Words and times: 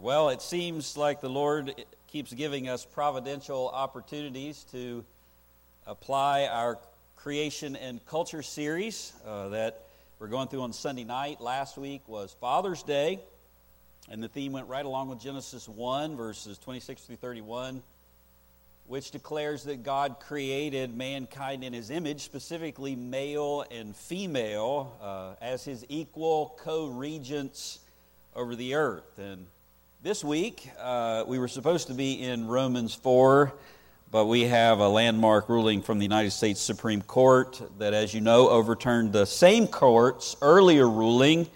Well, 0.00 0.28
it 0.28 0.42
seems 0.42 0.96
like 0.96 1.20
the 1.20 1.28
Lord 1.28 1.74
keeps 2.06 2.32
giving 2.32 2.68
us 2.68 2.84
providential 2.84 3.68
opportunities 3.68 4.64
to 4.70 5.04
apply 5.88 6.46
our 6.46 6.78
creation 7.16 7.74
and 7.74 8.04
culture 8.06 8.44
series 8.44 9.12
uh, 9.26 9.48
that 9.48 9.80
we're 10.20 10.28
going 10.28 10.46
through 10.46 10.62
on 10.62 10.72
Sunday 10.72 11.02
night. 11.02 11.40
Last 11.40 11.76
week 11.76 12.02
was 12.06 12.32
Father's 12.40 12.84
Day, 12.84 13.18
and 14.08 14.22
the 14.22 14.28
theme 14.28 14.52
went 14.52 14.68
right 14.68 14.84
along 14.84 15.08
with 15.08 15.18
Genesis 15.18 15.68
1, 15.68 16.16
verses 16.16 16.58
26 16.58 17.02
through 17.02 17.16
31, 17.16 17.82
which 18.86 19.10
declares 19.10 19.64
that 19.64 19.82
God 19.82 20.20
created 20.20 20.96
mankind 20.96 21.64
in 21.64 21.72
his 21.72 21.90
image, 21.90 22.20
specifically 22.20 22.94
male 22.94 23.64
and 23.72 23.96
female, 23.96 24.96
uh, 25.02 25.44
as 25.44 25.64
his 25.64 25.84
equal 25.88 26.56
co 26.60 26.86
regents 26.86 27.80
over 28.36 28.54
the 28.54 28.76
earth. 28.76 29.18
And 29.18 29.48
this 30.00 30.22
week, 30.22 30.70
uh, 30.80 31.24
we 31.26 31.40
were 31.40 31.48
supposed 31.48 31.88
to 31.88 31.94
be 31.94 32.22
in 32.22 32.46
Romans 32.46 32.94
4, 32.94 33.52
but 34.12 34.26
we 34.26 34.42
have 34.42 34.78
a 34.78 34.88
landmark 34.88 35.48
ruling 35.48 35.82
from 35.82 35.98
the 35.98 36.04
United 36.04 36.30
States 36.30 36.60
Supreme 36.60 37.02
Court 37.02 37.60
that, 37.78 37.94
as 37.94 38.14
you 38.14 38.20
know, 38.20 38.48
overturned 38.48 39.12
the 39.12 39.24
same 39.24 39.66
court's 39.66 40.36
earlier 40.40 40.88
ruling 40.88 41.48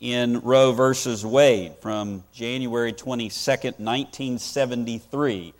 in 0.00 0.38
Roe 0.40 0.70
versus 0.70 1.26
Wade 1.26 1.74
from 1.80 2.22
January 2.32 2.92
22nd, 2.92 3.80
1973, 3.80 5.52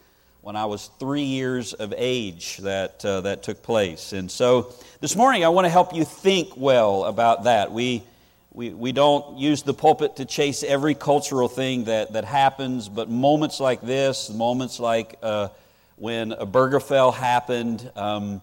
when 0.43 0.55
I 0.55 0.67
was 0.67 0.89
three 1.01 1.25
years 1.25 1.73
of 1.73 1.93
age 1.97 2.59
that, 2.59 3.05
uh, 3.05 3.23
that 3.23 3.43
took 3.43 3.61
place. 3.61 4.13
And 4.13 4.31
so 4.31 4.73
this 5.01 5.17
morning, 5.17 5.45
I 5.45 5.49
want 5.49 5.65
to 5.65 5.71
help 5.71 5.93
you 5.93 6.05
think 6.05 6.57
well 6.57 7.07
about 7.07 7.45
that. 7.45 7.73
We 7.73 8.05
we, 8.53 8.71
we 8.71 8.91
don't 8.91 9.39
use 9.39 9.63
the 9.63 9.75
pulpit 9.75 10.17
to 10.17 10.25
chase 10.25 10.65
every 10.65 10.95
cultural 10.95 11.49
thing 11.49 11.85
that, 11.85 12.15
that 12.15 12.25
happens, 12.25 12.89
but 12.89 13.09
moments 13.09 13.61
like 13.61 13.81
this, 13.81 14.29
moments 14.29 14.81
like 14.81 15.17
uh, 15.23 15.49
when 15.97 16.33
Obergefell 16.33 17.15
happened 17.15 17.89
um, 17.95 18.43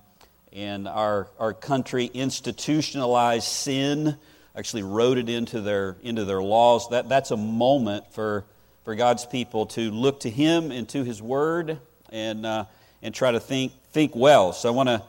and 0.54 0.88
our, 0.88 1.28
our 1.38 1.54
country 1.54 2.06
institutionalized 2.06 3.48
sin, 3.48 4.16
actually 4.56 4.84
wrote 4.84 5.18
it 5.18 5.28
into 5.28 5.60
their, 5.60 5.98
into 6.02 6.24
their 6.24 6.42
laws, 6.42 6.88
that, 6.90 7.10
that's 7.10 7.32
a 7.32 7.38
moment 7.38 8.12
for, 8.14 8.46
for 8.86 8.96
God's 8.96 9.26
people 9.26 9.66
to 9.68 9.92
look 9.92 10.22
to 10.22 10.30
Him 10.30 10.72
and 10.72 10.88
to 10.90 11.04
His 11.04 11.22
Word 11.22 11.80
and, 12.12 12.46
uh, 12.46 12.66
and 13.04 13.14
try 13.14 13.32
to 13.32 13.42
think, 13.42 13.74
think 13.92 14.16
well. 14.16 14.54
So 14.54 14.70
I 14.70 14.72
want 14.72 14.88
to 14.88 15.04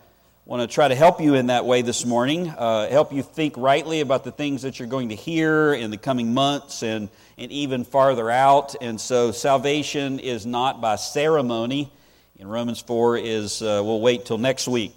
want 0.48 0.62
to 0.62 0.74
try 0.74 0.88
to 0.88 0.94
help 0.94 1.20
you 1.20 1.34
in 1.34 1.48
that 1.48 1.66
way 1.66 1.82
this 1.82 2.06
morning, 2.06 2.48
uh, 2.48 2.88
help 2.88 3.12
you 3.12 3.22
think 3.22 3.52
rightly 3.58 4.00
about 4.00 4.24
the 4.24 4.32
things 4.32 4.62
that 4.62 4.78
you're 4.78 4.88
going 4.88 5.10
to 5.10 5.14
hear 5.14 5.74
in 5.74 5.90
the 5.90 5.98
coming 5.98 6.32
months 6.32 6.82
and, 6.82 7.10
and 7.36 7.52
even 7.52 7.84
farther 7.84 8.30
out. 8.30 8.74
And 8.80 8.98
so, 8.98 9.30
salvation 9.30 10.18
is 10.18 10.46
not 10.46 10.80
by 10.80 10.96
ceremony. 10.96 11.92
In 12.38 12.48
Romans 12.48 12.80
4 12.80 13.18
is, 13.18 13.60
uh, 13.60 13.82
we'll 13.84 14.00
wait 14.00 14.24
till 14.24 14.38
next 14.38 14.66
week. 14.66 14.94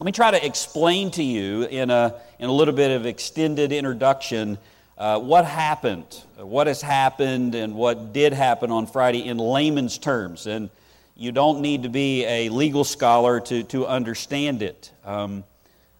Let 0.00 0.06
me 0.06 0.10
try 0.10 0.32
to 0.32 0.44
explain 0.44 1.12
to 1.12 1.22
you 1.22 1.62
in 1.66 1.90
a, 1.90 2.20
in 2.40 2.48
a 2.48 2.52
little 2.52 2.74
bit 2.74 2.90
of 2.90 3.06
extended 3.06 3.70
introduction 3.70 4.58
uh, 4.98 5.20
what 5.20 5.44
happened, 5.44 6.20
what 6.36 6.66
has 6.66 6.82
happened, 6.82 7.54
and 7.54 7.76
what 7.76 8.12
did 8.12 8.32
happen 8.32 8.72
on 8.72 8.88
Friday 8.88 9.24
in 9.24 9.38
layman's 9.38 9.98
terms. 9.98 10.48
And 10.48 10.68
you 11.16 11.30
don't 11.30 11.60
need 11.60 11.84
to 11.84 11.88
be 11.88 12.24
a 12.24 12.48
legal 12.48 12.84
scholar 12.84 13.40
to, 13.40 13.62
to 13.64 13.86
understand 13.86 14.62
it. 14.62 14.90
Um, 15.04 15.44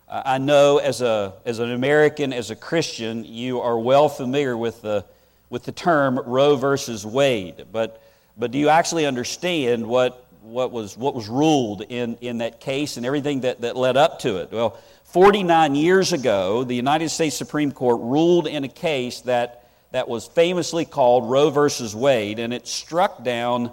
I 0.08 0.38
know 0.38 0.78
as, 0.78 1.00
a, 1.00 1.34
as 1.44 1.60
an 1.60 1.72
American, 1.72 2.32
as 2.32 2.50
a 2.50 2.56
Christian, 2.56 3.24
you 3.24 3.60
are 3.60 3.78
well 3.78 4.08
familiar 4.08 4.56
with 4.56 4.82
the, 4.82 5.04
with 5.50 5.64
the 5.64 5.72
term 5.72 6.18
Roe 6.18 6.56
versus 6.56 7.06
Wade, 7.06 7.66
but, 7.72 8.02
but 8.36 8.50
do 8.50 8.58
you 8.58 8.68
actually 8.68 9.06
understand 9.06 9.86
what, 9.86 10.26
what, 10.42 10.72
was, 10.72 10.96
what 10.96 11.14
was 11.14 11.28
ruled 11.28 11.82
in, 11.82 12.16
in 12.20 12.38
that 12.38 12.60
case 12.60 12.96
and 12.96 13.06
everything 13.06 13.40
that, 13.40 13.60
that 13.60 13.76
led 13.76 13.96
up 13.96 14.18
to 14.20 14.38
it? 14.38 14.50
Well, 14.50 14.78
49 15.04 15.76
years 15.76 16.12
ago, 16.12 16.64
the 16.64 16.74
United 16.74 17.08
States 17.08 17.36
Supreme 17.36 17.70
Court 17.70 18.00
ruled 18.00 18.48
in 18.48 18.64
a 18.64 18.68
case 18.68 19.20
that, 19.22 19.68
that 19.92 20.08
was 20.08 20.26
famously 20.26 20.84
called 20.84 21.30
Roe 21.30 21.50
versus 21.50 21.94
Wade, 21.94 22.40
and 22.40 22.52
it 22.52 22.66
struck 22.66 23.22
down 23.22 23.72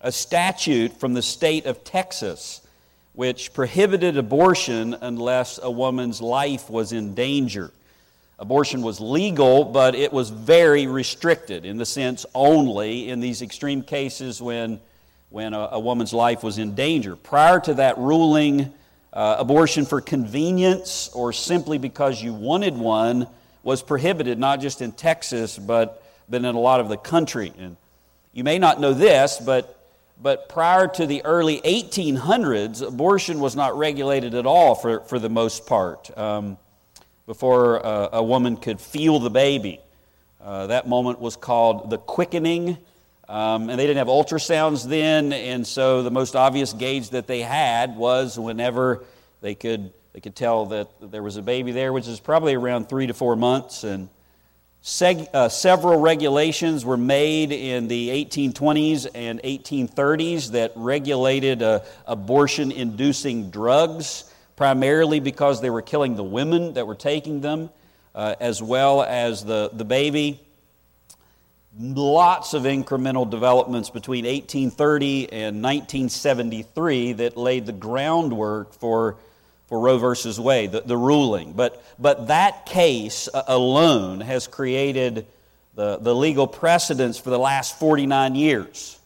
a 0.00 0.12
statute 0.12 0.98
from 0.98 1.14
the 1.14 1.22
state 1.22 1.66
of 1.66 1.84
Texas 1.84 2.60
which 3.12 3.52
prohibited 3.52 4.16
abortion 4.16 4.96
unless 5.00 5.58
a 5.62 5.70
woman's 5.70 6.22
life 6.22 6.70
was 6.70 6.92
in 6.92 7.14
danger. 7.14 7.70
Abortion 8.38 8.80
was 8.80 9.00
legal, 9.00 9.64
but 9.64 9.94
it 9.94 10.12
was 10.12 10.30
very 10.30 10.86
restricted 10.86 11.66
in 11.66 11.76
the 11.76 11.84
sense 11.84 12.24
only 12.34 13.10
in 13.10 13.20
these 13.20 13.42
extreme 13.42 13.82
cases 13.82 14.40
when, 14.40 14.80
when 15.28 15.52
a, 15.52 15.68
a 15.72 15.80
woman's 15.80 16.14
life 16.14 16.42
was 16.42 16.56
in 16.56 16.74
danger. 16.74 17.16
Prior 17.16 17.60
to 17.60 17.74
that 17.74 17.98
ruling, 17.98 18.72
uh, 19.12 19.36
abortion 19.38 19.84
for 19.84 20.00
convenience 20.00 21.10
or 21.12 21.32
simply 21.32 21.76
because 21.76 22.22
you 22.22 22.32
wanted 22.32 22.74
one 22.74 23.26
was 23.62 23.82
prohibited, 23.82 24.38
not 24.38 24.60
just 24.60 24.80
in 24.80 24.92
Texas, 24.92 25.58
but, 25.58 26.02
but 26.28 26.38
in 26.38 26.44
a 26.54 26.58
lot 26.58 26.80
of 26.80 26.88
the 26.88 26.96
country. 26.96 27.52
And 27.58 27.76
you 28.32 28.44
may 28.44 28.58
not 28.58 28.80
know 28.80 28.94
this, 28.94 29.38
but 29.44 29.79
but 30.22 30.48
prior 30.48 30.86
to 30.86 31.06
the 31.06 31.24
early 31.24 31.60
1800s, 31.62 32.86
abortion 32.86 33.40
was 33.40 33.56
not 33.56 33.76
regulated 33.78 34.34
at 34.34 34.46
all 34.46 34.74
for, 34.74 35.00
for 35.00 35.18
the 35.18 35.30
most 35.30 35.66
part 35.66 36.16
um, 36.18 36.58
before 37.26 37.84
uh, 37.84 38.10
a 38.12 38.22
woman 38.22 38.56
could 38.56 38.80
feel 38.80 39.18
the 39.18 39.30
baby. 39.30 39.80
Uh, 40.40 40.66
that 40.66 40.88
moment 40.88 41.20
was 41.20 41.36
called 41.36 41.90
the 41.90 41.98
quickening. 41.98 42.76
Um, 43.28 43.70
and 43.70 43.78
they 43.78 43.86
didn't 43.86 43.98
have 43.98 44.08
ultrasounds 44.08 44.88
then, 44.88 45.32
and 45.32 45.64
so 45.64 46.02
the 46.02 46.10
most 46.10 46.34
obvious 46.34 46.72
gauge 46.72 47.10
that 47.10 47.28
they 47.28 47.42
had 47.42 47.96
was 47.96 48.36
whenever 48.36 49.04
they 49.40 49.54
could, 49.54 49.92
they 50.12 50.18
could 50.18 50.34
tell 50.34 50.66
that 50.66 50.88
there 51.00 51.22
was 51.22 51.36
a 51.36 51.42
baby 51.42 51.70
there, 51.70 51.92
which 51.92 52.08
is 52.08 52.18
probably 52.18 52.54
around 52.54 52.88
three 52.88 53.06
to 53.06 53.14
four 53.14 53.36
months. 53.36 53.84
And 53.84 54.08
Seg, 54.82 55.28
uh, 55.34 55.50
several 55.50 56.00
regulations 56.00 56.86
were 56.86 56.96
made 56.96 57.52
in 57.52 57.86
the 57.86 58.08
1820s 58.08 59.06
and 59.14 59.38
1830s 59.42 60.52
that 60.52 60.72
regulated 60.74 61.62
uh, 61.62 61.80
abortion 62.06 62.72
inducing 62.72 63.50
drugs, 63.50 64.24
primarily 64.56 65.20
because 65.20 65.60
they 65.60 65.68
were 65.68 65.82
killing 65.82 66.16
the 66.16 66.24
women 66.24 66.72
that 66.74 66.86
were 66.86 66.94
taking 66.94 67.42
them, 67.42 67.68
uh, 68.14 68.36
as 68.40 68.62
well 68.62 69.02
as 69.02 69.44
the, 69.44 69.68
the 69.74 69.84
baby. 69.84 70.40
Lots 71.78 72.54
of 72.54 72.62
incremental 72.62 73.28
developments 73.28 73.90
between 73.90 74.24
1830 74.24 75.30
and 75.30 75.62
1973 75.62 77.12
that 77.12 77.36
laid 77.36 77.66
the 77.66 77.72
groundwork 77.72 78.72
for 78.72 79.18
for 79.70 79.78
Roe 79.78 79.98
versus 79.98 80.38
Wade, 80.38 80.72
the, 80.72 80.80
the 80.82 80.96
ruling. 80.96 81.52
But, 81.52 81.82
but 81.98 82.26
that 82.26 82.66
case 82.66 83.28
uh, 83.32 83.44
alone 83.46 84.20
has 84.20 84.48
created 84.48 85.26
the, 85.76 85.96
the 85.96 86.14
legal 86.14 86.48
precedents 86.48 87.18
for 87.18 87.30
the 87.30 87.38
last 87.38 87.78
49 87.78 88.34
years 88.34 88.98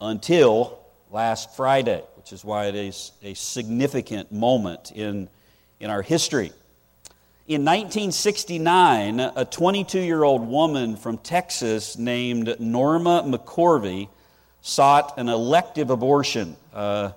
until 0.00 0.80
last 1.12 1.54
Friday, 1.54 2.02
which 2.16 2.32
is 2.32 2.42
why 2.42 2.66
it 2.66 2.74
is 2.74 3.12
a 3.22 3.34
significant 3.34 4.32
moment 4.32 4.90
in, 4.92 5.28
in 5.80 5.90
our 5.90 6.00
history. 6.00 6.50
In 7.46 7.62
1969, 7.62 9.20
a 9.20 9.44
22 9.44 10.00
year 10.00 10.24
old 10.24 10.48
woman 10.48 10.96
from 10.96 11.18
Texas 11.18 11.98
named 11.98 12.56
Norma 12.58 13.22
McCorvey 13.26 14.08
sought 14.62 15.18
an 15.18 15.28
elective 15.28 15.90
abortion. 15.90 16.56
Uh, 16.72 17.10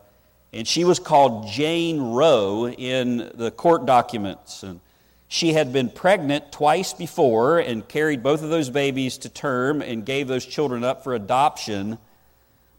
and 0.53 0.67
she 0.67 0.85
was 0.85 0.99
called 0.99 1.47
Jane 1.47 1.99
Roe 1.99 2.69
in 2.69 3.31
the 3.33 3.49
court 3.49 3.87
documents. 3.87 4.61
And 4.61 4.79
she 5.27 5.53
had 5.53 5.73
been 5.73 5.89
pregnant 5.89 6.51
twice 6.51 6.93
before 6.93 7.57
and 7.57 7.87
carried 7.87 8.21
both 8.21 8.43
of 8.43 8.49
those 8.49 8.69
babies 8.69 9.17
to 9.19 9.29
term 9.29 9.81
and 9.81 10.05
gave 10.05 10.27
those 10.27 10.45
children 10.45 10.83
up 10.83 11.03
for 11.03 11.15
adoption, 11.15 11.97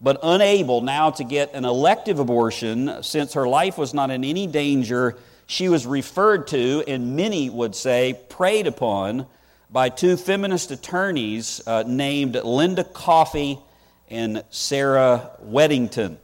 but 0.00 0.20
unable 0.22 0.82
now 0.82 1.10
to 1.10 1.24
get 1.24 1.52
an 1.52 1.64
elective 1.64 2.20
abortion 2.20 3.02
since 3.02 3.32
her 3.32 3.48
life 3.48 3.76
was 3.76 3.92
not 3.92 4.10
in 4.10 4.22
any 4.22 4.46
danger. 4.46 5.16
She 5.46 5.68
was 5.68 5.84
referred 5.84 6.46
to, 6.48 6.84
and 6.86 7.16
many 7.16 7.50
would 7.50 7.74
say 7.74 8.20
preyed 8.28 8.68
upon, 8.68 9.26
by 9.68 9.88
two 9.88 10.16
feminist 10.16 10.70
attorneys 10.70 11.60
uh, 11.66 11.82
named 11.84 12.36
Linda 12.36 12.84
Coffey 12.84 13.58
and 14.08 14.44
Sarah 14.50 15.32
Weddington. 15.44 16.18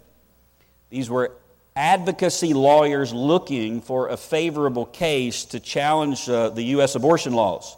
These 0.91 1.11
were 1.11 1.33
advocacy 1.77 2.53
lawyers 2.55 3.13
looking 3.13 3.81
for 3.81 4.09
a 4.09 4.17
favorable 4.17 4.87
case 4.87 5.45
to 5.47 5.61
challenge 5.61 6.29
uh, 6.29 6.51
the 6.51 6.63
U.S. 6.65 6.95
abortion 6.95 7.33
laws, 7.33 7.77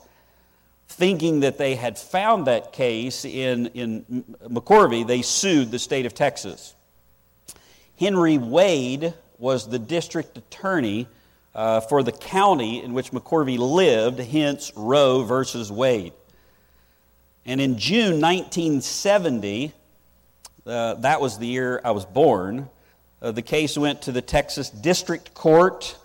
thinking 0.88 1.40
that 1.40 1.58
they 1.58 1.74
had 1.74 1.98
found 1.98 2.46
that 2.46 2.72
case 2.72 3.24
in, 3.24 3.66
in 3.68 4.24
McCorvey, 4.44 5.06
they 5.06 5.22
sued 5.22 5.70
the 5.70 5.78
state 5.78 6.06
of 6.06 6.14
Texas. 6.14 6.74
Henry 7.98 8.38
Wade 8.38 9.14
was 9.38 9.68
the 9.68 9.78
district 9.78 10.36
attorney 10.36 11.06
uh, 11.54 11.80
for 11.80 12.02
the 12.02 12.12
county 12.12 12.82
in 12.82 12.94
which 12.94 13.10
McCorvey 13.10 13.58
lived, 13.58 14.18
hence 14.18 14.72
Roe 14.74 15.22
versus 15.22 15.70
Wade. 15.70 16.12
And 17.44 17.60
in 17.60 17.78
June 17.78 18.20
1970, 18.20 19.72
uh, 20.64 20.94
that 20.94 21.20
was 21.20 21.38
the 21.38 21.46
year 21.46 21.80
I 21.84 21.90
was 21.90 22.04
born, 22.04 22.68
uh, 23.22 23.30
the 23.30 23.42
case 23.42 23.78
went 23.78 24.02
to 24.02 24.12
the 24.12 24.20
Texas 24.20 24.68
District 24.68 25.32
Court 25.32 25.96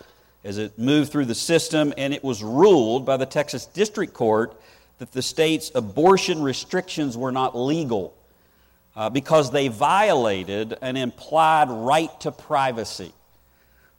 as 0.44 0.60
it 0.60 0.78
moved 0.78 1.12
through 1.12 1.25
the 1.25 1.36
system, 1.36 1.94
and 1.98 2.14
it 2.14 2.24
was 2.24 2.44
ruled 2.44 3.06
by 3.06 3.18
the 3.18 3.25
Texas 3.25 3.66
District 3.66 4.14
Court 4.14 4.56
that 5.00 5.12
the 5.12 5.22
state's 5.22 5.72
abortion 5.75 6.42
restrictions 6.42 7.18
were 7.18 7.31
not 7.31 7.58
legal 7.58 8.14
uh, 8.96 9.10
because 9.10 9.52
they 9.52 9.68
violated 9.68 10.78
an 10.81 10.96
implied 10.96 11.69
right 11.69 12.19
to 12.22 12.31
privacy. 12.31 13.12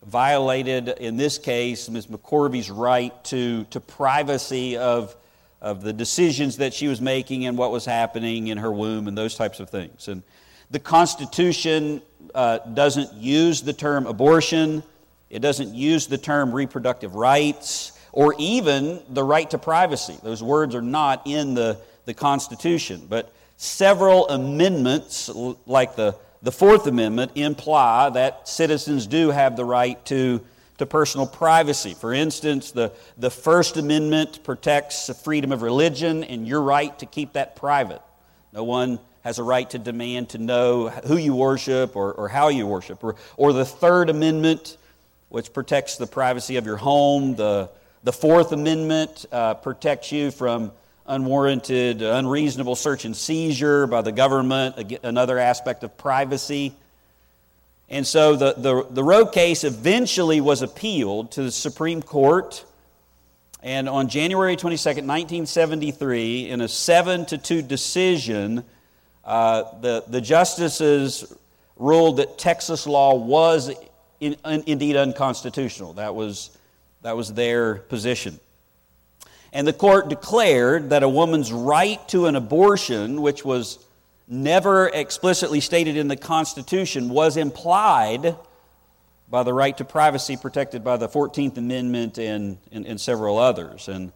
Violated, 0.07 0.89
in 0.89 1.17
this 1.17 1.39
case, 1.39 1.89
Ms. 1.91 2.07
McCorvey's 2.07 2.71
right 2.71 3.13
to, 3.25 3.65
to 3.65 3.81
privacy 3.81 4.77
of, 4.77 5.15
of 5.61 5.83
the 5.83 5.93
decisions 5.93 6.59
that 6.59 6.73
she 6.73 6.87
was 6.87 7.01
making 7.01 7.47
and 7.47 7.59
what 7.59 7.73
was 7.73 7.85
happening 7.85 8.47
in 8.47 8.59
her 8.59 8.73
womb 8.73 9.09
and 9.09 9.19
those 9.19 9.35
types 9.35 9.59
of 9.59 9.71
things. 9.71 10.07
And 10.07 10.23
the 10.71 10.79
Constitution 10.79 12.03
uh, 12.35 12.59
doesn't 12.59 13.15
use 13.15 13.63
the 13.63 13.73
term 13.73 14.07
abortion, 14.07 14.83
it 15.31 15.41
doesn't 15.41 15.75
use 15.75 16.07
the 16.07 16.19
term 16.19 16.53
reproductive 16.53 17.15
rights, 17.15 17.93
or 18.13 18.35
even 18.39 19.01
the 19.11 19.23
right 19.23 19.49
to 19.51 19.59
privacy. 19.59 20.17
Those 20.23 20.43
words 20.43 20.75
are 20.75 20.83
not 20.83 21.27
in 21.27 21.55
the, 21.55 21.79
the 22.05 22.15
Constitution. 22.15 23.07
But 23.09 23.33
several 23.57 24.29
amendments, 24.29 25.29
like 25.67 25.97
the, 25.97 26.17
the 26.43 26.53
Fourth 26.53 26.87
Amendment, 26.87 27.33
imply 27.35 28.11
that 28.11 28.49
citizens 28.49 29.07
do 29.07 29.31
have 29.31 29.57
the 29.57 29.65
right 29.65 30.03
to, 30.07 30.41
to 30.79 30.87
personal 30.87 31.27
privacy. 31.27 31.95
For 31.95 32.13
instance, 32.15 32.73
the, 32.73 32.93
the 33.19 33.31
First 33.31 33.77
Amendment 33.77 34.43
protects 34.43 35.07
the 35.07 35.15
freedom 35.15 35.53
of 35.53 35.63
religion 35.63 36.25
and 36.25 36.47
your 36.47 36.63
right 36.63 36.99
to 36.99 37.07
keep 37.07 37.35
that 37.35 37.57
private. 37.57 38.01
No 38.53 38.65
one 38.65 38.99
has 39.29 39.39
a 39.39 39.43
right 39.43 39.69
to 39.69 39.79
demand 39.79 40.31
to 40.31 40.39
know 40.39 40.89
who 40.89 41.19
you 41.19 41.35
worship 41.35 41.97
or, 41.97 42.15
or 42.15 42.29
how 42.29 42.49
you 42.49 42.67
worship. 42.67 43.05
Or, 43.05 43.15
or 43.37 43.53
the 43.53 43.67
Third 43.67 44.09
Amendment, 44.09 44.79
which 45.29 45.53
protects 45.53 45.99
the 45.99 46.07
privacy 46.07 46.57
of 46.57 46.65
your 46.65 46.79
home. 46.79 47.37
The, 47.37 47.69
the 48.05 48.13
Fourth 48.13 48.53
Amendment 48.53 49.27
uh, 49.31 49.53
protects 49.53 50.13
you 50.13 50.31
from 50.31 50.73
unwarranted, 51.05 52.01
unreasonable 52.01 52.75
search 52.75 53.05
and 53.05 53.15
seizure 53.15 53.87
by 53.87 54.01
the 54.01 54.13
government, 54.13 54.99
another 55.03 55.39
aspect 55.39 55.85
of 55.85 55.99
privacy. 55.99 56.73
And 57.91 58.07
so 58.07 58.35
the, 58.35 58.55
the, 58.55 58.87
the 58.89 59.05
Roe 59.05 59.27
case 59.27 59.63
eventually 59.63 60.41
was 60.41 60.63
appealed 60.63 61.33
to 61.33 61.43
the 61.43 61.53
Supreme 61.53 62.01
Court. 62.01 62.65
And 63.63 63.91
on 63.91 64.09
January 64.09 64.57
22nd, 64.57 65.05
1973, 65.05 66.49
in 66.49 66.63
a 66.63 66.69
7 66.69 67.27
to 67.27 67.37
2 67.37 67.61
decision, 67.61 68.65
uh, 69.29 69.79
the, 69.83 70.03
the 70.09 70.23
justices 70.23 71.31
ruled 71.77 72.17
that 72.17 72.39
Texas 72.39 72.87
law 72.87 73.15
was 73.15 73.71
in, 74.21 74.37
in, 74.47 74.63
indeed 74.67 74.97
unconstitutional. 74.97 75.93
That 75.93 76.15
was, 76.15 76.57
that 77.03 77.15
was 77.15 77.35
their 77.35 77.75
position. 77.75 78.41
And 79.53 79.67
the 79.67 79.75
court 79.75 80.09
declared 80.09 80.89
that 80.91 81.03
a 81.03 81.09
woman's 81.11 81.53
right 81.53 82.01
to 82.09 82.25
an 82.25 82.37
abortion, 82.37 83.21
which 83.21 83.45
was 83.45 83.79
never 84.27 84.89
explicitly 84.89 85.61
stated 85.61 85.99
in 85.99 86.09
the 86.09 86.17
Constitution, 86.17 87.11
was 87.11 87.37
implied 87.37 88.35
by 89.29 89.43
the 89.43 89.53
right 89.53 89.77
to 89.77 89.85
privacy 89.85 90.39
protected 90.39 90.83
by 90.83 90.97
the 90.97 91.07
14th 91.07 91.59
Amendment 91.59 92.17
and, 92.17 92.57
and, 92.73 92.87
and 92.87 92.99
several 92.99 93.37
others. 93.37 93.89
And 93.89 94.11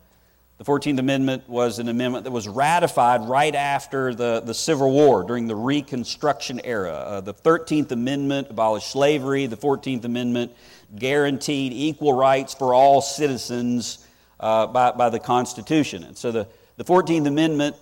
the 0.62 0.70
14th 0.70 1.00
Amendment 1.00 1.48
was 1.48 1.80
an 1.80 1.88
amendment 1.88 2.22
that 2.22 2.30
was 2.30 2.46
ratified 2.46 3.28
right 3.28 3.52
after 3.52 4.14
the, 4.14 4.42
the 4.44 4.54
Civil 4.54 4.92
War 4.92 5.24
during 5.24 5.48
the 5.48 5.56
Reconstruction 5.56 6.60
era. 6.62 6.92
Uh, 6.92 7.20
the 7.20 7.34
13th 7.34 7.90
Amendment 7.90 8.46
abolished 8.48 8.88
slavery, 8.88 9.46
the 9.46 9.56
14th 9.56 10.04
Amendment 10.04 10.52
guaranteed 10.94 11.72
equal 11.72 12.12
rights 12.12 12.54
for 12.54 12.74
all 12.74 13.02
citizens 13.02 14.06
uh, 14.38 14.68
by, 14.68 14.92
by 14.92 15.10
the 15.10 15.18
Constitution. 15.18 16.04
And 16.04 16.16
so 16.16 16.30
the, 16.30 16.46
the 16.76 16.84
14th 16.84 17.26
Amendment 17.26 17.74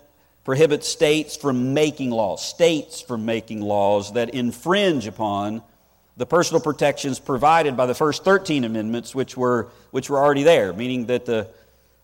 prohibits 0.44 0.88
states 0.88 1.36
from 1.36 1.74
making 1.74 2.08
laws, 2.08 2.42
states 2.42 3.02
from 3.02 3.26
making 3.26 3.60
laws 3.60 4.14
that 4.14 4.30
infringe 4.30 5.06
upon 5.06 5.60
the 6.16 6.24
personal 6.24 6.62
protections 6.62 7.18
provided 7.18 7.76
by 7.76 7.84
the 7.84 7.94
first 7.94 8.24
13 8.24 8.64
amendments, 8.64 9.14
which 9.14 9.36
were, 9.36 9.68
which 9.90 10.08
were 10.08 10.18
already 10.18 10.44
there, 10.44 10.72
meaning 10.72 11.06
that 11.06 11.26
the, 11.26 11.46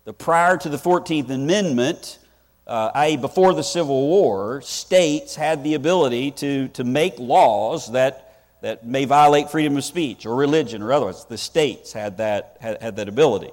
the 0.06 0.12
prior 0.12 0.56
to 0.56 0.68
the 0.68 0.76
14th 0.76 1.30
Amendment, 1.30 2.20
uh, 2.68 2.92
i.e., 2.94 3.16
before 3.16 3.52
the 3.52 3.64
Civil 3.64 4.06
War, 4.06 4.62
states 4.62 5.34
had 5.34 5.64
the 5.64 5.74
ability 5.74 6.30
to, 6.30 6.68
to 6.68 6.84
make 6.84 7.18
laws 7.18 7.90
that, 7.90 8.40
that 8.62 8.86
may 8.86 9.04
violate 9.04 9.50
freedom 9.50 9.76
of 9.76 9.82
speech 9.82 10.24
or 10.24 10.36
religion 10.36 10.80
or 10.80 10.92
otherwise. 10.92 11.24
The 11.24 11.36
states 11.36 11.92
had 11.92 12.18
that, 12.18 12.56
had, 12.60 12.80
had 12.80 12.96
that 12.96 13.08
ability. 13.08 13.50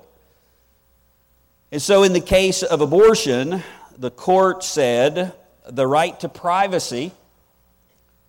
And 1.72 1.82
so, 1.82 2.04
in 2.04 2.14
the 2.14 2.22
case 2.22 2.62
of 2.62 2.82
abortion, 2.82 3.64
the 3.98 4.12
court 4.12 4.64
said 4.64 5.34
the 5.68 5.88
right 5.88 6.20
to 6.20 6.30
privacy, 6.30 7.14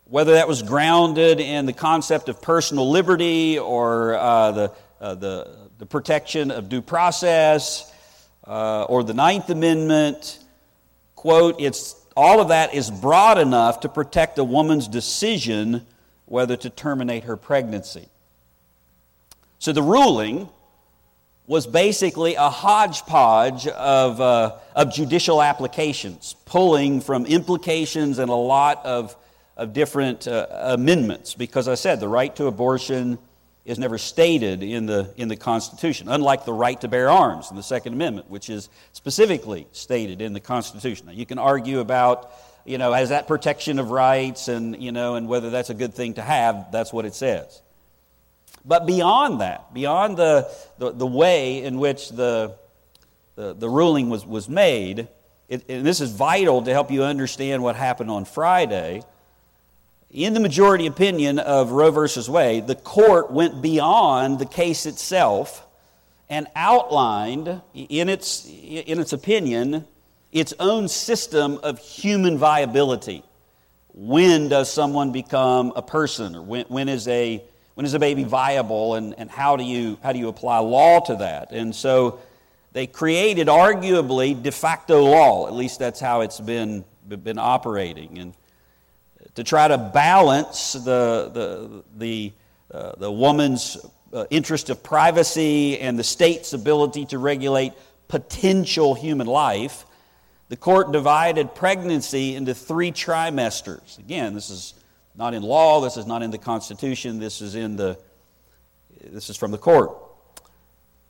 whether 0.06 0.32
that 0.32 0.48
was 0.48 0.62
grounded 0.62 1.40
in 1.40 1.66
the 1.66 1.74
concept 1.74 2.30
of 2.30 2.40
personal 2.40 2.90
liberty 2.90 3.58
or 3.58 4.14
uh, 4.14 4.50
the, 4.52 4.72
uh, 4.98 5.14
the, 5.14 5.56
the 5.76 5.84
protection 5.84 6.50
of 6.50 6.70
due 6.70 6.80
process 6.80 7.90
uh, 8.46 8.84
or 8.84 9.02
the 9.02 9.14
Ninth 9.14 9.50
Amendment, 9.50 10.38
quote, 11.16 11.60
it's, 11.60 11.96
all 12.16 12.40
of 12.40 12.48
that 12.48 12.74
is 12.74 12.90
broad 12.90 13.38
enough 13.38 13.80
to 13.80 13.88
protect 13.88 14.38
a 14.38 14.44
woman's 14.44 14.88
decision 14.88 15.86
whether 16.26 16.56
to 16.56 16.70
terminate 16.70 17.24
her 17.24 17.36
pregnancy. 17.36 18.08
So 19.58 19.72
the 19.72 19.82
ruling 19.82 20.48
was 21.46 21.66
basically 21.66 22.34
a 22.36 22.48
hodgepodge 22.48 23.66
of, 23.66 24.20
uh, 24.20 24.56
of 24.74 24.92
judicial 24.92 25.42
applications, 25.42 26.36
pulling 26.46 27.00
from 27.00 27.26
implications 27.26 28.18
and 28.18 28.30
a 28.30 28.34
lot 28.34 28.84
of, 28.86 29.14
of 29.56 29.72
different 29.74 30.26
uh, 30.26 30.46
amendments. 30.50 31.34
Because 31.34 31.68
I 31.68 31.74
said 31.74 32.00
the 32.00 32.08
right 32.08 32.34
to 32.36 32.46
abortion 32.46 33.18
is 33.64 33.78
never 33.78 33.96
stated 33.96 34.62
in 34.62 34.86
the, 34.86 35.10
in 35.16 35.28
the 35.28 35.36
Constitution, 35.36 36.08
unlike 36.08 36.44
the 36.44 36.52
right 36.52 36.78
to 36.82 36.88
bear 36.88 37.08
arms 37.08 37.50
in 37.50 37.56
the 37.56 37.62
Second 37.62 37.94
Amendment, 37.94 38.28
which 38.28 38.50
is 38.50 38.68
specifically 38.92 39.66
stated 39.72 40.20
in 40.20 40.34
the 40.34 40.40
Constitution. 40.40 41.06
Now, 41.06 41.12
you 41.12 41.24
can 41.24 41.38
argue 41.38 41.80
about, 41.80 42.30
you 42.66 42.76
know, 42.76 42.92
has 42.92 43.08
that 43.08 43.26
protection 43.26 43.78
of 43.78 43.90
rights 43.90 44.48
and, 44.48 44.80
you 44.82 44.92
know, 44.92 45.14
and 45.14 45.28
whether 45.28 45.48
that's 45.48 45.70
a 45.70 45.74
good 45.74 45.94
thing 45.94 46.14
to 46.14 46.22
have, 46.22 46.70
that's 46.72 46.92
what 46.92 47.06
it 47.06 47.14
says. 47.14 47.62
But 48.66 48.86
beyond 48.86 49.40
that, 49.40 49.72
beyond 49.72 50.18
the, 50.18 50.50
the, 50.78 50.92
the 50.92 51.06
way 51.06 51.62
in 51.62 51.78
which 51.78 52.10
the, 52.10 52.56
the, 53.34 53.54
the, 53.54 53.68
ruling 53.68 54.10
was, 54.10 54.26
was 54.26 54.48
made, 54.48 55.08
it, 55.48 55.64
and 55.68 55.86
this 55.86 56.00
is 56.00 56.12
vital 56.12 56.62
to 56.62 56.70
help 56.70 56.90
you 56.90 57.02
understand 57.02 57.62
what 57.62 57.76
happened 57.76 58.10
on 58.10 58.24
Friday. 58.24 59.02
In 60.14 60.32
the 60.32 60.38
majority 60.38 60.86
opinion 60.86 61.40
of 61.40 61.72
Roe 61.72 61.90
versus 61.90 62.30
Wade, 62.30 62.68
the 62.68 62.76
court 62.76 63.32
went 63.32 63.60
beyond 63.60 64.38
the 64.38 64.46
case 64.46 64.86
itself 64.86 65.66
and 66.30 66.46
outlined, 66.54 67.60
in 67.74 68.08
its, 68.08 68.46
in 68.46 69.00
its 69.00 69.12
opinion, 69.12 69.84
its 70.30 70.54
own 70.60 70.86
system 70.86 71.58
of 71.64 71.80
human 71.80 72.38
viability. 72.38 73.24
When 73.92 74.48
does 74.48 74.72
someone 74.72 75.10
become 75.10 75.72
a 75.74 75.82
person? 75.82 76.36
Or 76.36 76.42
when, 76.42 76.66
when 76.66 76.88
is 76.88 77.08
a 77.08 77.42
when 77.74 77.84
is 77.84 77.94
a 77.94 77.98
baby 77.98 78.22
viable 78.22 78.94
and, 78.94 79.16
and 79.18 79.28
how, 79.28 79.56
do 79.56 79.64
you, 79.64 79.98
how 80.00 80.12
do 80.12 80.20
you 80.20 80.28
apply 80.28 80.58
law 80.58 81.00
to 81.00 81.16
that? 81.16 81.50
And 81.50 81.74
so 81.74 82.20
they 82.72 82.86
created 82.86 83.48
arguably 83.48 84.40
de 84.40 84.52
facto 84.52 85.02
law, 85.02 85.48
at 85.48 85.54
least 85.54 85.80
that's 85.80 85.98
how 85.98 86.20
it's 86.20 86.38
been, 86.38 86.84
been 87.08 87.40
operating. 87.40 88.18
And 88.20 88.32
to 89.34 89.44
try 89.44 89.68
to 89.68 89.78
balance 89.78 90.72
the, 90.72 91.30
the, 91.32 91.84
the, 91.96 92.32
uh, 92.72 92.92
the 92.96 93.10
woman's 93.10 93.76
uh, 94.12 94.24
interest 94.30 94.70
of 94.70 94.82
privacy 94.82 95.78
and 95.80 95.98
the 95.98 96.04
state's 96.04 96.52
ability 96.52 97.06
to 97.06 97.18
regulate 97.18 97.72
potential 98.08 98.94
human 98.94 99.26
life, 99.26 99.84
the 100.48 100.56
court 100.56 100.92
divided 100.92 101.54
pregnancy 101.54 102.36
into 102.36 102.54
three 102.54 102.92
trimesters. 102.92 103.98
Again, 103.98 104.34
this 104.34 104.50
is 104.50 104.74
not 105.16 105.34
in 105.34 105.42
law, 105.42 105.80
this 105.80 105.96
is 105.96 106.06
not 106.06 106.22
in 106.22 106.30
the 106.30 106.38
Constitution, 106.38 107.18
this 107.18 107.40
is 107.40 107.54
in 107.54 107.76
the 107.76 107.98
this 109.10 109.28
is 109.28 109.36
from 109.36 109.50
the 109.50 109.58
court. 109.58 110.00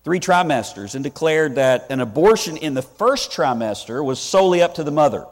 Three 0.02 0.20
trimesters 0.20 0.94
and 0.94 1.04
declared 1.04 1.54
that 1.54 1.86
an 1.90 2.00
abortion 2.00 2.56
in 2.56 2.74
the 2.74 2.82
first 2.82 3.30
trimester 3.30 4.04
was 4.04 4.18
solely 4.18 4.62
up 4.62 4.74
to 4.74 4.84
the 4.84 4.90
mother. 4.90 5.26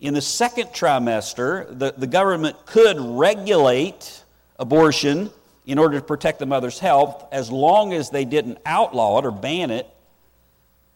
In 0.00 0.14
the 0.14 0.22
second 0.22 0.68
trimester, 0.68 1.78
the, 1.78 1.92
the 1.96 2.06
government 2.06 2.56
could 2.64 2.98
regulate 2.98 4.24
abortion 4.58 5.30
in 5.66 5.78
order 5.78 5.98
to 5.98 6.04
protect 6.04 6.38
the 6.38 6.46
mother's 6.46 6.78
health 6.78 7.26
as 7.32 7.50
long 7.50 7.92
as 7.92 8.10
they 8.10 8.24
didn't 8.24 8.58
outlaw 8.64 9.18
it 9.18 9.26
or 9.26 9.30
ban 9.30 9.70
it. 9.70 9.86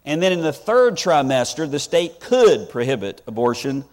And 0.07 0.23
then 0.23 0.33
in 0.33 0.41
the 0.41 0.53
third 0.53 0.95
trimester, 0.95 1.71
the 1.71 1.79
state 1.79 2.21
could 2.21 2.71
prohibit 2.71 3.23
abortion 3.27 3.85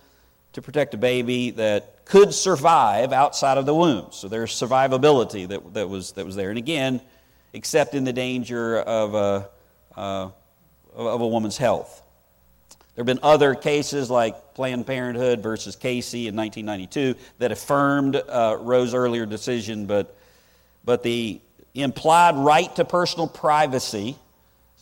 to 0.53 0.61
protect 0.61 0.93
a 0.93 0.97
baby 0.97 1.51
that 1.51 2.05
could 2.05 2.33
survive 2.33 3.13
outside 3.13 3.57
of 3.57 3.65
the 3.65 3.75
womb. 3.75 4.07
So 4.11 4.27
there's 4.27 4.51
survivability 4.51 5.47
that, 5.47 5.73
that, 5.73 5.89
was, 5.89 6.13
that 6.13 6.25
was 6.25 6.35
there. 6.35 6.49
And 6.49 6.57
again, 6.57 7.01
except 7.53 7.95
in 7.95 8.03
the 8.03 8.13
danger 8.13 8.79
of 8.79 9.15
a, 9.15 9.49
uh, 9.95 10.29
of 10.93 11.21
a 11.21 11.27
woman's 11.27 11.57
health. 11.57 12.00
There 12.95 13.03
have 13.03 13.07
been 13.07 13.23
other 13.23 13.55
cases 13.55 14.09
like 14.09 14.53
Planned 14.53 14.85
Parenthood 14.85 15.41
versus 15.41 15.77
Casey 15.77 16.27
in 16.27 16.35
1992 16.35 17.15
that 17.39 17.51
affirmed 17.53 18.17
uh, 18.17 18.57
Roe's 18.59 18.93
earlier 18.93 19.25
decision, 19.25 19.85
but, 19.85 20.13
but 20.83 21.01
the 21.01 21.39
implied 21.73 22.35
right 22.35 22.75
to 22.75 22.83
personal 22.83 23.27
privacy, 23.27 24.17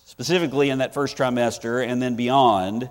specifically 0.05 0.71
in 0.71 0.79
that 0.79 0.95
first 0.95 1.17
trimester 1.17 1.85
and 1.85 2.01
then 2.01 2.15
beyond, 2.15 2.89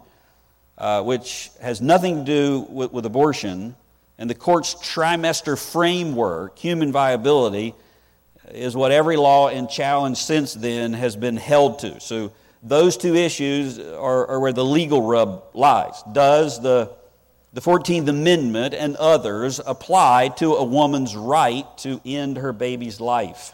uh, 0.78 1.02
which 1.02 1.50
has 1.60 1.80
nothing 1.80 2.18
to 2.18 2.24
do 2.24 2.60
with, 2.68 2.92
with 2.92 3.04
abortion, 3.04 3.74
and 4.18 4.30
the 4.30 4.36
court's 4.36 4.76
trimester 4.76 5.58
framework, 5.58 6.56
human 6.56 6.92
viability, 6.92 7.74
is 8.50 8.76
what 8.76 8.92
every 8.92 9.16
law 9.16 9.48
and 9.48 9.68
challenge 9.68 10.18
since 10.18 10.54
then 10.54 10.92
has 10.92 11.16
been 11.16 11.36
held 11.36 11.80
to. 11.80 11.98
So 11.98 12.32
those 12.62 12.96
two 12.96 13.14
issues 13.14 13.78
are, 13.78 14.26
are 14.26 14.40
where 14.40 14.52
the 14.52 14.64
legal 14.64 15.02
rub 15.02 15.44
lies. 15.54 16.02
Does 16.10 16.60
the, 16.60 16.90
the 17.52 17.60
14th 17.60 18.08
Amendment 18.08 18.74
and 18.74 18.96
others 18.96 19.60
apply 19.64 20.28
to 20.38 20.54
a 20.54 20.64
woman's 20.64 21.14
right 21.16 21.66
to 21.78 22.00
end 22.04 22.36
her 22.38 22.52
baby's 22.52 23.00
life? 23.00 23.52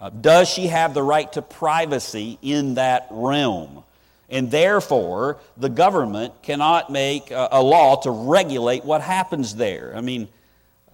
Uh, 0.00 0.10
does 0.10 0.48
she 0.48 0.68
have 0.68 0.94
the 0.94 1.02
right 1.02 1.30
to 1.32 1.42
privacy 1.42 2.38
in 2.42 2.74
that 2.74 3.06
realm? 3.10 3.84
And 4.30 4.50
therefore, 4.50 5.38
the 5.56 5.68
government 5.68 6.42
cannot 6.42 6.90
make 6.90 7.30
a, 7.30 7.48
a 7.52 7.62
law 7.62 8.00
to 8.02 8.10
regulate 8.10 8.84
what 8.84 9.02
happens 9.02 9.56
there. 9.56 9.92
I 9.94 10.00
mean, 10.00 10.28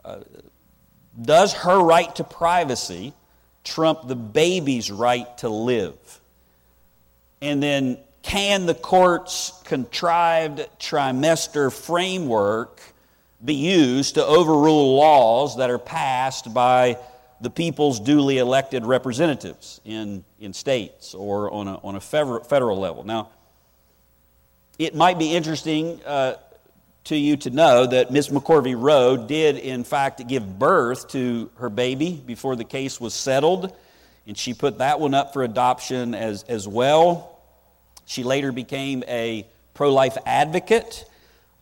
uh, 0.05 0.21
does 1.21 1.53
her 1.53 1.79
right 1.79 2.15
to 2.17 2.25
privacy 2.25 3.13
trump 3.63 4.07
the 4.09 4.17
baby's 4.17 4.91
right 4.91 5.37
to 5.39 5.49
live? 5.49 6.21
And 7.41 7.63
then, 7.63 7.99
can 8.23 8.67
the 8.67 8.75
court's 8.75 9.53
contrived 9.65 10.67
trimester 10.79 11.73
framework 11.73 12.81
be 13.45 13.55
used 13.55 14.15
to 14.15 14.25
overrule 14.25 14.97
laws 14.97 15.59
that 15.59 15.71
are 15.71 15.79
passed 15.79 16.53
by 16.53 16.99
the 17.41 17.51
people's 17.51 18.01
duly 18.01 18.39
elected 18.39 18.85
representatives 18.85 19.81
in, 19.85 20.25
in 20.41 20.53
states 20.53 21.15
or 21.15 21.53
on 21.53 21.69
a, 21.69 21.75
on 21.85 21.95
a 21.95 22.01
federal, 22.01 22.43
federal 22.43 22.79
level? 22.79 23.05
Now, 23.05 23.29
it 24.79 24.95
might 24.95 25.19
be 25.19 25.35
interesting 25.35 26.01
uh, 26.05 26.35
to 27.05 27.17
you 27.17 27.37
to 27.37 27.51
know 27.51 27.87
that 27.87 28.11
Ms. 28.11 28.31
McCorvey 28.31 28.75
Roe 28.77 29.17
did, 29.17 29.57
in 29.57 29.85
fact, 29.85 30.27
give 30.27 30.59
birth 30.59 31.09
to 31.09 31.51
her 31.59 31.71
baby 31.71 32.21
before 32.27 32.57
the 32.57 32.65
case 32.65 33.01
was 33.01 33.15
settled, 33.15 33.73
and 34.27 34.37
she 34.37 34.55
put 34.55 34.79
that 34.79 34.99
one 34.99 35.15
up 35.15 35.33
for 35.33 35.43
adoption 35.43 36.15
as, 36.15 36.43
as 36.45 36.67
well. 36.67 37.39
She 38.07 38.25
later 38.25 38.53
became 38.53 39.05
a 39.07 39.47
pro 39.75 39.93
life 39.93 40.17
advocate, 40.27 41.05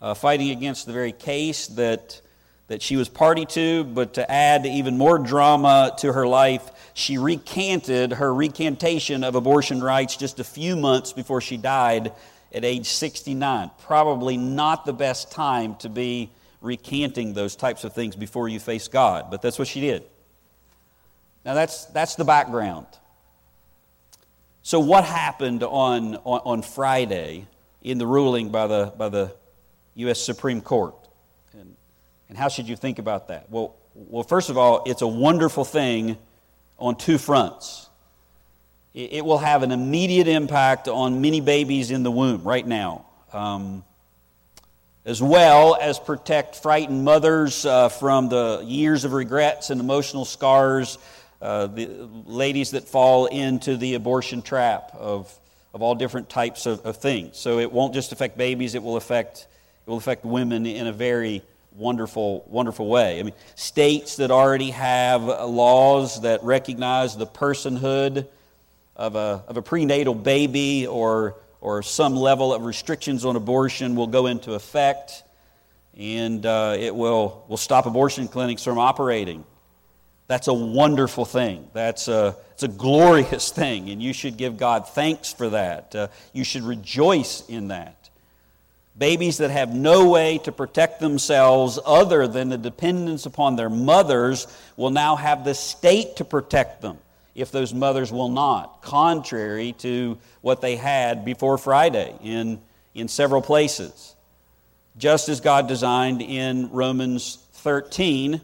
uh, 0.00 0.14
fighting 0.14 0.50
against 0.50 0.86
the 0.86 0.92
very 0.92 1.12
case 1.12 1.66
that, 1.68 2.20
that 2.68 2.80
she 2.80 2.96
was 2.96 3.08
party 3.08 3.44
to, 3.46 3.84
but 3.84 4.14
to 4.14 4.30
add 4.30 4.66
even 4.66 4.96
more 4.96 5.18
drama 5.18 5.94
to 5.98 6.12
her 6.12 6.26
life, 6.26 6.70
she 6.94 7.18
recanted 7.18 8.12
her 8.12 8.32
recantation 8.32 9.24
of 9.24 9.34
abortion 9.34 9.82
rights 9.82 10.16
just 10.16 10.40
a 10.40 10.44
few 10.44 10.76
months 10.76 11.12
before 11.12 11.40
she 11.40 11.56
died 11.56 12.12
at 12.52 12.64
age 12.64 12.86
69. 12.86 13.70
Probably 13.80 14.36
not 14.36 14.86
the 14.86 14.92
best 14.92 15.32
time 15.32 15.74
to 15.76 15.88
be 15.88 16.30
recanting 16.60 17.34
those 17.34 17.56
types 17.56 17.84
of 17.84 17.92
things 17.92 18.16
before 18.16 18.48
you 18.48 18.60
face 18.60 18.88
God, 18.88 19.26
but 19.30 19.42
that's 19.42 19.58
what 19.58 19.68
she 19.68 19.80
did. 19.80 20.04
Now, 21.44 21.54
that's, 21.54 21.84
that's 21.86 22.14
the 22.14 22.24
background. 22.24 22.86
So, 24.62 24.80
what 24.80 25.04
happened 25.04 25.62
on, 25.62 26.16
on, 26.16 26.40
on 26.44 26.62
Friday 26.62 27.46
in 27.82 27.98
the 27.98 28.06
ruling 28.06 28.48
by 28.48 28.66
the, 28.66 28.92
by 28.96 29.10
the 29.10 29.34
U.S. 29.96 30.20
Supreme 30.20 30.60
Court? 30.60 30.94
And, 31.52 31.76
and 32.28 32.38
how 32.38 32.48
should 32.48 32.68
you 32.68 32.76
think 32.76 32.98
about 32.98 33.28
that? 33.28 33.50
Well, 33.50 33.76
well, 33.94 34.22
first 34.22 34.50
of 34.50 34.56
all, 34.56 34.82
it's 34.86 35.02
a 35.02 35.06
wonderful 35.06 35.64
thing 35.64 36.16
on 36.78 36.96
two 36.96 37.18
fronts 37.18 37.88
it 38.94 39.24
will 39.24 39.38
have 39.38 39.64
an 39.64 39.72
immediate 39.72 40.28
impact 40.28 40.86
on 40.86 41.20
many 41.20 41.40
babies 41.40 41.90
in 41.90 42.04
the 42.04 42.12
womb 42.12 42.44
right 42.44 42.64
now, 42.64 43.04
um, 43.32 43.82
as 45.04 45.20
well 45.20 45.76
as 45.80 45.98
protect 45.98 46.54
frightened 46.54 47.04
mothers 47.04 47.66
uh, 47.66 47.88
from 47.88 48.28
the 48.28 48.62
years 48.64 49.04
of 49.04 49.12
regrets 49.12 49.70
and 49.70 49.80
emotional 49.80 50.24
scars, 50.24 50.98
uh, 51.44 51.66
the 51.66 52.08
ladies 52.24 52.70
that 52.70 52.88
fall 52.88 53.26
into 53.26 53.76
the 53.76 53.92
abortion 53.94 54.40
trap 54.40 54.90
of, 54.94 55.30
of 55.74 55.82
all 55.82 55.94
different 55.94 56.30
types 56.30 56.64
of, 56.64 56.80
of 56.86 56.96
things. 56.96 57.36
So 57.36 57.58
it 57.58 57.70
won't 57.70 57.92
just 57.92 58.12
affect 58.12 58.38
babies, 58.38 58.74
it 58.74 58.82
will 58.82 58.96
affect, 58.96 59.46
it 59.86 59.90
will 59.90 59.98
affect 59.98 60.24
women 60.24 60.64
in 60.64 60.86
a 60.86 60.92
very 60.92 61.42
wonderful, 61.76 62.46
wonderful 62.48 62.88
way. 62.88 63.20
I 63.20 63.22
mean, 63.24 63.34
states 63.56 64.16
that 64.16 64.30
already 64.30 64.70
have 64.70 65.22
laws 65.22 66.22
that 66.22 66.42
recognize 66.42 67.14
the 67.14 67.26
personhood 67.26 68.26
of 68.96 69.14
a, 69.14 69.44
of 69.46 69.58
a 69.58 69.62
prenatal 69.62 70.14
baby 70.14 70.86
or, 70.86 71.36
or 71.60 71.82
some 71.82 72.16
level 72.16 72.54
of 72.54 72.64
restrictions 72.64 73.26
on 73.26 73.36
abortion 73.36 73.96
will 73.96 74.06
go 74.06 74.28
into 74.28 74.54
effect, 74.54 75.24
and 75.94 76.46
uh, 76.46 76.74
it 76.78 76.94
will, 76.94 77.44
will 77.48 77.58
stop 77.58 77.84
abortion 77.84 78.28
clinics 78.28 78.64
from 78.64 78.78
operating. 78.78 79.44
That's 80.26 80.48
a 80.48 80.54
wonderful 80.54 81.24
thing. 81.24 81.68
That's 81.72 82.08
a, 82.08 82.36
it's 82.52 82.62
a 82.62 82.68
glorious 82.68 83.50
thing, 83.50 83.90
and 83.90 84.02
you 84.02 84.12
should 84.12 84.36
give 84.36 84.56
God 84.56 84.88
thanks 84.88 85.32
for 85.32 85.50
that. 85.50 85.94
Uh, 85.94 86.08
you 86.32 86.44
should 86.44 86.62
rejoice 86.62 87.46
in 87.48 87.68
that. 87.68 88.08
Babies 88.96 89.38
that 89.38 89.50
have 89.50 89.74
no 89.74 90.08
way 90.08 90.38
to 90.38 90.52
protect 90.52 91.00
themselves 91.00 91.78
other 91.84 92.28
than 92.28 92.48
the 92.48 92.56
dependence 92.56 93.26
upon 93.26 93.56
their 93.56 93.68
mothers 93.68 94.46
will 94.76 94.90
now 94.90 95.16
have 95.16 95.44
the 95.44 95.54
state 95.54 96.16
to 96.16 96.24
protect 96.24 96.80
them 96.80 96.98
if 97.34 97.50
those 97.50 97.74
mothers 97.74 98.12
will 98.12 98.28
not, 98.28 98.80
contrary 98.82 99.72
to 99.78 100.16
what 100.40 100.60
they 100.60 100.76
had 100.76 101.24
before 101.24 101.58
Friday 101.58 102.14
in, 102.22 102.60
in 102.94 103.08
several 103.08 103.42
places. 103.42 104.14
Just 104.96 105.28
as 105.28 105.40
God 105.40 105.66
designed 105.66 106.22
in 106.22 106.70
Romans 106.70 107.38
13, 107.54 108.40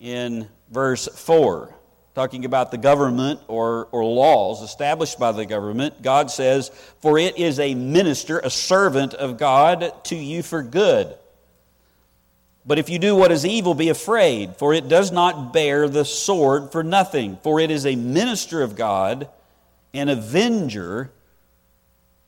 in 0.00 0.48
verse 0.70 1.08
4, 1.08 1.74
talking 2.14 2.44
about 2.44 2.70
the 2.70 2.78
government 2.78 3.40
or, 3.48 3.88
or 3.92 4.04
laws 4.04 4.62
established 4.62 5.18
by 5.18 5.32
the 5.32 5.46
government, 5.46 6.02
God 6.02 6.30
says, 6.30 6.70
For 7.00 7.18
it 7.18 7.38
is 7.38 7.58
a 7.60 7.74
minister, 7.74 8.38
a 8.38 8.50
servant 8.50 9.14
of 9.14 9.38
God 9.38 9.92
to 10.04 10.16
you 10.16 10.42
for 10.42 10.62
good 10.62 11.14
but 12.68 12.78
if 12.78 12.90
you 12.90 12.98
do 12.98 13.16
what 13.16 13.32
is 13.32 13.46
evil, 13.46 13.72
be 13.72 13.88
afraid, 13.88 14.56
for 14.56 14.74
it 14.74 14.88
does 14.88 15.10
not 15.10 15.54
bear 15.54 15.88
the 15.88 16.04
sword 16.04 16.70
for 16.70 16.82
nothing, 16.82 17.38
for 17.42 17.58
it 17.58 17.70
is 17.70 17.86
a 17.86 17.96
minister 17.96 18.60
of 18.60 18.76
God, 18.76 19.26
an 19.94 20.10
avenger 20.10 21.10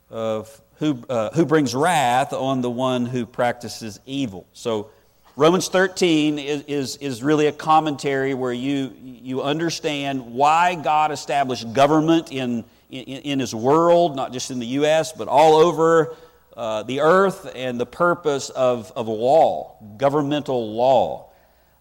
of 0.09 0.59
who, 0.77 1.03
uh, 1.07 1.29
who 1.35 1.45
brings 1.45 1.75
wrath 1.75 2.33
on 2.33 2.61
the 2.61 2.71
one 2.71 3.05
who 3.05 3.27
practices 3.27 3.99
evil. 4.07 4.47
So 4.51 4.89
Romans 5.37 5.69
13 5.69 6.39
is, 6.39 6.63
is, 6.63 6.97
is 6.97 7.23
really 7.23 7.47
a 7.47 7.53
commentary 7.53 8.33
where 8.33 8.51
you, 8.51 8.93
you 9.01 9.41
understand 9.41 10.33
why 10.33 10.75
God 10.75 11.11
established 11.11 11.71
government 11.71 12.33
in, 12.33 12.65
in, 12.89 13.03
in 13.03 13.39
his 13.39 13.55
world, 13.55 14.17
not 14.17 14.33
just 14.33 14.51
in 14.51 14.59
the 14.59 14.65
U.S., 14.67 15.13
but 15.13 15.29
all 15.29 15.55
over 15.55 16.15
uh, 16.57 16.83
the 16.83 16.99
earth 16.99 17.49
and 17.55 17.79
the 17.79 17.85
purpose 17.85 18.49
of, 18.49 18.91
of 18.93 19.07
law, 19.07 19.77
governmental 19.97 20.73
law. 20.73 21.29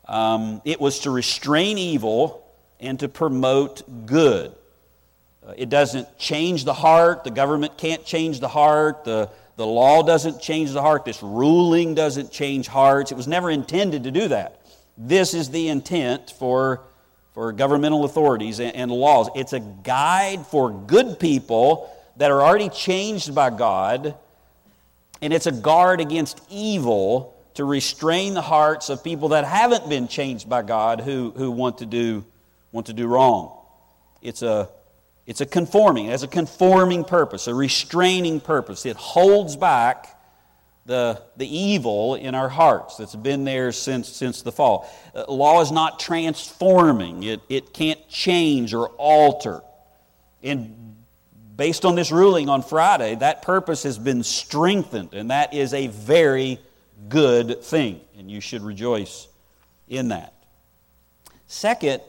Um, 0.06 0.62
it 0.64 0.80
was 0.80 1.00
to 1.00 1.10
restrain 1.10 1.76
evil 1.76 2.46
and 2.78 3.00
to 3.00 3.08
promote 3.08 4.06
good. 4.06 4.54
Uh, 5.44 5.54
it 5.56 5.70
doesn't 5.70 6.18
change 6.18 6.64
the 6.64 6.74
heart. 6.74 7.24
The 7.24 7.30
government 7.32 7.76
can't 7.76 8.04
change 8.04 8.38
the 8.38 8.48
heart. 8.48 9.04
The, 9.04 9.28
the 9.60 9.66
law 9.66 10.02
doesn't 10.02 10.40
change 10.40 10.72
the 10.72 10.80
heart. 10.80 11.04
This 11.04 11.22
ruling 11.22 11.94
doesn't 11.94 12.32
change 12.32 12.66
hearts. 12.66 13.12
It 13.12 13.16
was 13.16 13.28
never 13.28 13.50
intended 13.50 14.04
to 14.04 14.10
do 14.10 14.28
that. 14.28 14.58
This 14.96 15.34
is 15.34 15.50
the 15.50 15.68
intent 15.68 16.30
for, 16.30 16.80
for 17.34 17.52
governmental 17.52 18.06
authorities 18.06 18.58
and, 18.58 18.74
and 18.74 18.90
laws. 18.90 19.28
It's 19.36 19.52
a 19.52 19.60
guide 19.60 20.46
for 20.46 20.70
good 20.70 21.20
people 21.20 21.94
that 22.16 22.30
are 22.30 22.40
already 22.40 22.70
changed 22.70 23.34
by 23.34 23.50
God 23.50 24.14
and 25.20 25.34
it's 25.34 25.46
a 25.46 25.52
guard 25.52 26.00
against 26.00 26.40
evil 26.48 27.36
to 27.52 27.66
restrain 27.66 28.32
the 28.32 28.40
hearts 28.40 28.88
of 28.88 29.04
people 29.04 29.28
that 29.28 29.44
haven't 29.44 29.90
been 29.90 30.08
changed 30.08 30.48
by 30.48 30.62
God 30.62 31.02
who, 31.02 31.32
who 31.36 31.50
want, 31.50 31.76
to 31.78 31.86
do, 31.86 32.24
want 32.72 32.86
to 32.86 32.94
do 32.94 33.06
wrong. 33.06 33.54
It's 34.22 34.40
a, 34.40 34.70
It's 35.26 35.40
a 35.40 35.46
conforming, 35.46 36.06
it 36.06 36.10
has 36.10 36.22
a 36.22 36.28
conforming 36.28 37.04
purpose, 37.04 37.46
a 37.46 37.54
restraining 37.54 38.40
purpose. 38.40 38.84
It 38.84 38.96
holds 38.96 39.56
back 39.56 40.20
the, 40.86 41.22
the 41.36 41.46
evil 41.46 42.16
in 42.16 42.34
our 42.34 42.48
hearts 42.48 42.96
that's 42.96 43.14
been 43.14 43.44
there 43.44 43.70
since, 43.70 44.08
since 44.08 44.42
the 44.42 44.50
fall. 44.50 44.90
Uh, 45.14 45.24
law 45.28 45.60
is 45.60 45.70
not 45.70 46.00
transforming, 46.00 47.22
it, 47.22 47.40
it 47.48 47.72
can't 47.72 48.08
change 48.08 48.74
or 48.74 48.88
alter. 48.96 49.60
And 50.42 50.96
based 51.56 51.84
on 51.84 51.94
this 51.94 52.10
ruling 52.10 52.48
on 52.48 52.62
Friday, 52.62 53.14
that 53.16 53.42
purpose 53.42 53.82
has 53.82 53.98
been 53.98 54.22
strengthened, 54.22 55.12
and 55.12 55.30
that 55.30 55.52
is 55.54 55.74
a 55.74 55.88
very 55.88 56.58
good 57.08 57.62
thing, 57.62 58.00
and 58.18 58.30
you 58.30 58.40
should 58.40 58.62
rejoice 58.62 59.28
in 59.88 60.08
that. 60.08 60.32
Second, 61.46 62.00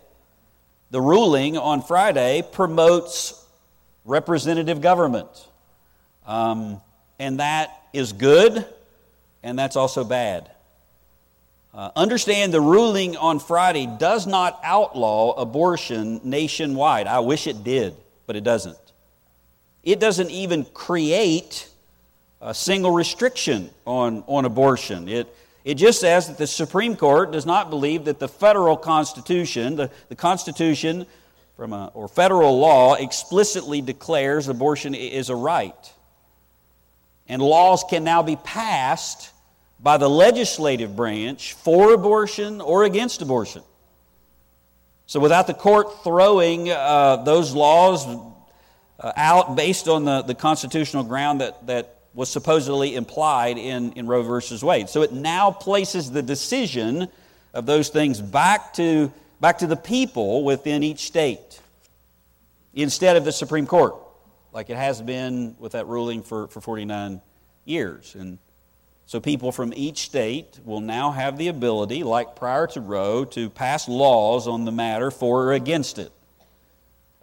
the 0.91 1.01
ruling 1.01 1.57
on 1.57 1.81
Friday 1.81 2.43
promotes 2.51 3.33
representative 4.03 4.81
government. 4.81 5.29
Um, 6.27 6.81
and 7.17 7.39
that 7.39 7.71
is 7.93 8.13
good, 8.13 8.65
and 9.41 9.57
that's 9.57 9.75
also 9.75 10.03
bad. 10.03 10.51
Uh, 11.73 11.89
understand 11.95 12.53
the 12.53 12.59
ruling 12.59 13.15
on 13.15 13.39
Friday 13.39 13.87
does 13.99 14.27
not 14.27 14.59
outlaw 14.63 15.31
abortion 15.31 16.19
nationwide. 16.25 17.07
I 17.07 17.19
wish 17.19 17.47
it 17.47 17.63
did, 17.63 17.95
but 18.27 18.35
it 18.35 18.43
doesn't. 18.43 18.77
It 19.83 19.99
doesn't 19.99 20.29
even 20.29 20.65
create 20.65 21.69
a 22.41 22.53
single 22.53 22.91
restriction 22.91 23.69
on, 23.85 24.25
on 24.27 24.43
abortion. 24.43 25.07
It, 25.07 25.33
it 25.63 25.75
just 25.75 25.99
says 25.99 26.27
that 26.27 26.37
the 26.37 26.47
Supreme 26.47 26.95
Court 26.95 27.31
does 27.31 27.45
not 27.45 27.69
believe 27.69 28.05
that 28.05 28.19
the 28.19 28.27
federal 28.27 28.75
Constitution, 28.77 29.75
the, 29.75 29.91
the 30.09 30.15
Constitution 30.15 31.05
from 31.55 31.73
a, 31.73 31.91
or 31.93 32.07
federal 32.07 32.59
law, 32.59 32.95
explicitly 32.95 33.81
declares 33.81 34.47
abortion 34.47 34.95
is 34.95 35.29
a 35.29 35.35
right. 35.35 35.93
And 37.27 37.41
laws 37.41 37.83
can 37.87 38.03
now 38.03 38.23
be 38.23 38.35
passed 38.35 39.31
by 39.79 39.97
the 39.97 40.09
legislative 40.09 40.95
branch 40.95 41.53
for 41.53 41.93
abortion 41.93 42.61
or 42.61 42.83
against 42.83 43.21
abortion. 43.21 43.63
So, 45.05 45.19
without 45.19 45.45
the 45.45 45.53
court 45.53 46.03
throwing 46.03 46.69
uh, 46.69 47.17
those 47.17 47.53
laws 47.53 48.07
uh, 48.99 49.11
out 49.15 49.55
based 49.55 49.87
on 49.87 50.05
the, 50.05 50.21
the 50.21 50.35
constitutional 50.35 51.03
ground 51.03 51.41
that, 51.41 51.67
that 51.67 52.00
was 52.13 52.29
supposedly 52.29 52.95
implied 52.95 53.57
in, 53.57 53.93
in 53.93 54.05
Roe 54.05 54.23
versus 54.23 54.63
Wade. 54.63 54.89
So 54.89 55.01
it 55.01 55.13
now 55.13 55.51
places 55.51 56.11
the 56.11 56.21
decision 56.21 57.07
of 57.53 57.65
those 57.65 57.89
things 57.89 58.19
back 58.19 58.73
to, 58.73 59.11
back 59.39 59.59
to 59.59 59.67
the 59.67 59.77
people 59.77 60.43
within 60.43 60.83
each 60.83 60.99
state 60.99 61.59
instead 62.73 63.15
of 63.15 63.25
the 63.25 63.31
Supreme 63.31 63.65
Court, 63.65 63.95
like 64.51 64.69
it 64.69 64.77
has 64.77 65.01
been 65.01 65.55
with 65.59 65.73
that 65.73 65.87
ruling 65.87 66.21
for, 66.21 66.47
for 66.47 66.59
49 66.59 67.21
years. 67.65 68.15
And 68.15 68.37
so 69.05 69.19
people 69.19 69.51
from 69.51 69.73
each 69.75 69.99
state 69.99 70.59
will 70.65 70.81
now 70.81 71.11
have 71.11 71.37
the 71.37 71.47
ability, 71.47 72.03
like 72.03 72.35
prior 72.35 72.67
to 72.67 72.81
Roe, 72.81 73.25
to 73.25 73.49
pass 73.49 73.87
laws 73.87 74.47
on 74.47 74.65
the 74.65 74.71
matter 74.71 75.11
for 75.11 75.45
or 75.45 75.53
against 75.53 75.97
it, 75.97 76.11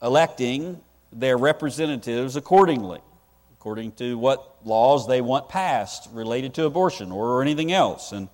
electing 0.02 0.80
their 1.12 1.36
representatives 1.36 2.36
accordingly 2.36 3.00
according 3.68 3.92
to 3.92 4.16
what 4.16 4.56
laws 4.64 5.06
they 5.06 5.20
want 5.20 5.46
passed 5.50 6.08
related 6.14 6.54
to 6.54 6.64
abortion 6.64 7.12
or 7.12 7.42
anything 7.42 7.70
else. 7.70 8.12
And 8.12 8.30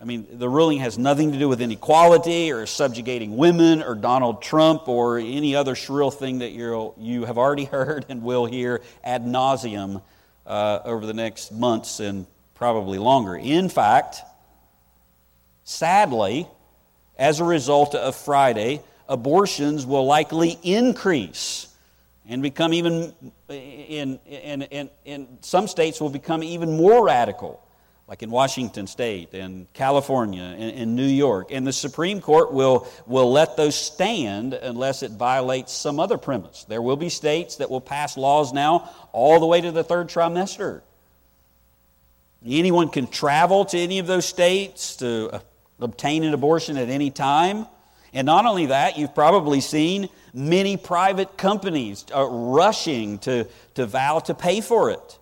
I 0.00 0.04
mean, 0.04 0.24
the 0.30 0.48
ruling 0.48 0.78
has 0.78 0.96
nothing 0.96 1.32
to 1.32 1.38
do 1.40 1.48
with 1.48 1.60
inequality 1.60 2.52
or 2.52 2.64
subjugating 2.64 3.36
women 3.36 3.82
or 3.82 3.96
Donald 3.96 4.42
Trump 4.42 4.86
or 4.86 5.18
any 5.18 5.56
other 5.56 5.74
shrill 5.74 6.12
thing 6.12 6.38
that 6.38 6.52
you 6.52 6.94
you 6.96 7.24
have 7.24 7.38
already 7.38 7.64
heard 7.76 8.06
and 8.08 8.22
will 8.22 8.46
hear 8.46 8.82
ad 9.02 9.24
nauseum 9.24 10.00
uh, 10.46 10.78
over 10.84 11.06
the 11.06 11.14
next 11.14 11.50
months 11.50 11.98
and 11.98 12.24
probably 12.54 12.98
longer. 12.98 13.34
In 13.34 13.68
fact, 13.68 14.20
sadly, 15.64 16.46
as 17.18 17.40
a 17.40 17.44
result 17.44 17.96
of 17.96 18.14
Friday, 18.14 18.80
abortions 19.08 19.84
will 19.84 20.06
likely 20.06 20.56
increase 20.62 21.66
and 22.28 22.42
become 22.42 22.72
even, 22.72 23.14
in, 23.48 24.18
in, 24.26 24.62
in, 24.62 24.90
in 25.04 25.38
some 25.42 25.68
states, 25.68 26.00
will 26.00 26.10
become 26.10 26.42
even 26.42 26.76
more 26.76 27.04
radical, 27.04 27.62
like 28.08 28.22
in 28.22 28.30
Washington 28.30 28.86
State 28.86 29.32
and 29.32 29.72
California 29.72 30.42
and, 30.42 30.72
and 30.76 30.96
New 30.96 31.06
York. 31.06 31.48
And 31.50 31.66
the 31.66 31.72
Supreme 31.72 32.20
Court 32.20 32.52
will, 32.52 32.88
will 33.06 33.30
let 33.30 33.56
those 33.56 33.76
stand 33.76 34.54
unless 34.54 35.02
it 35.02 35.12
violates 35.12 35.72
some 35.72 36.00
other 36.00 36.18
premise. 36.18 36.64
There 36.68 36.82
will 36.82 36.96
be 36.96 37.08
states 37.08 37.56
that 37.56 37.70
will 37.70 37.80
pass 37.80 38.16
laws 38.16 38.52
now 38.52 38.90
all 39.12 39.40
the 39.40 39.46
way 39.46 39.60
to 39.60 39.70
the 39.70 39.84
third 39.84 40.08
trimester. 40.08 40.82
Anyone 42.44 42.90
can 42.90 43.06
travel 43.08 43.64
to 43.66 43.78
any 43.78 43.98
of 43.98 44.06
those 44.06 44.26
states 44.26 44.96
to 44.96 45.30
uh, 45.32 45.38
obtain 45.80 46.22
an 46.22 46.32
abortion 46.32 46.76
at 46.76 46.88
any 46.88 47.10
time. 47.10 47.66
And 48.12 48.24
not 48.24 48.46
only 48.46 48.66
that, 48.66 48.96
you've 48.96 49.14
probably 49.14 49.60
seen 49.60 50.08
many 50.36 50.76
private 50.76 51.38
companies 51.38 52.04
are 52.12 52.28
rushing 52.28 53.18
to, 53.20 53.48
to 53.74 53.86
vow 53.86 54.18
to 54.20 54.34
pay 54.34 54.60
for 54.60 54.90
it. 54.90 55.18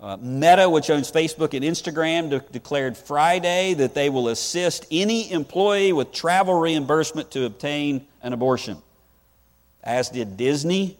Uh, 0.00 0.16
Meta, 0.16 0.68
which 0.68 0.90
owns 0.90 1.12
Facebook 1.12 1.54
and 1.54 1.64
Instagram, 1.64 2.28
de- 2.28 2.40
declared 2.50 2.96
Friday 2.96 3.74
that 3.74 3.94
they 3.94 4.10
will 4.10 4.28
assist 4.28 4.84
any 4.90 5.30
employee 5.30 5.92
with 5.92 6.10
travel 6.10 6.58
reimbursement 6.58 7.30
to 7.30 7.44
obtain 7.44 8.04
an 8.20 8.32
abortion. 8.32 8.78
As 9.84 10.08
did 10.08 10.36
Disney, 10.36 10.98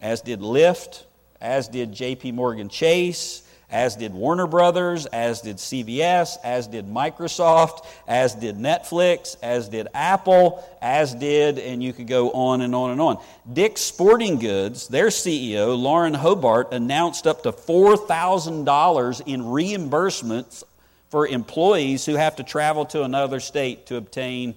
as 0.00 0.20
did 0.20 0.38
Lyft, 0.38 1.04
as 1.40 1.66
did 1.66 1.92
JP 1.92 2.34
Morgan 2.34 2.68
Chase, 2.68 3.42
as 3.70 3.96
did 3.96 4.12
Warner 4.12 4.46
Brothers, 4.46 5.06
as 5.06 5.40
did 5.40 5.56
CBS, 5.56 6.36
as 6.42 6.66
did 6.66 6.86
Microsoft, 6.86 7.86
as 8.08 8.34
did 8.34 8.56
Netflix, 8.56 9.36
as 9.42 9.68
did 9.68 9.88
Apple, 9.94 10.64
as 10.82 11.14
did, 11.14 11.58
and 11.58 11.82
you 11.82 11.92
could 11.92 12.08
go 12.08 12.30
on 12.32 12.60
and 12.60 12.74
on 12.74 12.90
and 12.90 13.00
on. 13.00 13.18
Dick's 13.50 13.80
Sporting 13.80 14.38
Goods, 14.38 14.88
their 14.88 15.08
CEO, 15.08 15.80
Lauren 15.80 16.14
Hobart, 16.14 16.72
announced 16.72 17.26
up 17.26 17.42
to 17.44 17.52
$4,000 17.52 19.22
in 19.26 19.42
reimbursements 19.42 20.64
for 21.10 21.26
employees 21.26 22.06
who 22.06 22.14
have 22.14 22.36
to 22.36 22.42
travel 22.42 22.86
to 22.86 23.02
another 23.02 23.40
state 23.40 23.86
to 23.86 23.96
obtain 23.96 24.54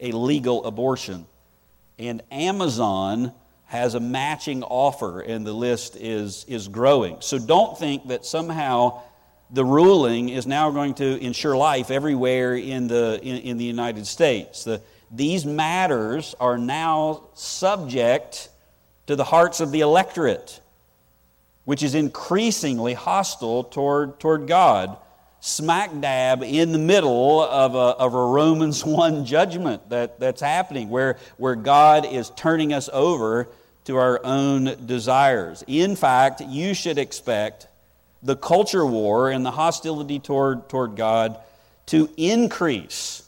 a 0.00 0.12
legal 0.12 0.64
abortion. 0.64 1.26
And 1.98 2.22
Amazon 2.30 3.32
has 3.66 3.94
a 3.94 4.00
matching 4.00 4.62
offer, 4.62 5.20
and 5.20 5.46
the 5.46 5.52
list 5.52 5.96
is, 5.96 6.44
is 6.48 6.68
growing. 6.68 7.16
So 7.20 7.38
don't 7.38 7.76
think 7.76 8.08
that 8.08 8.24
somehow 8.24 9.02
the 9.50 9.64
ruling 9.64 10.28
is 10.28 10.46
now 10.46 10.70
going 10.70 10.94
to 10.94 11.18
ensure 11.18 11.56
life 11.56 11.90
everywhere 11.90 12.56
in 12.56 12.86
the, 12.86 13.20
in, 13.22 13.36
in 13.38 13.58
the 13.58 13.64
United 13.64 14.06
States. 14.06 14.64
The, 14.64 14.82
these 15.10 15.44
matters 15.44 16.34
are 16.40 16.58
now 16.58 17.24
subject 17.34 18.48
to 19.06 19.16
the 19.16 19.24
hearts 19.24 19.60
of 19.60 19.72
the 19.72 19.80
electorate, 19.80 20.60
which 21.64 21.82
is 21.82 21.94
increasingly 21.94 22.94
hostile 22.94 23.64
toward, 23.64 24.18
toward 24.20 24.46
God 24.46 24.96
smack 25.40 26.00
dab 26.00 26.42
in 26.42 26.72
the 26.72 26.78
middle 26.78 27.42
of 27.42 27.74
a, 27.74 27.78
of 27.78 28.14
a 28.14 28.24
Romans 28.24 28.84
1 28.84 29.24
judgment 29.24 29.88
that, 29.90 30.18
that's 30.18 30.40
happening, 30.40 30.88
where, 30.88 31.18
where 31.36 31.54
God 31.54 32.06
is 32.06 32.30
turning 32.30 32.72
us 32.72 32.88
over 32.92 33.48
to 33.84 33.96
our 33.96 34.20
own 34.24 34.86
desires. 34.86 35.62
In 35.66 35.94
fact, 35.96 36.40
you 36.40 36.74
should 36.74 36.98
expect 36.98 37.68
the 38.22 38.36
culture 38.36 38.84
war 38.84 39.30
and 39.30 39.46
the 39.46 39.50
hostility 39.52 40.18
toward, 40.18 40.68
toward 40.68 40.96
God 40.96 41.38
to 41.86 42.10
increase 42.16 43.22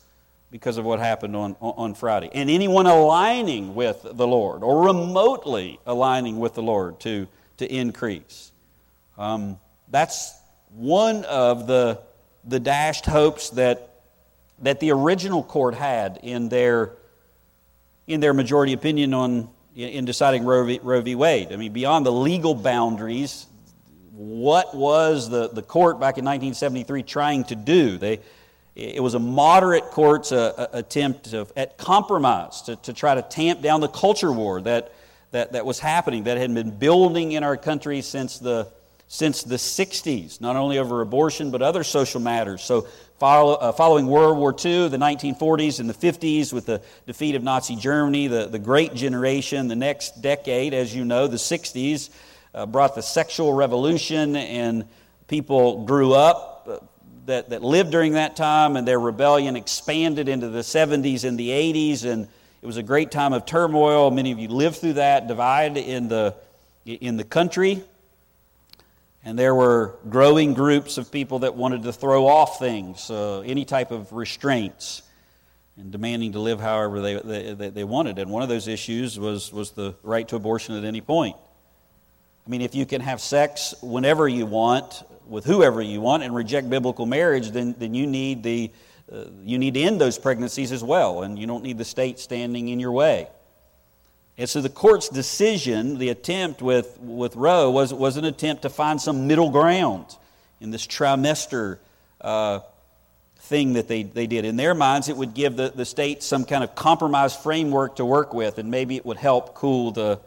because 0.51 0.79
of 0.79 0.85
what 0.85 0.99
happened 0.99 1.37
on, 1.37 1.57
on 1.61 1.95
Friday. 1.95 2.31
And 2.33 2.51
anyone 2.51 2.87
aligning 2.87 3.75
with 3.75 4.03
the 4.03 4.27
Lord 4.27 4.63
or 4.63 4.87
remotely 4.87 5.79
aligning 5.87 6.41
with 6.41 6.55
the 6.55 6.63
Lord 6.63 6.99
to, 7.01 7.29
to 7.59 7.73
increase. 7.73 8.51
Um, 9.17 9.59
that's 9.91 10.38
one 10.71 11.25
of 11.25 11.67
the 11.67 12.01
the 12.49 12.59
dashed 12.59 13.07
hopes 13.07 13.51
that, 13.51 13.91
that 14.61 14.81
the 14.81 14.91
original 14.91 15.43
court 15.43 15.75
had 15.75 16.19
in 16.23 16.49
their, 16.49 16.93
in 18.07 18.21
their 18.21 18.35
majority 18.35 18.73
opinion 18.73 19.15
on, 19.15 19.49
in 19.77 20.05
deciding 20.05 20.45
Roe 20.45 20.65
v, 20.65 20.81
Roe 20.83 21.01
v. 21.03 21.15
Wade. 21.15 21.53
I 21.53 21.57
mean, 21.57 21.73
beyond 21.73 22.07
the 22.07 22.13
legal 22.13 22.55
boundaries, 22.55 23.47
what 24.13 24.75
was 24.75 25.29
the, 25.29 25.49
the 25.49 25.63
court 25.63 26.01
back 26.01 26.19
in 26.19 26.25
1973 26.25 27.03
trying 27.03 27.45
to 27.45 27.55
do? 27.55 27.99
They, 27.99 28.21
it 28.75 29.03
was 29.03 29.15
a 29.15 29.21
moderate 29.21 29.85
court's 29.85 30.33
uh, 30.33 30.69
attempt 30.73 31.31
to, 31.31 31.47
at 31.57 31.77
compromise 31.77 32.63
to, 32.63 32.77
to 32.77 32.93
try 32.93 33.15
to 33.15 33.23
tamp 33.23 33.61
down 33.61 33.81
the 33.81 33.89
culture 33.89 34.33
war 34.33 34.61
that, 34.63 34.93
that, 35.33 35.53
that 35.53 35.67
was 35.67 35.79
happening, 35.79 36.25
that 36.25 36.39
had 36.39 36.53
been 36.55 36.71
building 36.71 37.33
in 37.33 37.45
our 37.45 37.57
country 37.57 38.01
since 38.01 38.39
the, 38.39 38.69
since 39.09 39.43
the 39.43 39.57
60s, 39.57 40.41
not 40.41 40.55
only 40.55 40.79
over 40.79 41.01
abortion, 41.01 41.51
but 41.51 41.63
other 41.63 41.83
social 41.83 42.21
matters. 42.21 42.63
So, 42.63 42.83
follow, 43.19 43.55
uh, 43.55 43.73
following 43.73 44.07
World 44.07 44.37
War 44.37 44.51
II, 44.53 44.89
the 44.89 44.99
1940s 44.99 45.81
and 45.81 45.89
the 45.89 45.95
50s, 45.95 46.53
with 46.53 46.67
the 46.67 46.83
defeat 47.07 47.35
of 47.35 47.43
Nazi 47.43 47.75
Germany, 47.75 48.29
the, 48.29 48.47
the 48.47 48.59
Great 48.59 48.95
Generation, 48.95 49.67
the 49.69 49.77
next 49.77 50.21
decade, 50.21 50.75
as 50.75 50.95
you 50.95 51.07
know, 51.07 51.27
the 51.27 51.39
60s, 51.39 52.11
uh, 52.55 52.67
brought 52.67 52.95
the 52.95 53.03
sexual 53.03 53.55
revolution, 53.55 54.37
and 54.37 54.87
people 55.27 55.87
grew 55.87 56.13
up 56.13 56.67
uh, 56.69 56.77
that, 57.25 57.49
that 57.49 57.63
lived 57.63 57.91
during 57.91 58.13
that 58.13 58.37
time, 58.37 58.77
and 58.77 58.87
their 58.87 59.01
rebellion 59.01 59.57
expanded 59.57 60.29
into 60.29 60.51
the 60.51 60.61
70s 60.61 61.25
and 61.25 61.39
the 61.39 61.49
80s, 61.49 62.05
and 62.05 62.29
it 62.61 62.67
was 62.67 62.77
a 62.77 62.83
great 62.83 63.11
time 63.11 63.33
of 63.33 63.47
turmoil. 63.47 64.11
Many 64.11 64.33
of 64.33 64.39
you 64.39 64.49
lived 64.49 64.77
through 64.77 64.95
that 64.95 65.29
divide 65.29 65.79
in 65.79 66.09
the, 66.09 66.35
in 66.85 67.17
the 67.17 67.25
country. 67.25 67.83
And 69.25 69.39
there 69.39 69.55
were 69.55 69.97
growing 70.09 70.55
groups 70.55 70.97
of 70.97 71.11
people 71.11 71.41
that 71.41 71.55
wanted 71.55 71.83
to 71.83 71.93
throw 71.93 72.27
off 72.27 72.59
things, 72.59 73.11
uh, 73.11 73.41
any 73.41 73.65
type 73.65 73.91
of 73.91 74.13
restraints, 74.13 75.03
and 75.77 75.91
demanding 75.93 76.33
to 76.33 76.41
live 76.41 76.61
however 76.61 77.01
they, 77.01 77.55
they, 77.55 77.71
they 77.71 77.85
wanted. 77.85 78.19
And 78.19 78.31
one 78.31 78.43
of 78.43 78.49
those 78.49 78.69
issues 78.69 79.19
was, 79.19 79.53
was 79.53 79.73
the 79.73 79.95
right 80.03 80.27
to 80.29 80.37
abortion 80.37 80.77
at 80.77 80.85
any 80.85 81.01
point. 81.01 81.37
I 82.47 82.51
mean, 82.51 82.63
if 82.63 82.75
you 82.75 82.87
can 82.87 83.01
have 83.01 83.21
sex 83.21 83.75
whenever 83.83 84.27
you 84.27 84.47
want, 84.47 85.03
with 85.27 85.45
whoever 85.45 85.83
you 85.83 86.01
want, 86.01 86.23
and 86.23 86.35
reject 86.35 86.71
biblical 86.71 87.05
marriage, 87.05 87.51
then, 87.51 87.75
then 87.79 87.95
you, 87.95 88.07
need 88.07 88.43
the, 88.43 88.73
uh, 89.13 89.25
you 89.45 89.59
need 89.59 89.75
to 89.75 89.81
end 89.81 90.01
those 90.01 90.19
pregnancies 90.19 90.73
as 90.73 90.83
well, 90.83 91.23
and 91.23 91.39
you 91.39 91.47
don't 91.47 91.63
need 91.63 91.77
the 91.77 91.85
state 91.85 92.19
standing 92.19 92.69
in 92.69 92.81
your 92.81 92.93
way. 92.93 93.29
And 94.39 94.49
so 94.49 94.61
the 94.61 94.69
court's 94.69 95.09
decision, 95.09 95.99
the 95.99 96.11
attempt 96.11 96.63
with, 96.63 96.97
with 97.01 97.35
Roe, 97.35 97.73
was, 97.73 97.93
was 97.93 98.17
an 98.17 98.25
attempt 98.25 98.63
to 98.63 98.71
find 98.71 99.01
some 99.01 99.27
middle 99.27 99.51
ground 99.51 100.17
in 100.61 100.71
this 100.71 100.87
trimester 100.87 101.79
uh, 102.21 102.61
thing 103.41 103.73
that 103.73 103.89
they, 103.89 104.05
they 104.05 104.29
did. 104.29 104.45
In 104.45 104.57
their 104.57 104.75
minds, 104.75 105.09
it 105.09 105.17
would 105.17 105.35
give 105.35 105.57
the, 105.57 105.71
the 105.75 105.85
state 105.85 106.23
some 106.23 106.45
kind 106.45 106.63
of 106.63 106.77
compromise 106.77 107.35
framework 107.35 107.97
to 107.97 108.05
work 108.05 108.33
with, 108.33 108.59
and 108.59 108.71
maybe 108.71 108.95
it 108.95 109.05
would 109.05 109.17
help 109.17 109.55
cool 109.55 109.91
the, 109.91 110.21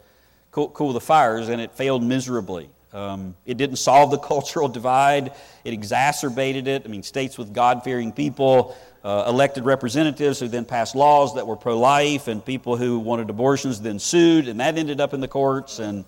cool, 0.51 0.67
cool 0.69 0.91
the 0.91 0.99
fires, 0.99 1.47
and 1.47 1.61
it 1.61 1.71
failed 1.71 2.03
miserably. 2.03 2.69
Um, 2.93 3.35
it 3.45 3.57
didn't 3.57 3.77
solve 3.77 4.11
the 4.11 4.17
cultural 4.33 4.67
divide, 4.67 5.33
it 5.63 5.73
exacerbated 5.73 6.67
it. 6.67 6.83
I 6.85 6.87
mean, 6.87 7.03
states 7.03 7.37
with 7.37 7.53
God 7.53 7.83
fearing 7.83 8.11
people 8.11 8.75
uh, 9.03 9.25
elected 9.27 9.65
representatives 9.65 10.39
who 10.39 10.47
then 10.47 10.65
passed 10.65 10.95
laws 10.95 11.35
that 11.35 11.47
were 11.47 11.55
pro 11.55 11.79
life, 11.79 12.27
and 12.27 12.43
people 12.43 12.77
who 12.77 12.99
wanted 12.99 13.29
abortions 13.29 13.81
then 13.81 13.99
sued, 13.99 14.47
and 14.47 14.59
that 14.59 14.77
ended 14.77 15.01
up 15.01 15.13
in 15.13 15.21
the 15.21 15.27
courts, 15.27 15.79
and 15.79 16.05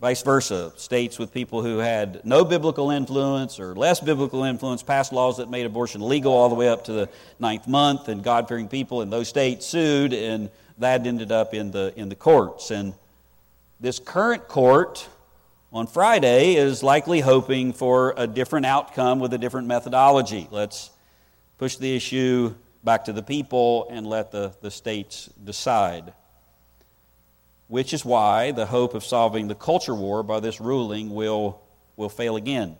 vice 0.00 0.22
versa. 0.22 0.72
States 0.76 1.18
with 1.18 1.32
people 1.32 1.62
who 1.62 1.78
had 1.78 2.24
no 2.24 2.44
biblical 2.44 2.90
influence 2.90 3.60
or 3.60 3.74
less 3.74 4.00
biblical 4.00 4.44
influence 4.44 4.82
passed 4.82 5.12
laws 5.12 5.38
that 5.38 5.50
made 5.50 5.66
abortion 5.66 6.06
legal 6.06 6.32
all 6.32 6.48
the 6.48 6.54
way 6.54 6.68
up 6.68 6.84
to 6.84 6.92
the 6.92 7.08
ninth 7.38 7.66
month, 7.66 8.08
and 8.08 8.22
God 8.22 8.48
fearing 8.48 8.68
people 8.68 9.02
in 9.02 9.10
those 9.10 9.28
states 9.28 9.66
sued, 9.66 10.12
and 10.12 10.50
that 10.78 11.06
ended 11.06 11.32
up 11.32 11.54
in 11.54 11.70
the, 11.70 11.92
in 11.96 12.08
the 12.08 12.14
courts. 12.14 12.70
And 12.70 12.94
this 13.80 13.98
current 13.98 14.48
court 14.48 15.06
on 15.72 15.86
Friday 15.86 16.54
is 16.54 16.82
likely 16.82 17.20
hoping 17.20 17.72
for 17.72 18.14
a 18.16 18.26
different 18.26 18.66
outcome 18.66 19.18
with 19.18 19.32
a 19.34 19.38
different 19.38 19.66
methodology. 19.66 20.48
Let's 20.50 20.90
push 21.58 21.76
the 21.76 21.94
issue 21.94 22.54
back 22.84 23.04
to 23.06 23.12
the 23.12 23.22
people 23.22 23.88
and 23.90 24.06
let 24.06 24.30
the, 24.30 24.54
the 24.62 24.70
states 24.70 25.28
decide. 25.42 26.12
Which 27.68 27.92
is 27.92 28.04
why 28.04 28.52
the 28.52 28.66
hope 28.66 28.94
of 28.94 29.04
solving 29.04 29.48
the 29.48 29.54
culture 29.56 29.94
war 29.94 30.22
by 30.22 30.40
this 30.40 30.60
ruling 30.60 31.10
will, 31.12 31.60
will 31.96 32.08
fail 32.08 32.36
again. 32.36 32.76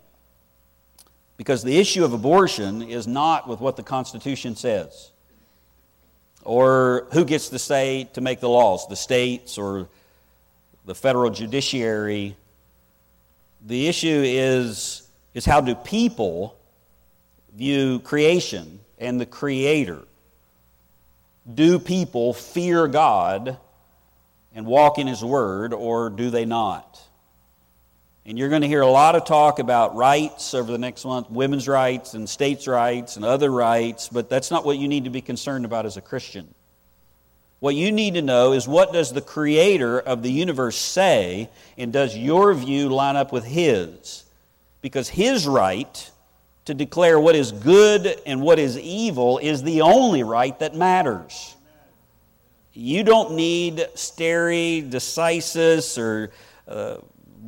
Because 1.35 1.63
the 1.63 1.77
issue 1.77 2.05
of 2.05 2.13
abortion 2.13 2.81
is 2.81 3.05
not 3.05 3.47
with 3.47 3.59
what 3.59 3.75
the 3.75 3.83
Constitution 3.83 4.55
says 4.55 5.11
or 6.43 7.07
who 7.11 7.25
gets 7.25 7.49
the 7.49 7.59
say 7.59 8.05
to 8.13 8.21
make 8.21 8.39
the 8.39 8.47
laws, 8.47 8.87
the 8.87 8.95
states 8.95 9.57
or 9.57 9.89
the 10.85 10.95
federal 10.95 11.29
judiciary. 11.29 12.37
The 13.65 13.87
issue 13.87 14.21
is, 14.23 15.07
is 15.33 15.45
how 15.45 15.61
do 15.61 15.75
people 15.75 16.57
view 17.55 17.99
creation 17.99 18.79
and 18.97 19.19
the 19.19 19.25
Creator? 19.25 20.03
Do 21.53 21.79
people 21.79 22.33
fear 22.33 22.87
God 22.87 23.57
and 24.53 24.65
walk 24.65 24.97
in 24.97 25.07
His 25.07 25.23
Word, 25.23 25.73
or 25.73 26.09
do 26.09 26.29
they 26.29 26.45
not? 26.45 27.01
And 28.25 28.37
you're 28.37 28.49
going 28.49 28.61
to 28.61 28.67
hear 28.67 28.81
a 28.81 28.87
lot 28.87 29.15
of 29.15 29.23
talk 29.23 29.59
about 29.59 29.95
rights 29.95 30.53
over 30.53 30.69
the 30.69 30.77
next 30.77 31.05
month 31.05 31.29
women's 31.29 31.67
rights 31.67 32.13
and 32.13 32.27
states' 32.27 32.67
rights 32.67 33.15
and 33.15 33.23
other 33.23 33.49
rights, 33.49 34.09
but 34.09 34.29
that's 34.29 34.51
not 34.51 34.65
what 34.65 34.77
you 34.77 34.89
need 34.89 35.05
to 35.05 35.09
be 35.09 35.21
concerned 35.21 35.63
about 35.63 35.85
as 35.85 35.95
a 35.95 36.01
Christian. 36.01 36.53
What 37.59 37.75
you 37.75 37.91
need 37.91 38.13
to 38.13 38.21
know 38.21 38.53
is 38.53 38.67
what 38.67 38.93
does 38.93 39.13
the 39.13 39.21
creator 39.21 39.99
of 39.99 40.21
the 40.21 40.31
universe 40.31 40.77
say, 40.77 41.49
and 41.77 41.91
does 41.91 42.15
your 42.15 42.53
view 42.53 42.89
line 42.89 43.15
up 43.15 43.31
with 43.31 43.45
his? 43.45 44.25
Because 44.81 45.09
his 45.09 45.47
right 45.47 46.11
to 46.65 46.73
declare 46.73 47.19
what 47.19 47.35
is 47.35 47.51
good 47.51 48.21
and 48.25 48.41
what 48.41 48.59
is 48.59 48.77
evil 48.77 49.39
is 49.39 49.63
the 49.63 49.81
only 49.81 50.21
right 50.21 50.57
that 50.59 50.75
matters. 50.75 51.55
You 52.73 53.03
don't 53.03 53.33
need 53.33 53.87
stare 53.95 54.49
decisis 54.83 55.97
or 55.97 56.29
uh, 56.67 56.97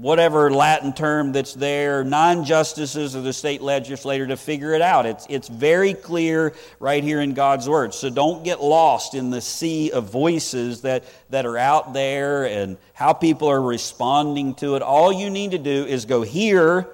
whatever 0.02 0.50
Latin 0.50 0.94
term 0.94 1.34
that's 1.34 1.54
there, 1.54 2.04
non 2.04 2.46
justices 2.46 3.16
of 3.16 3.24
the 3.24 3.34
state 3.34 3.62
legislature 3.62 4.28
to 4.28 4.38
figure 4.38 4.74
it 4.74 4.82
out. 4.82 5.06
It's, 5.06 5.26
it's 5.30 5.50
very 5.50 5.94
clear 5.94 6.54
right 6.80 7.04
here 7.04 7.20
in 7.20 7.34
God's 7.34 7.68
Word. 7.68 7.94
So 7.94 8.10
don't 8.10 8.44
get 8.44 8.62
lost 8.62 9.14
in 9.14 9.30
the 9.30 9.42
sea 9.42 9.92
of 9.92 10.10
voices 10.10 10.82
that, 10.82 11.04
that 11.30 11.46
are 11.46 11.58
out 11.58 11.94
there 11.94 12.46
and 12.46 12.78
how 12.94 13.14
people 13.14 13.50
are 13.50 13.62
responding 13.62 14.56
to 14.56 14.76
it. 14.76 14.82
All 14.82 15.12
you 15.12 15.30
need 15.30 15.52
to 15.52 15.58
do 15.58 15.86
is 15.86 16.06
go 16.06 16.22
here 16.22 16.88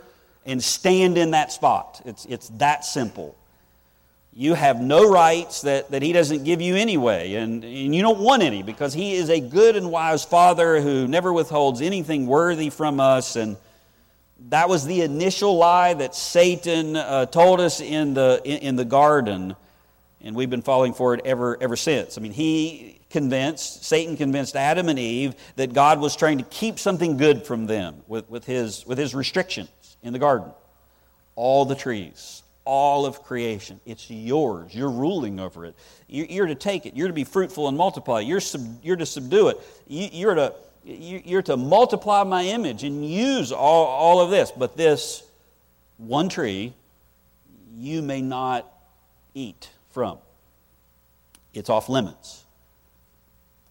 and 0.46 0.64
stand 0.64 1.18
in 1.18 1.32
that 1.32 1.52
spot. 1.52 2.02
It's, 2.06 2.26
it's 2.26 2.50
that 2.58 2.86
simple. 2.86 3.36
You 4.38 4.54
have 4.54 4.82
no 4.82 5.10
rights 5.10 5.62
that, 5.62 5.92
that 5.92 6.02
He 6.02 6.12
doesn't 6.12 6.44
give 6.44 6.60
you 6.60 6.76
anyway, 6.76 7.36
and, 7.36 7.64
and 7.64 7.96
you 7.96 8.02
don't 8.02 8.20
want 8.20 8.44
any 8.44 8.64
because 8.64 8.94
He 8.94 9.14
is 9.14 9.30
a 9.30 9.40
good 9.40 9.78
and 9.78 9.90
wise 9.90 10.26
Father 10.26 10.82
who 10.82 11.08
never 11.08 11.32
withholds 11.32 11.80
anything 11.80 12.28
worthy 12.28 12.70
from 12.70 13.00
us. 13.00 13.38
And 13.38 13.56
that 14.50 14.68
was 14.68 14.86
the 14.86 15.02
initial 15.04 15.56
lie 15.56 15.94
that 15.94 16.16
Satan 16.16 16.98
uh, 16.98 17.28
told 17.28 17.62
us 17.62 17.80
in 17.80 18.14
the, 18.14 18.42
in, 18.44 18.58
in 18.58 18.76
the 18.76 18.84
garden, 18.84 19.56
and 20.20 20.36
we've 20.36 20.50
been 20.50 20.62
falling 20.62 20.94
for 20.94 21.14
it 21.14 21.22
ever, 21.24 21.58
ever 21.62 21.78
since. 21.78 22.18
I 22.18 22.22
mean, 22.22 22.34
he 22.34 23.00
convinced, 23.10 23.86
Satan 23.86 24.18
convinced 24.18 24.58
Adam 24.58 24.90
and 24.90 25.00
Eve 25.00 25.34
that 25.56 25.72
God 25.72 26.02
was 26.02 26.18
trying 26.18 26.40
to 26.40 26.44
keep 26.44 26.78
something 26.78 27.16
good 27.16 27.46
from 27.46 27.68
them 27.68 28.02
with, 28.06 28.30
with, 28.30 28.44
his, 28.46 28.86
with 28.86 28.98
his 28.98 29.16
restriction 29.16 29.70
in 30.04 30.12
the 30.12 30.20
garden. 30.20 30.50
All 31.38 31.64
the 31.64 31.76
trees, 31.76 32.44
all 32.66 33.06
of 33.06 33.24
creation. 33.24 33.80
It's 33.86 34.10
yours. 34.10 34.74
You're 34.74 34.92
ruling 34.92 35.40
over 35.40 35.66
it. 35.66 35.76
You're 36.08 36.48
to 36.48 36.56
take 36.56 36.86
it. 36.86 36.96
You're 36.96 37.08
to 37.08 37.14
be 37.14 37.24
fruitful 37.24 37.68
and 37.68 37.78
multiply. 37.78 38.20
You're, 38.20 38.42
sub, 38.42 38.62
you're 38.84 38.96
to 38.96 39.06
subdue 39.06 39.50
it. 39.50 39.58
You're 39.88 40.36
to, 40.36 40.54
you're 40.84 41.44
to 41.44 41.56
multiply 41.56 42.24
my 42.24 42.44
image 42.44 42.84
and 42.84 43.08
use 43.08 43.52
all, 43.52 43.86
all 43.86 44.20
of 44.20 44.32
this. 44.32 44.52
But 44.52 44.76
this 44.76 45.24
one 45.98 46.28
tree, 46.28 46.74
you 47.78 48.02
may 48.02 48.22
not 48.22 48.72
eat 49.34 49.70
from. 49.92 50.18
It's 51.54 51.70
off 51.70 51.88
limits. 51.88 52.44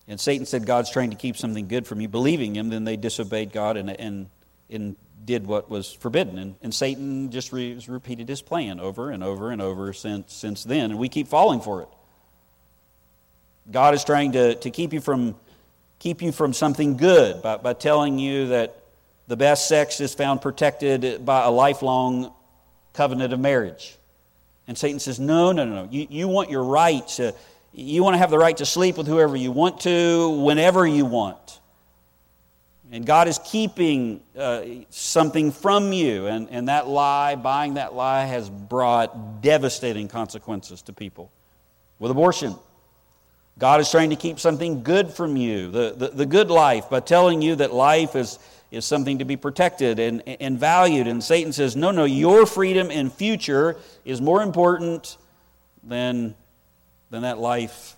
And 0.06 0.20
Satan 0.20 0.46
said 0.46 0.66
God's 0.66 0.90
trying 0.90 1.10
to 1.10 1.16
keep 1.16 1.36
something 1.36 1.66
good 1.66 1.86
from 1.86 2.00
you. 2.00 2.08
Believing 2.08 2.54
him, 2.54 2.68
then 2.68 2.84
they 2.84 2.96
disobeyed 2.96 3.52
God 3.52 3.76
and, 3.76 3.90
and, 3.90 4.28
and 4.70 4.96
did 5.24 5.46
what 5.46 5.70
was 5.70 5.92
forbidden. 5.92 6.38
And, 6.38 6.54
and 6.62 6.74
Satan 6.74 7.30
just 7.30 7.52
re, 7.52 7.80
repeated 7.88 8.28
his 8.28 8.42
plan 8.42 8.80
over 8.80 9.10
and 9.10 9.22
over 9.22 9.50
and 9.50 9.62
over 9.62 9.92
since, 9.92 10.32
since 10.32 10.64
then. 10.64 10.90
And 10.90 10.98
we 10.98 11.08
keep 11.08 11.28
falling 11.28 11.60
for 11.60 11.82
it. 11.82 11.88
God 13.70 13.94
is 13.94 14.04
trying 14.04 14.32
to, 14.32 14.54
to 14.56 14.70
keep, 14.70 14.92
you 14.92 15.00
from, 15.00 15.34
keep 15.98 16.20
you 16.20 16.32
from 16.32 16.52
something 16.52 16.96
good 16.96 17.40
by, 17.42 17.56
by 17.56 17.72
telling 17.72 18.18
you 18.18 18.48
that 18.48 18.76
the 19.26 19.36
best 19.36 19.68
sex 19.68 20.00
is 20.00 20.14
found 20.14 20.42
protected 20.42 21.24
by 21.24 21.44
a 21.44 21.50
lifelong 21.50 22.32
covenant 22.92 23.32
of 23.32 23.40
marriage. 23.40 23.96
And 24.66 24.76
Satan 24.76 24.98
says, 24.98 25.18
No, 25.18 25.52
no, 25.52 25.64
no, 25.64 25.84
no. 25.84 25.88
You, 25.90 26.06
you 26.10 26.28
want 26.28 26.50
your 26.50 26.64
right 26.64 27.06
to, 27.08 27.34
you 27.72 28.02
want 28.02 28.14
to 28.14 28.18
have 28.18 28.30
the 28.30 28.38
right 28.38 28.56
to 28.58 28.66
sleep 28.66 28.96
with 28.96 29.06
whoever 29.06 29.36
you 29.36 29.50
want 29.50 29.80
to, 29.80 30.30
whenever 30.40 30.86
you 30.86 31.06
want. 31.06 31.60
And 32.94 33.04
God 33.04 33.26
is 33.26 33.40
keeping 33.40 34.20
uh, 34.38 34.62
something 34.88 35.50
from 35.50 35.92
you. 35.92 36.28
And, 36.28 36.48
and 36.50 36.68
that 36.68 36.86
lie, 36.86 37.34
buying 37.34 37.74
that 37.74 37.92
lie, 37.92 38.24
has 38.24 38.48
brought 38.48 39.42
devastating 39.42 40.06
consequences 40.06 40.80
to 40.82 40.92
people. 40.92 41.32
With 41.98 42.12
abortion, 42.12 42.54
God 43.58 43.80
is 43.80 43.90
trying 43.90 44.10
to 44.10 44.16
keep 44.16 44.38
something 44.38 44.84
good 44.84 45.10
from 45.10 45.36
you, 45.36 45.72
the, 45.72 45.94
the, 45.96 46.08
the 46.10 46.24
good 46.24 46.52
life, 46.52 46.88
by 46.88 47.00
telling 47.00 47.42
you 47.42 47.56
that 47.56 47.74
life 47.74 48.14
is, 48.14 48.38
is 48.70 48.84
something 48.84 49.18
to 49.18 49.24
be 49.24 49.36
protected 49.36 49.98
and, 49.98 50.22
and 50.28 50.56
valued. 50.56 51.08
And 51.08 51.20
Satan 51.20 51.52
says, 51.52 51.74
no, 51.74 51.90
no, 51.90 52.04
your 52.04 52.46
freedom 52.46 52.92
and 52.92 53.12
future 53.12 53.76
is 54.04 54.20
more 54.20 54.40
important 54.40 55.16
than, 55.82 56.36
than 57.10 57.22
that 57.22 57.38
life 57.38 57.96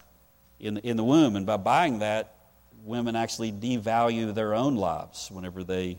in, 0.58 0.78
in 0.78 0.96
the 0.96 1.04
womb. 1.04 1.36
And 1.36 1.44
by 1.44 1.58
buying 1.58 1.98
that, 1.98 2.35
women 2.86 3.16
actually 3.16 3.52
devalue 3.52 4.32
their 4.34 4.54
own 4.54 4.76
lives 4.76 5.28
whenever 5.30 5.64
they, 5.64 5.98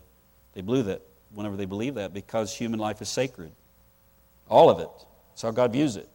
they 0.54 0.62
believe 0.62 0.86
that, 0.86 1.02
whenever 1.32 1.56
they 1.56 1.66
believe 1.66 1.96
that, 1.96 2.14
because 2.14 2.54
human 2.54 2.80
life 2.80 3.02
is 3.02 3.08
sacred. 3.08 3.52
All 4.48 4.70
of 4.70 4.80
it. 4.80 4.88
That's 5.30 5.42
how 5.42 5.50
God 5.50 5.72
views 5.72 5.96
it. 5.96 6.08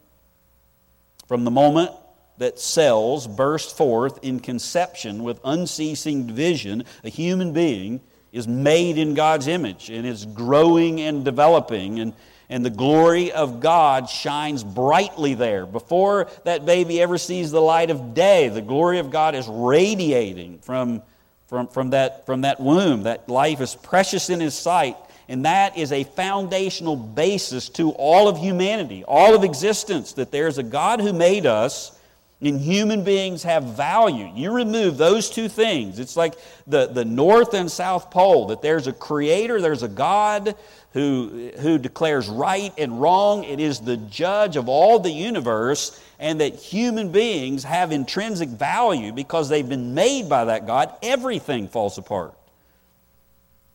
From 1.28 1.44
the 1.44 1.52
moment 1.52 1.92
that 2.40 2.60
cells 2.60 3.28
burst 3.28 3.78
forth 3.78 4.20
in 4.24 4.40
conception 4.40 5.24
with 5.24 5.40
unceasing 5.46 6.28
vision, 6.34 6.84
a 7.04 7.10
human 7.10 7.54
being 7.54 8.02
is 8.32 8.48
made 8.48 8.98
in 8.98 9.14
God's 9.14 9.48
image 9.48 9.92
and 9.92 10.08
is 10.08 10.26
growing 10.26 11.00
and 11.00 11.24
developing, 11.24 12.00
and, 12.00 12.14
and 12.54 12.63
the 12.63 12.70
glory 12.70 13.32
of 13.32 13.62
God 13.62 14.08
shines 14.08 14.63
brightly 14.63 15.34
there. 15.34 15.66
Before 15.66 16.28
that 16.44 16.68
baby 16.68 17.02
ever 17.02 17.18
sees 17.18 17.50
the 17.50 17.60
light 17.60 17.89
of 17.89 18.13
day, 18.13 18.48
the 18.48 18.62
glory 18.62 19.00
of 19.00 19.10
God 19.10 19.34
is 19.34 19.48
radiating 19.48 20.60
from, 20.60 21.02
from, 21.48 21.68
from, 21.68 21.89
that, 21.89 22.28
from 22.28 22.42
that 22.42 22.60
womb. 22.60 23.04
That 23.04 23.28
life 23.28 23.60
is 23.60 23.74
precious 23.74 24.30
in 24.30 24.39
His 24.39 24.54
sight, 24.54 24.98
and 25.28 25.46
that 25.46 25.80
is 25.80 25.92
a 25.92 26.04
foundational 26.04 26.96
basis 26.96 27.70
to 27.70 27.89
all 27.89 28.28
of 28.28 28.38
humanity, 28.38 29.04
all 29.04 29.34
of 29.34 29.44
existence, 29.44 30.13
that 30.13 30.30
there's 30.30 30.60
a 30.60 30.63
God 30.63 31.02
who 31.02 31.12
made 31.12 31.48
us 31.48 31.98
and 32.43 32.60
human 32.60 33.03
beings 33.03 33.43
have 33.43 33.63
value. 33.63 34.29
You 34.36 34.51
remove 34.51 34.97
those 34.97 35.29
two 35.29 35.47
things. 35.47 35.99
It's 35.99 36.17
like 36.17 36.36
the, 36.67 36.88
the 36.88 37.06
North 37.06 37.53
and 37.53 37.71
South 37.71 38.12
Pole 38.12 38.47
that 38.47 38.62
there's 38.62 38.88
a 38.88 38.93
creator, 38.93 39.62
there's 39.62 39.84
a 39.84 39.88
God 39.88 40.56
who, 40.91 41.51
who 41.60 41.77
declares 41.77 42.27
right 42.27 42.73
and 42.77 43.01
wrong. 43.01 43.43
It 43.43 43.60
is 43.60 43.79
the 43.79 43.97
judge 43.97 44.58
of 44.58 44.67
all 44.67 44.99
the 44.99 45.12
universe, 45.12 45.99
and 46.19 46.41
that 46.41 46.56
human 46.56 47.12
beings 47.12 47.63
have 47.63 47.91
intrinsic 47.91 48.49
value 48.49 49.12
because 49.12 49.49
they've 49.49 49.67
been 49.67 49.93
made 49.93 50.29
by 50.29 50.45
that 50.45 50.67
God. 50.67 50.93
Everything 51.01 51.67
falls 51.67 51.97
apart. 51.97 52.34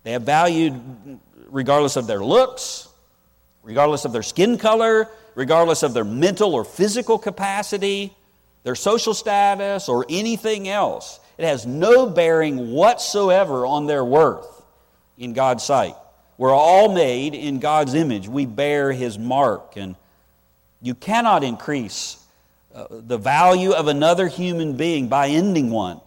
They 0.04 0.12
have 0.12 0.22
value 0.22 0.81
regardless 1.48 1.96
of 1.96 2.07
their 2.07 2.22
looks, 2.22 2.88
regardless 3.62 4.04
of 4.04 4.12
their 4.12 4.22
skin 4.22 4.59
color, 4.59 5.09
regardless 5.35 5.83
of 5.83 5.94
their 5.94 6.04
mental 6.04 6.54
or 6.54 6.64
physical 6.64 7.18
capacity 7.18 8.14
their 8.64 8.75
social 8.75 9.14
status, 9.14 9.88
or 9.88 10.05
anything 10.09 10.68
else. 10.68 11.21
It 11.38 11.44
has 11.44 11.66
no 11.66 12.09
bearing 12.09 12.73
whatsoever 12.73 13.64
on 13.64 13.87
their 13.87 14.05
worth 14.05 14.47
in 15.16 15.33
God's 15.33 15.64
sight. 15.64 15.94
We're 16.37 16.55
all 16.55 16.92
made 16.92 17.35
in 17.35 17.59
God's 17.59 17.94
image. 17.94 18.29
We 18.29 18.47
bear 18.47 18.92
His 18.92 19.18
mark. 19.18 19.77
And 19.77 19.97
you 20.81 20.94
cannot 20.94 21.42
increase 21.42 22.16
uh, 22.75 22.87
the 22.90 23.18
value 23.18 23.73
of 23.73 23.88
another 23.88 24.29
human 24.29 24.77
being 24.77 25.09
by 25.09 25.29
ending 25.29 25.71
one. 25.71 26.01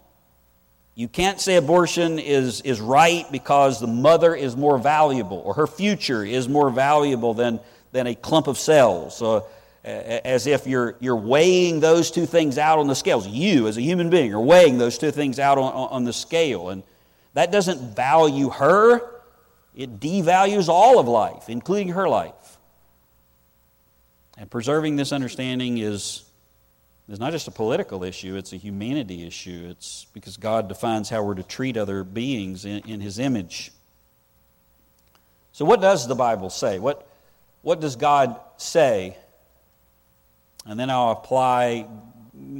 You 0.95 1.07
can't 1.07 1.39
say 1.39 1.55
abortion 1.55 2.19
is, 2.19 2.61
is 2.61 2.79
right 2.79 3.25
because 3.31 3.79
the 3.79 3.87
mother 3.87 4.35
is 4.35 4.55
more 4.55 4.77
valuable 4.77 5.41
or 5.43 5.53
her 5.55 5.67
future 5.67 6.23
is 6.23 6.47
more 6.47 6.69
valuable 6.69 7.33
than, 7.33 7.59
than 7.91 8.07
a 8.07 8.15
clump 8.15 8.47
of 8.47 8.57
cells. 8.57 9.21
Uh, 9.21 9.41
as 9.83 10.45
if 10.45 10.67
you're, 10.67 10.95
you're 10.99 11.15
weighing 11.15 11.79
those 11.79 12.11
two 12.11 12.25
things 12.25 12.57
out 12.57 12.79
on 12.79 12.87
the 12.87 12.95
scales. 12.95 13.27
You, 13.27 13.67
as 13.67 13.77
a 13.77 13.81
human 13.81 14.09
being, 14.09 14.33
are 14.33 14.41
weighing 14.41 14.77
those 14.77 14.97
two 14.97 15.11
things 15.11 15.39
out 15.39 15.57
on, 15.57 15.73
on 15.73 16.03
the 16.03 16.13
scale. 16.13 16.69
And 16.69 16.83
that 17.33 17.51
doesn't 17.51 17.95
value 17.95 18.49
her, 18.49 19.01
it 19.75 19.99
devalues 19.99 20.67
all 20.67 20.99
of 20.99 21.07
life, 21.07 21.49
including 21.49 21.89
her 21.89 22.07
life. 22.07 22.57
And 24.37 24.49
preserving 24.49 24.97
this 24.97 25.11
understanding 25.11 25.77
is, 25.77 26.23
is 27.09 27.19
not 27.19 27.31
just 27.31 27.47
a 27.47 27.51
political 27.51 28.03
issue, 28.03 28.35
it's 28.35 28.53
a 28.53 28.57
humanity 28.57 29.25
issue. 29.25 29.67
It's 29.69 30.05
because 30.13 30.37
God 30.37 30.67
defines 30.67 31.09
how 31.09 31.23
we're 31.23 31.35
to 31.35 31.43
treat 31.43 31.77
other 31.77 32.03
beings 32.03 32.65
in, 32.65 32.79
in 32.87 33.01
His 33.01 33.17
image. 33.17 33.71
So, 35.53 35.65
what 35.65 35.81
does 35.81 36.07
the 36.07 36.15
Bible 36.15 36.49
say? 36.49 36.79
What, 36.79 37.07
what 37.61 37.79
does 37.79 37.95
God 37.95 38.39
say 38.57 39.17
and 40.65 40.79
then 40.79 40.89
I'll 40.89 41.11
apply 41.11 41.87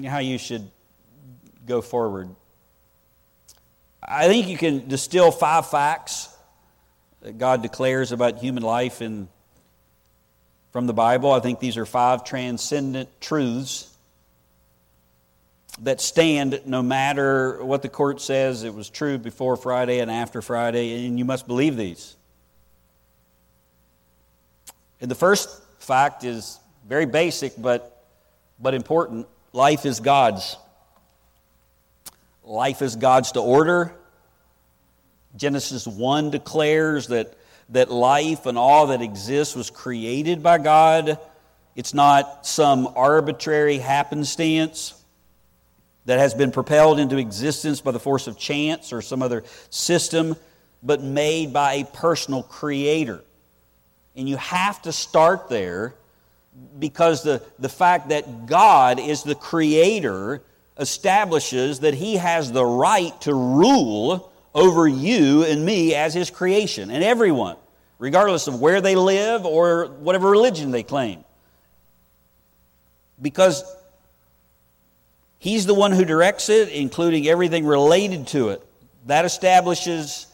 how 0.06 0.20
you 0.20 0.38
should 0.38 0.70
go 1.66 1.82
forward. 1.82 2.30
I 4.04 4.28
think 4.28 4.48
you 4.48 4.58
can 4.58 4.88
distill 4.88 5.32
five 5.32 5.70
facts 5.70 6.28
that 7.22 7.38
God 7.38 7.62
declares 7.62 8.12
about 8.12 8.40
human 8.40 8.64
life 8.64 9.02
in, 9.02 9.28
from 10.72 10.88
the 10.88 10.94
Bible. 10.94 11.32
I 11.32 11.40
think 11.40 11.60
these 11.60 11.78
are 11.78 11.86
five 11.86 12.24
transcendent 12.24 13.10
truths 13.22 13.88
that 15.82 16.02
stand 16.02 16.62
no 16.66 16.82
matter 16.82 17.64
what 17.64 17.82
the 17.82 17.90
court 17.90 18.22
says 18.22 18.64
it 18.64 18.74
was 18.74 18.90
true 18.90 19.18
before 19.18 19.56
Friday 19.56 20.00
and 20.00 20.12
after 20.12 20.42
Friday, 20.42 21.06
and 21.06 21.18
you 21.18 21.26
must 21.26 21.48
believe 21.48 21.78
these. 21.78 22.16
And 25.00 25.10
the 25.10 25.16
first 25.16 25.50
fact 25.80 26.24
is 26.24 26.60
very 26.92 27.06
basic, 27.06 27.54
but, 27.58 28.04
but 28.60 28.74
important. 28.74 29.26
Life 29.54 29.86
is 29.86 30.02
God's. 30.02 30.58
Life 32.44 32.82
is 32.82 32.98
God's 32.98 33.32
to 33.32 33.40
order. 33.40 33.94
Genesis 35.38 35.88
1 35.88 36.32
declares 36.32 37.08
that, 37.08 37.38
that 37.70 37.90
life 37.90 38.46
and 38.46 38.58
all 38.58 38.88
that 38.88 39.02
exists 39.02 39.56
was 39.56 39.70
created 39.70 40.44
by 40.44 40.58
God. 40.58 41.18
It's 41.78 41.94
not 41.94 42.46
some 42.46 42.92
arbitrary 42.94 43.78
happenstance 43.78 44.94
that 46.04 46.20
has 46.20 46.34
been 46.34 46.52
propelled 46.52 47.00
into 47.00 47.16
existence 47.16 47.80
by 47.80 47.92
the 47.92 48.02
force 48.02 48.28
of 48.28 48.38
chance 48.38 48.92
or 48.92 49.02
some 49.02 49.22
other 49.22 49.46
system, 49.70 50.36
but 50.84 51.02
made 51.02 51.54
by 51.54 51.76
a 51.76 51.86
personal 51.86 52.44
creator. 52.44 53.24
And 54.14 54.28
you 54.28 54.36
have 54.36 54.82
to 54.82 54.92
start 54.92 55.48
there 55.48 55.96
because 56.80 57.24
the, 57.24 57.42
the 57.60 57.70
fact 57.70 58.10
that 58.10 58.46
God 58.46 59.00
is 59.00 59.24
the 59.24 59.36
creator 59.36 60.42
establishes 60.78 61.80
that 61.82 61.94
he 61.94 62.18
has 62.18 62.52
the 62.52 62.66
right 62.66 63.20
to 63.22 63.34
rule 63.34 64.32
over 64.54 64.88
you 64.88 65.44
and 65.44 65.66
me 65.66 65.96
as 65.96 66.14
his 66.14 66.30
creation 66.30 66.92
and 66.92 67.04
everyone, 67.04 67.56
regardless 68.00 68.48
of 68.48 68.60
where 68.60 68.82
they 68.82 68.96
live 68.96 69.46
or 69.46 69.88
whatever 69.88 70.30
religion 70.30 70.72
they 70.72 70.84
claim. 70.84 71.24
Because 73.22 73.64
he's 75.38 75.66
the 75.66 75.74
one 75.74 75.92
who 75.92 76.04
directs 76.04 76.50
it, 76.50 76.70
including 76.70 77.28
everything 77.28 77.66
related 77.66 78.28
to 78.28 78.50
it. 78.50 78.66
That 79.06 79.26
establishes 79.26 80.28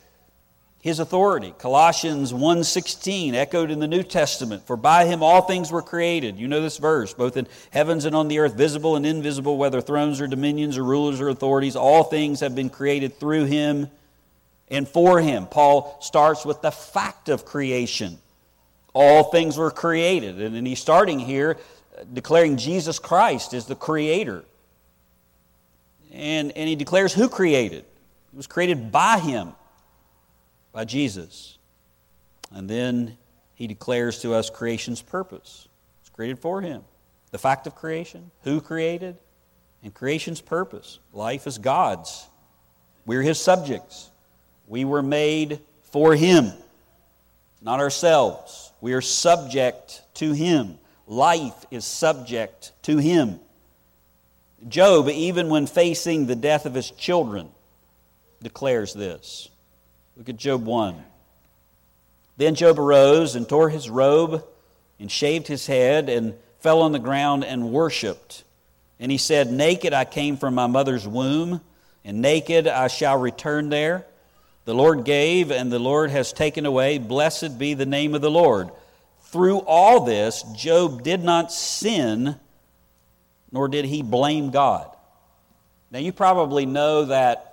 his 0.88 1.00
authority. 1.00 1.54
Colossians 1.60 2.34
1:16 2.34 3.36
echoed 3.36 3.69
in 3.69 3.80
the 3.80 3.88
New 3.88 4.04
Testament, 4.04 4.65
for 4.65 4.76
by 4.76 5.06
him 5.06 5.21
all 5.21 5.41
things 5.41 5.71
were 5.71 5.82
created. 5.82 6.38
You 6.38 6.47
know 6.47 6.62
this 6.62 6.78
verse, 6.78 7.13
both 7.13 7.38
in 7.38 7.47
heavens 7.71 8.06
and 8.06 8.15
on 8.15 8.28
the 8.28 8.39
earth, 8.39 8.54
visible 8.54 8.95
and 8.95 9.06
invisible, 9.06 9.58
whether 9.58 9.82
thrones 9.82 10.19
or 10.19 10.28
dominions 10.28 10.78
or 10.78 10.84
rulers 10.84 11.21
or 11.21 11.30
authorities, 11.30 11.76
all 11.76 12.04
things 12.04 12.39
have 12.39 12.56
been 12.56 12.69
created 12.69 13.19
through 13.19 13.45
him 13.45 13.89
and 14.69 14.88
for 14.88 15.19
him. 15.21 15.45
Paul 15.45 15.97
starts 16.02 16.45
with 16.45 16.62
the 16.62 16.71
fact 16.71 17.30
of 17.30 17.45
creation. 17.45 18.17
All 18.93 19.26
things 19.26 19.58
were 19.58 19.71
created, 19.71 20.41
and 20.41 20.65
he's 20.65 20.80
starting 20.80 21.19
here 21.19 21.58
declaring 22.13 22.58
Jesus 22.58 23.00
Christ 23.00 23.54
is 23.54 23.65
the 23.65 23.76
creator. 23.76 24.43
And, 26.13 26.52
and 26.54 26.69
he 26.69 26.76
declares 26.76 27.13
who 27.13 27.30
created. 27.30 27.80
It 27.80 28.38
was 28.38 28.47
created 28.47 28.91
by 28.91 29.19
him 29.19 29.54
by 30.71 30.86
Jesus. 30.86 31.58
And 32.51 32.69
then 32.69 33.17
he 33.56 33.67
declares 33.67 34.21
to 34.21 34.34
us 34.34 34.49
creation's 34.49 35.01
purpose. 35.01 35.67
It's 36.01 36.10
created 36.10 36.39
for 36.39 36.62
him. 36.62 36.84
The 37.32 37.38
fact 37.38 37.67
of 37.67 37.75
creation, 37.75 38.32
who 38.43 38.62
created, 38.62 39.17
and 39.84 39.93
creation's 39.93 40.41
purpose. 40.41 40.99
Life 41.13 41.47
is 41.47 41.58
God's. 41.58 42.27
We're 43.06 43.21
his 43.21 43.39
subjects. 43.39 44.10
We 44.67 44.86
were 44.86 45.01
made 45.01 45.60
for 45.91 46.15
him, 46.15 46.51
not 47.62 47.80
ourselves. 47.80 48.71
We 48.82 48.93
are 48.93 49.01
subject 49.01 50.03
to 50.15 50.34
him. 50.34 50.77
Life 51.08 51.65
is 51.71 51.86
subject 51.86 52.73
to 52.84 52.97
him. 52.97 53.39
Job, 54.67 55.08
even 55.10 55.49
when 55.49 55.67
facing 55.67 56.25
the 56.25 56.36
death 56.36 56.65
of 56.65 56.73
his 56.73 56.91
children, 56.91 57.49
declares 58.41 58.93
this. 58.93 59.49
Look 60.17 60.30
at 60.30 60.38
Job 60.38 60.65
1. 60.65 60.95
Then 62.38 62.56
Job 62.56 62.80
arose 62.80 63.36
and 63.36 63.47
tore 63.47 63.69
his 63.69 63.88
robe 63.88 64.43
and 64.99 65.12
shaved 65.12 65.45
his 65.45 65.67
head 65.67 66.10
and 66.10 66.34
fell 66.60 66.82
on 66.82 66.91
the 66.91 66.97
ground 66.97 67.45
and 67.45 67.71
worshiped. 67.71 68.43
And 68.99 69.12
he 69.12 69.19
said, 69.19 69.51
Naked 69.51 69.93
I 69.93 70.06
came 70.06 70.36
from 70.36 70.56
my 70.56 70.65
mother's 70.65 71.08
womb, 71.08 71.62
and 72.03 72.19
naked 72.19 72.67
I 72.67 72.88
shall 72.88 73.19
return 73.19 73.69
there. 73.69 74.08
The 74.65 74.73
Lord 74.73 75.06
gave, 75.06 75.51
and 75.51 75.71
the 75.71 75.77
Lord 75.77 76.10
has 76.10 76.34
taken 76.34 76.65
away. 76.65 76.97
Blessed 76.97 77.60
be 77.60 77.75
the 77.75 77.86
name 77.86 78.15
of 78.15 78.21
the 78.21 78.32
Lord. 78.32 78.71
Through 79.25 79.60
all 79.60 79.99
this, 79.99 80.43
Job 80.56 81.03
did 81.03 81.23
not 81.23 81.51
sin, 81.51 82.38
nor 83.51 83.67
did 83.67 83.86
he 83.86 84.01
blame 84.01 84.49
God. 84.49 84.89
Now, 85.91 85.99
you 85.99 86.12
probably 86.12 86.65
know 86.65 87.06
that 87.06 87.47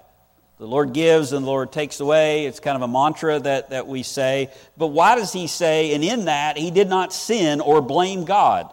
the 0.65 0.71
Lord 0.71 0.95
gives 0.95 1.35
and 1.35 1.45
the 1.45 1.51
Lord 1.51 1.73
takes 1.73 2.01
away. 2.01 2.47
It's 2.47 2.59
kind 2.59 2.75
of 2.75 2.81
a 2.81 2.89
mantra 2.89 3.39
that, 3.39 3.69
that 3.69 3.87
we 3.87 4.03
say. 4.03 4.51
But 4.79 4.87
why 4.87 5.15
does 5.15 5.31
he 5.31 5.47
say, 5.47 5.93
and 5.95 6.03
in 6.03 6.25
that, 6.25 6.57
he 6.57 6.71
did 6.71 6.89
not 6.89 7.13
sin 7.13 7.61
or 7.61 7.83
blame 7.83 8.25
God? 8.25 8.73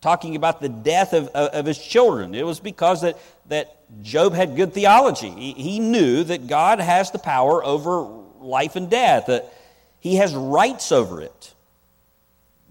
Talking 0.00 0.34
about 0.34 0.62
the 0.62 0.70
death 0.70 1.12
of, 1.12 1.28
of 1.28 1.66
his 1.66 1.76
children. 1.76 2.34
It 2.34 2.46
was 2.46 2.58
because 2.58 3.02
that, 3.02 3.18
that 3.48 3.76
Job 4.00 4.32
had 4.32 4.56
good 4.56 4.72
theology. 4.72 5.28
He, 5.28 5.52
he 5.52 5.78
knew 5.78 6.24
that 6.24 6.46
God 6.46 6.80
has 6.80 7.10
the 7.10 7.18
power 7.18 7.62
over 7.62 8.00
life 8.40 8.74
and 8.74 8.88
death, 8.88 9.26
that 9.26 9.52
he 10.00 10.16
has 10.16 10.34
rights 10.34 10.90
over 10.90 11.20
it. 11.20 11.54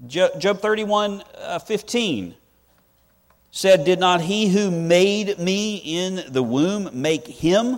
Job 0.08 0.60
31 0.60 1.22
uh, 1.38 1.60
15 1.60 2.34
said, 3.52 3.86
Did 3.86 4.00
not 4.00 4.22
he 4.22 4.48
who 4.48 4.72
made 4.72 5.38
me 5.38 5.76
in 5.76 6.34
the 6.34 6.42
womb 6.42 6.90
make 7.00 7.28
him? 7.28 7.78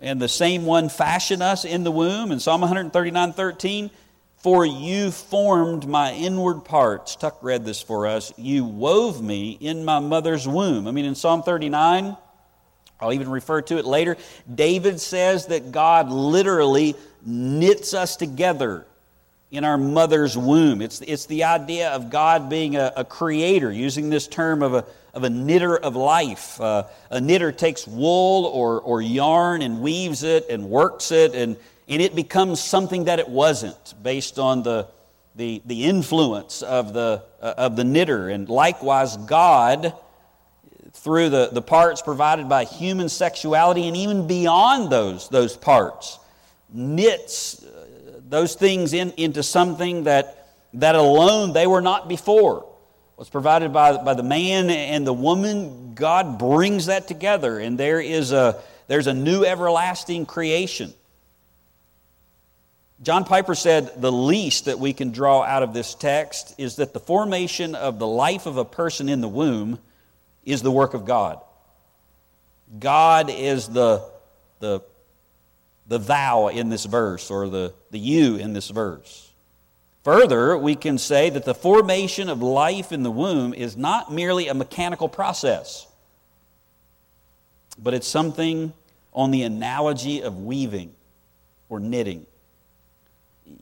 And 0.00 0.20
the 0.20 0.28
same 0.28 0.64
one 0.64 0.88
fashion 0.88 1.42
us 1.42 1.64
in 1.64 1.84
the 1.84 1.90
womb? 1.90 2.30
In 2.30 2.40
Psalm 2.40 2.60
139 2.60 3.32
13, 3.32 3.90
For 4.36 4.64
you 4.64 5.10
formed 5.10 5.88
my 5.88 6.12
inward 6.12 6.64
parts. 6.64 7.16
Tuck 7.16 7.38
read 7.42 7.64
this 7.64 7.82
for 7.82 8.06
us. 8.06 8.32
You 8.36 8.64
wove 8.64 9.22
me 9.22 9.52
in 9.60 9.84
my 9.84 9.98
mother's 9.98 10.46
womb. 10.46 10.86
I 10.86 10.92
mean, 10.92 11.04
in 11.04 11.14
Psalm 11.14 11.42
39, 11.42 12.16
I'll 13.00 13.12
even 13.12 13.28
refer 13.28 13.62
to 13.62 13.78
it 13.78 13.84
later. 13.84 14.16
David 14.52 15.00
says 15.00 15.46
that 15.46 15.72
God 15.72 16.10
literally 16.10 16.96
knits 17.24 17.94
us 17.94 18.16
together 18.16 18.86
in 19.50 19.64
our 19.64 19.78
mother's 19.78 20.36
womb. 20.36 20.82
It's, 20.82 21.00
it's 21.00 21.26
the 21.26 21.44
idea 21.44 21.90
of 21.90 22.10
God 22.10 22.50
being 22.50 22.76
a, 22.76 22.92
a 22.96 23.04
creator, 23.04 23.72
using 23.72 24.10
this 24.10 24.26
term 24.26 24.62
of 24.62 24.74
a, 24.74 24.84
of 25.14 25.24
a 25.24 25.30
knitter 25.30 25.76
of 25.76 25.96
life. 25.96 26.60
Uh, 26.60 26.84
a 27.10 27.20
knitter 27.20 27.50
takes 27.50 27.86
wool 27.86 28.44
or, 28.46 28.80
or 28.80 29.00
yarn 29.00 29.62
and 29.62 29.80
weaves 29.80 30.22
it 30.22 30.46
and 30.50 30.68
works 30.68 31.10
it, 31.12 31.34
and, 31.34 31.56
and 31.88 32.02
it 32.02 32.14
becomes 32.14 32.60
something 32.60 33.04
that 33.04 33.18
it 33.18 33.28
wasn't 33.28 33.94
based 34.02 34.38
on 34.38 34.62
the, 34.62 34.86
the, 35.34 35.62
the 35.64 35.84
influence 35.84 36.60
of 36.60 36.92
the, 36.92 37.22
uh, 37.40 37.54
of 37.56 37.76
the 37.76 37.84
knitter. 37.84 38.28
And 38.28 38.50
likewise, 38.50 39.16
God, 39.16 39.94
through 40.92 41.30
the, 41.30 41.48
the 41.50 41.62
parts 41.62 42.02
provided 42.02 42.50
by 42.50 42.64
human 42.64 43.08
sexuality 43.08 43.88
and 43.88 43.96
even 43.96 44.26
beyond 44.26 44.92
those, 44.92 45.30
those 45.30 45.56
parts, 45.56 46.18
knits 46.70 47.64
those 48.28 48.54
things 48.54 48.92
in, 48.92 49.12
into 49.16 49.42
something 49.42 50.04
that, 50.04 50.48
that 50.74 50.94
alone 50.94 51.52
they 51.52 51.66
were 51.66 51.80
not 51.80 52.08
before. 52.08 52.66
Was 53.16 53.28
provided 53.28 53.72
by, 53.72 53.96
by 53.96 54.14
the 54.14 54.22
man 54.22 54.70
and 54.70 55.04
the 55.04 55.12
woman. 55.12 55.94
God 55.94 56.38
brings 56.38 56.86
that 56.86 57.08
together, 57.08 57.58
and 57.58 57.76
there 57.76 58.00
is 58.00 58.30
a, 58.30 58.62
there's 58.86 59.08
a 59.08 59.14
new 59.14 59.44
everlasting 59.44 60.24
creation. 60.24 60.94
John 63.02 63.24
Piper 63.24 63.54
said 63.54 64.00
the 64.00 64.12
least 64.12 64.66
that 64.66 64.78
we 64.78 64.92
can 64.92 65.12
draw 65.12 65.42
out 65.42 65.62
of 65.62 65.72
this 65.72 65.94
text 65.94 66.54
is 66.58 66.76
that 66.76 66.92
the 66.92 67.00
formation 67.00 67.74
of 67.74 67.98
the 67.98 68.06
life 68.06 68.46
of 68.46 68.56
a 68.56 68.64
person 68.64 69.08
in 69.08 69.20
the 69.20 69.28
womb 69.28 69.78
is 70.44 70.62
the 70.62 70.70
work 70.70 70.94
of 70.94 71.04
God. 71.04 71.40
God 72.78 73.30
is 73.30 73.68
the, 73.68 74.04
the 74.60 74.80
the 75.88 75.98
thou 75.98 76.48
in 76.48 76.68
this 76.68 76.84
verse 76.84 77.30
or 77.30 77.48
the, 77.48 77.72
the 77.90 77.98
you 77.98 78.36
in 78.36 78.52
this 78.52 78.68
verse. 78.68 79.32
Further, 80.04 80.56
we 80.56 80.76
can 80.76 80.98
say 80.98 81.28
that 81.30 81.44
the 81.44 81.54
formation 81.54 82.28
of 82.28 82.40
life 82.42 82.92
in 82.92 83.02
the 83.02 83.10
womb 83.10 83.52
is 83.52 83.76
not 83.76 84.12
merely 84.12 84.48
a 84.48 84.54
mechanical 84.54 85.08
process, 85.08 85.86
but 87.78 87.94
it's 87.94 88.06
something 88.06 88.72
on 89.12 89.30
the 89.30 89.42
analogy 89.42 90.22
of 90.22 90.42
weaving 90.42 90.94
or 91.68 91.80
knitting. 91.80 92.26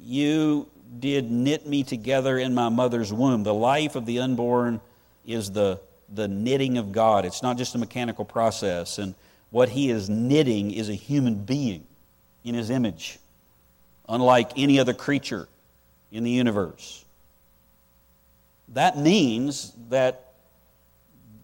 You 0.00 0.68
did 0.98 1.30
knit 1.30 1.66
me 1.66 1.84
together 1.84 2.38
in 2.38 2.54
my 2.54 2.68
mother's 2.68 3.12
womb. 3.12 3.44
The 3.44 3.54
life 3.54 3.94
of 3.94 4.04
the 4.04 4.18
unborn 4.18 4.80
is 5.26 5.50
the, 5.50 5.80
the 6.12 6.28
knitting 6.28 6.78
of 6.78 6.92
God. 6.92 7.24
It's 7.24 7.42
not 7.42 7.56
just 7.56 7.74
a 7.74 7.78
mechanical 7.78 8.24
process. 8.24 8.98
And 8.98 9.14
what 9.50 9.68
he 9.70 9.90
is 9.90 10.08
knitting 10.08 10.72
is 10.72 10.88
a 10.88 10.94
human 10.94 11.36
being 11.36 11.86
in 12.46 12.54
his 12.54 12.70
image, 12.70 13.18
unlike 14.09 14.52
any 14.56 14.78
other 14.78 14.94
creature 14.94 15.48
in 16.11 16.24
the 16.24 16.30
universe. 16.30 17.04
That 18.68 18.96
means 18.96 19.72
that 19.90 20.32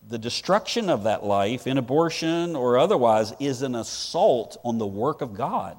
the 0.09 0.19
destruction 0.19 0.89
of 0.89 1.05
that 1.05 1.25
life 1.25 1.67
in 1.67 1.77
abortion 1.77 2.55
or 2.55 2.79
otherwise 2.79 3.35
is 3.41 3.63
an 3.63 3.75
assault 3.75 4.57
on 4.65 4.79
the 4.79 4.87
work 4.87 5.21
of 5.21 5.35
God 5.35 5.77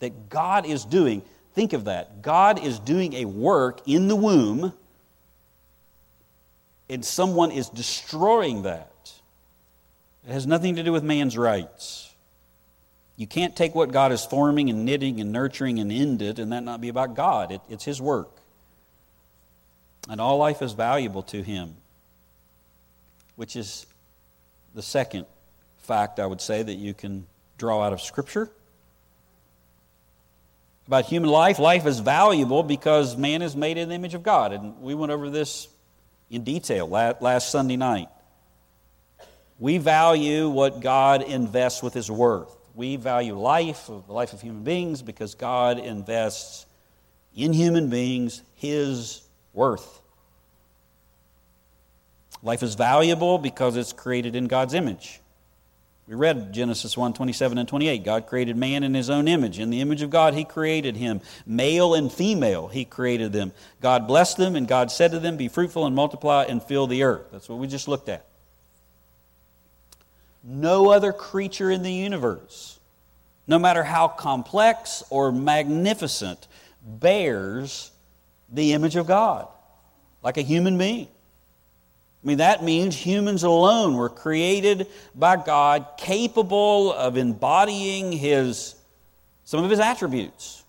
that 0.00 0.28
God 0.28 0.66
is 0.66 0.84
doing. 0.84 1.22
Think 1.54 1.72
of 1.72 1.86
that. 1.86 2.22
God 2.22 2.62
is 2.64 2.78
doing 2.78 3.14
a 3.14 3.24
work 3.24 3.80
in 3.86 4.08
the 4.08 4.16
womb, 4.16 4.72
and 6.88 7.04
someone 7.04 7.50
is 7.50 7.68
destroying 7.68 8.62
that. 8.62 9.12
It 10.26 10.32
has 10.32 10.46
nothing 10.46 10.76
to 10.76 10.82
do 10.82 10.92
with 10.92 11.02
man's 11.02 11.36
rights. 11.36 12.07
You 13.18 13.26
can't 13.26 13.56
take 13.56 13.74
what 13.74 13.90
God 13.90 14.12
is 14.12 14.24
forming 14.24 14.70
and 14.70 14.84
knitting 14.84 15.20
and 15.20 15.32
nurturing 15.32 15.80
and 15.80 15.90
end 15.90 16.22
it 16.22 16.38
and 16.38 16.52
that 16.52 16.62
not 16.62 16.80
be 16.80 16.88
about 16.88 17.16
God. 17.16 17.50
It, 17.50 17.60
it's 17.68 17.84
His 17.84 18.00
work. 18.00 18.30
And 20.08 20.20
all 20.20 20.38
life 20.38 20.62
is 20.62 20.72
valuable 20.72 21.24
to 21.24 21.42
Him, 21.42 21.74
which 23.34 23.56
is 23.56 23.86
the 24.72 24.82
second 24.82 25.26
fact 25.78 26.20
I 26.20 26.26
would 26.26 26.40
say 26.40 26.62
that 26.62 26.74
you 26.74 26.94
can 26.94 27.26
draw 27.58 27.82
out 27.82 27.92
of 27.92 28.00
Scripture. 28.00 28.48
About 30.86 31.04
human 31.04 31.28
life, 31.28 31.58
life 31.58 31.86
is 31.86 31.98
valuable 31.98 32.62
because 32.62 33.16
man 33.16 33.42
is 33.42 33.56
made 33.56 33.78
in 33.78 33.88
the 33.88 33.96
image 33.96 34.14
of 34.14 34.22
God. 34.22 34.52
And 34.52 34.80
we 34.80 34.94
went 34.94 35.10
over 35.10 35.28
this 35.28 35.66
in 36.30 36.44
detail 36.44 36.86
last 36.88 37.50
Sunday 37.50 37.76
night. 37.76 38.08
We 39.58 39.78
value 39.78 40.48
what 40.48 40.78
God 40.78 41.22
invests 41.22 41.82
with 41.82 41.94
His 41.94 42.08
worth 42.08 42.57
we 42.78 42.94
value 42.94 43.36
life, 43.36 43.88
the 43.88 44.12
life 44.12 44.32
of 44.32 44.40
human 44.40 44.62
beings, 44.62 45.02
because 45.02 45.34
God 45.34 45.80
invests 45.80 46.64
in 47.34 47.52
human 47.52 47.90
beings 47.90 48.40
His 48.54 49.20
worth. 49.52 50.00
Life 52.40 52.62
is 52.62 52.76
valuable 52.76 53.38
because 53.38 53.76
it's 53.76 53.92
created 53.92 54.36
in 54.36 54.46
God's 54.46 54.74
image. 54.74 55.20
We 56.06 56.14
read 56.14 56.54
Genesis 56.54 56.96
1 56.96 57.14
27 57.14 57.58
and 57.58 57.68
28. 57.68 58.04
God 58.04 58.28
created 58.28 58.56
man 58.56 58.84
in 58.84 58.94
his 58.94 59.10
own 59.10 59.26
image. 59.26 59.58
In 59.58 59.70
the 59.70 59.80
image 59.80 60.00
of 60.00 60.08
God, 60.08 60.34
he 60.34 60.44
created 60.44 60.96
him. 60.96 61.20
Male 61.44 61.94
and 61.94 62.10
female, 62.10 62.68
he 62.68 62.84
created 62.84 63.32
them. 63.32 63.52
God 63.82 64.06
blessed 64.06 64.36
them, 64.36 64.54
and 64.54 64.68
God 64.68 64.92
said 64.92 65.10
to 65.10 65.18
them, 65.18 65.36
Be 65.36 65.48
fruitful 65.48 65.84
and 65.84 65.96
multiply 65.96 66.44
and 66.44 66.62
fill 66.62 66.86
the 66.86 67.02
earth. 67.02 67.26
That's 67.32 67.48
what 67.48 67.58
we 67.58 67.66
just 67.66 67.88
looked 67.88 68.08
at. 68.08 68.24
No 70.44 70.90
other 70.90 71.12
creature 71.12 71.70
in 71.70 71.82
the 71.82 71.92
universe, 71.92 72.78
no 73.46 73.58
matter 73.58 73.82
how 73.82 74.08
complex 74.08 75.02
or 75.10 75.32
magnificent, 75.32 76.46
bears 76.84 77.90
the 78.48 78.72
image 78.72 78.96
of 78.96 79.06
God, 79.06 79.48
like 80.22 80.36
a 80.36 80.42
human 80.42 80.78
being. 80.78 81.08
I 82.24 82.26
mean, 82.26 82.38
that 82.38 82.64
means 82.64 82.96
humans 82.96 83.42
alone 83.42 83.94
were 83.94 84.08
created 84.08 84.88
by 85.14 85.36
God, 85.36 85.86
capable 85.96 86.92
of 86.92 87.16
embodying 87.16 88.10
his, 88.10 88.74
some 89.44 89.62
of 89.62 89.70
his 89.70 89.80
attributes 89.80 90.64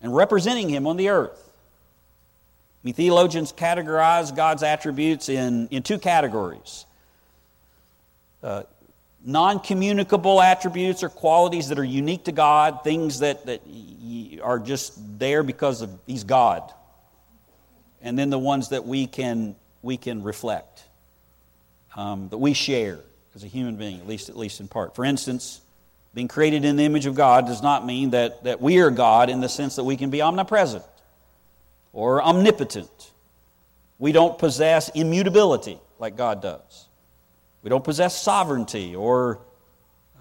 and 0.00 0.14
representing 0.14 0.68
him 0.68 0.86
on 0.86 0.96
the 0.96 1.10
earth. 1.10 1.38
I 1.38 2.86
mean, 2.86 2.94
theologians 2.94 3.52
categorize 3.52 4.34
God's 4.34 4.62
attributes 4.62 5.28
in, 5.28 5.68
in 5.68 5.82
two 5.82 5.98
categories 5.98 6.86
uh, 8.42 8.62
non 9.24 9.60
communicable 9.60 10.40
attributes 10.40 11.02
or 11.02 11.08
qualities 11.08 11.68
that 11.68 11.78
are 11.78 11.84
unique 11.84 12.24
to 12.24 12.32
God, 12.32 12.82
things 12.84 13.20
that, 13.20 13.46
that 13.46 13.62
are 14.42 14.58
just 14.58 15.18
there 15.18 15.42
because 15.42 15.82
of 15.82 15.90
He's 16.06 16.24
God. 16.24 16.72
And 18.02 18.18
then 18.18 18.30
the 18.30 18.38
ones 18.38 18.70
that 18.70 18.86
we 18.86 19.06
can, 19.06 19.56
we 19.82 19.96
can 19.96 20.22
reflect, 20.22 20.82
um, 21.96 22.28
that 22.30 22.38
we 22.38 22.54
share 22.54 23.00
as 23.34 23.44
a 23.44 23.46
human 23.46 23.76
being, 23.76 24.00
at 24.00 24.08
least, 24.08 24.28
at 24.28 24.36
least 24.36 24.60
in 24.60 24.68
part. 24.68 24.94
For 24.94 25.04
instance, 25.04 25.60
being 26.14 26.28
created 26.28 26.64
in 26.64 26.76
the 26.76 26.84
image 26.84 27.06
of 27.06 27.14
God 27.14 27.46
does 27.46 27.62
not 27.62 27.86
mean 27.86 28.10
that, 28.10 28.44
that 28.44 28.60
we 28.60 28.78
are 28.80 28.90
God 28.90 29.30
in 29.30 29.40
the 29.40 29.48
sense 29.48 29.76
that 29.76 29.84
we 29.84 29.96
can 29.96 30.10
be 30.10 30.22
omnipresent 30.22 30.84
or 31.92 32.22
omnipotent. 32.22 33.10
We 33.98 34.12
don't 34.12 34.38
possess 34.38 34.88
immutability 34.88 35.78
like 35.98 36.16
God 36.16 36.42
does. 36.42 36.86
We 37.62 37.70
don't 37.70 37.84
possess 37.84 38.20
sovereignty 38.20 38.96
or 38.96 39.38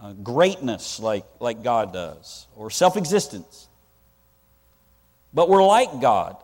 uh, 0.02 0.14
greatness 0.14 1.00
like, 1.00 1.26
like 1.40 1.64
God 1.64 1.94
does, 1.94 2.48
or 2.56 2.70
self 2.70 2.98
existence. 2.98 3.68
But 5.34 5.50
we're 5.50 5.64
like 5.64 6.02
God 6.02 6.38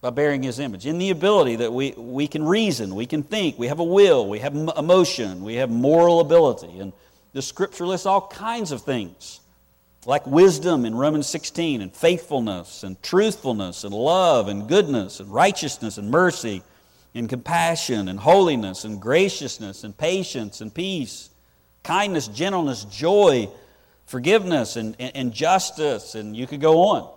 by 0.00 0.10
bearing 0.10 0.42
His 0.42 0.58
image 0.58 0.86
in 0.86 0.98
the 0.98 1.10
ability 1.10 1.56
that 1.56 1.72
we, 1.72 1.92
we 1.92 2.26
can 2.26 2.44
reason, 2.44 2.94
we 2.94 3.06
can 3.06 3.22
think, 3.22 3.58
we 3.58 3.68
have 3.68 3.80
a 3.80 3.84
will, 3.84 4.28
we 4.28 4.38
have 4.40 4.54
emotion, 4.54 5.42
we 5.42 5.54
have 5.56 5.70
moral 5.70 6.20
ability. 6.20 6.78
And 6.78 6.92
the 7.32 7.42
scripture 7.42 7.86
lists 7.86 8.06
all 8.06 8.28
kinds 8.28 8.70
of 8.70 8.82
things 8.82 9.40
like 10.06 10.26
wisdom 10.26 10.84
in 10.84 10.94
Romans 10.94 11.26
16, 11.26 11.80
and 11.80 11.94
faithfulness, 11.94 12.82
and 12.82 13.00
truthfulness, 13.02 13.84
and 13.84 13.94
love, 13.94 14.48
and 14.48 14.68
goodness, 14.68 15.20
and 15.20 15.32
righteousness, 15.32 15.98
and 15.98 16.10
mercy, 16.10 16.62
and 17.14 17.28
compassion, 17.28 18.08
and 18.08 18.18
holiness, 18.18 18.84
and 18.84 19.00
graciousness, 19.00 19.84
and 19.84 19.96
patience, 19.96 20.60
and 20.60 20.74
peace 20.74 21.30
kindness, 21.84 22.26
gentleness, 22.28 22.84
joy, 22.84 23.48
forgiveness, 24.06 24.74
and, 24.74 24.96
and, 24.98 25.12
and 25.14 25.32
justice, 25.32 26.16
and 26.16 26.34
you 26.34 26.48
could 26.48 26.60
go 26.60 26.88
on. 26.88 27.14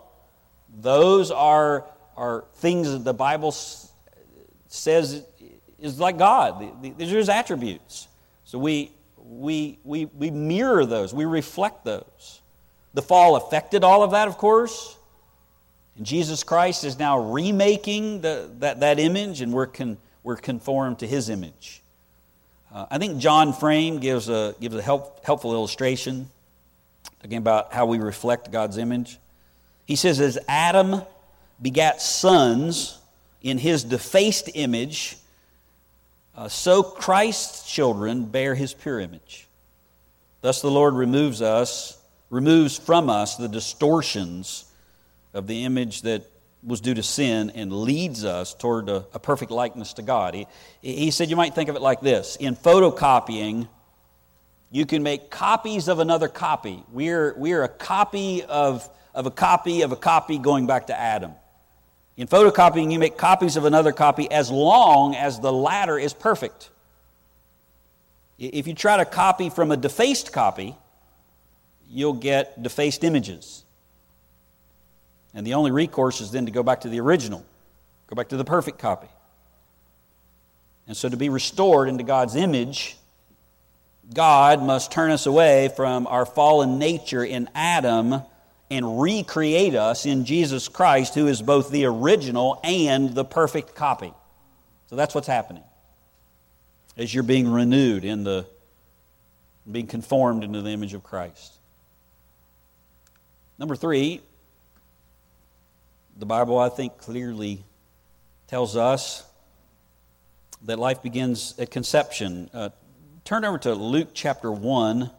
Those 0.79 1.31
are, 1.31 1.85
are 2.15 2.43
things 2.55 2.91
that 2.91 3.03
the 3.03 3.13
Bible 3.13 3.55
says 4.67 5.23
is 5.79 5.99
like 5.99 6.17
God. 6.17 6.83
These 6.97 7.11
are 7.13 7.17
his 7.17 7.29
attributes. 7.29 8.07
So 8.43 8.59
we, 8.59 8.91
we, 9.17 9.79
we, 9.83 10.05
we 10.05 10.29
mirror 10.29 10.85
those, 10.85 11.13
we 11.13 11.25
reflect 11.25 11.83
those. 11.83 12.41
The 12.93 13.01
fall 13.01 13.35
affected 13.35 13.83
all 13.83 14.03
of 14.03 14.11
that, 14.11 14.27
of 14.27 14.37
course. 14.37 14.96
And 15.97 16.05
Jesus 16.05 16.43
Christ 16.43 16.83
is 16.83 16.99
now 16.99 17.19
remaking 17.19 18.21
the, 18.21 18.49
that, 18.59 18.81
that 18.81 18.99
image, 18.99 19.41
and 19.41 19.51
we're, 19.51 19.65
con, 19.65 19.97
we're 20.23 20.37
conformed 20.37 20.99
to 20.99 21.07
his 21.07 21.29
image. 21.29 21.81
Uh, 22.71 22.85
I 22.91 22.99
think 22.99 23.17
John 23.17 23.51
Frame 23.51 23.99
gives 23.99 24.29
a, 24.29 24.55
gives 24.61 24.75
a 24.75 24.81
help, 24.81 25.25
helpful 25.25 25.53
illustration 25.53 26.29
again 27.23 27.39
about 27.39 27.73
how 27.73 27.87
we 27.87 27.97
reflect 27.97 28.51
God's 28.51 28.77
image. 28.77 29.17
He 29.85 29.95
says, 29.95 30.19
As 30.19 30.37
Adam 30.47 31.01
begat 31.59 32.01
sons 32.01 32.99
in 33.41 33.57
his 33.57 33.83
defaced 33.83 34.51
image, 34.53 35.17
uh, 36.35 36.47
so 36.47 36.83
Christ's 36.83 37.71
children 37.71 38.25
bear 38.25 38.53
his 38.53 38.73
pure 38.73 38.99
image. 38.99 39.47
Thus 40.41 40.61
the 40.61 40.69
Lord 40.69 40.93
removes 40.93 41.41
us, 41.41 41.99
removes 42.29 42.77
from 42.77 43.09
us 43.09 43.37
the 43.37 43.47
distortions 43.47 44.65
of 45.37 45.47
the 45.47 45.63
image 45.63 46.01
that 46.01 46.23
was 46.63 46.81
due 46.81 46.93
to 46.93 47.03
sin 47.03 47.51
and 47.51 47.71
leads 47.71 48.25
us 48.25 48.53
toward 48.53 48.89
a, 48.89 49.05
a 49.13 49.19
perfect 49.19 49.51
likeness 49.51 49.93
to 49.93 50.01
God. 50.01 50.33
He, 50.33 50.47
he 50.81 51.11
said 51.11 51.29
you 51.29 51.35
might 51.35 51.55
think 51.55 51.69
of 51.69 51.75
it 51.75 51.81
like 51.81 52.01
this 52.01 52.35
in 52.37 52.55
photocopying, 52.55 53.67
you 54.71 54.85
can 54.85 55.03
make 55.03 55.29
copies 55.29 55.87
of 55.87 55.99
another 55.99 56.27
copy. 56.27 56.83
We're, 56.91 57.33
we're 57.37 57.63
a 57.63 57.69
copy 57.69 58.43
of, 58.43 58.89
of 59.13 59.25
a 59.25 59.31
copy 59.31 59.81
of 59.83 59.91
a 59.91 59.95
copy 59.95 60.39
going 60.39 60.67
back 60.67 60.87
to 60.87 60.99
Adam. 60.99 61.31
In 62.17 62.27
photocopying, 62.27 62.91
you 62.91 62.99
make 62.99 63.15
copies 63.15 63.55
of 63.55 63.65
another 63.65 63.91
copy 63.91 64.29
as 64.29 64.49
long 64.49 65.15
as 65.15 65.39
the 65.39 65.53
latter 65.53 65.99
is 65.99 66.13
perfect. 66.13 66.71
If 68.39 68.67
you 68.67 68.73
try 68.73 68.97
to 68.97 69.05
copy 69.05 69.49
from 69.49 69.71
a 69.71 69.77
defaced 69.77 70.33
copy, 70.33 70.75
you'll 71.89 72.13
get 72.13 72.61
defaced 72.61 73.03
images. 73.03 73.63
And 75.33 75.45
the 75.45 75.53
only 75.53 75.71
recourse 75.71 76.21
is 76.21 76.31
then 76.31 76.45
to 76.45 76.51
go 76.51 76.63
back 76.63 76.81
to 76.81 76.89
the 76.89 76.99
original, 76.99 77.45
go 78.07 78.15
back 78.15 78.29
to 78.29 78.37
the 78.37 78.45
perfect 78.45 78.79
copy. 78.79 79.07
And 80.87 80.95
so 80.95 81.09
to 81.09 81.17
be 81.17 81.29
restored 81.29 81.89
into 81.89 82.03
God's 82.03 82.35
image, 82.35 82.97
God 84.13 84.63
must 84.63 84.91
turn 84.91 85.11
us 85.11 85.25
away 85.25 85.69
from 85.75 86.07
our 86.07 86.25
fallen 86.25 86.79
nature 86.79 87.23
in 87.23 87.49
Adam 87.53 88.21
and 88.69 89.01
recreate 89.01 89.75
us 89.75 90.05
in 90.05 90.25
Jesus 90.25 90.67
Christ, 90.67 91.15
who 91.15 91.27
is 91.27 91.41
both 91.41 91.69
the 91.69 91.85
original 91.85 92.59
and 92.63 93.13
the 93.13 93.25
perfect 93.25 93.75
copy. 93.75 94.13
So 94.89 94.95
that's 94.95 95.13
what's 95.13 95.27
happening 95.27 95.63
as 96.97 97.13
you're 97.13 97.23
being 97.23 97.51
renewed 97.51 98.03
in 98.03 98.23
the 98.23 98.45
being 99.69 99.87
conformed 99.87 100.45
into 100.45 100.61
the 100.61 100.69
image 100.69 100.93
of 100.93 101.03
Christ. 101.03 101.53
Number 103.59 103.75
three, 103.75 104.21
the 106.17 106.25
Bible, 106.25 106.57
I 106.57 106.69
think, 106.69 106.97
clearly 106.97 107.63
tells 108.47 108.75
us 108.75 109.23
that 110.63 110.79
life 110.79 111.03
begins 111.03 111.53
at 111.59 111.69
conception. 111.69 112.49
Uh, 112.53 112.69
turn 113.23 113.45
over 113.45 113.59
to 113.59 113.75
Luke 113.75 114.09
chapter 114.13 114.51
1, 114.51 115.11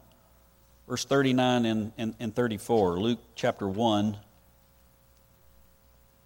verse 0.89 1.05
39 1.05 1.65
and, 1.65 1.91
and, 1.97 2.15
and 2.19 2.35
34. 2.35 2.99
Luke 2.99 3.19
chapter 3.35 3.65
1. 3.65 4.17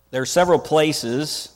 There 0.09 0.23
are 0.23 0.27
several 0.27 0.59
places 0.59 1.51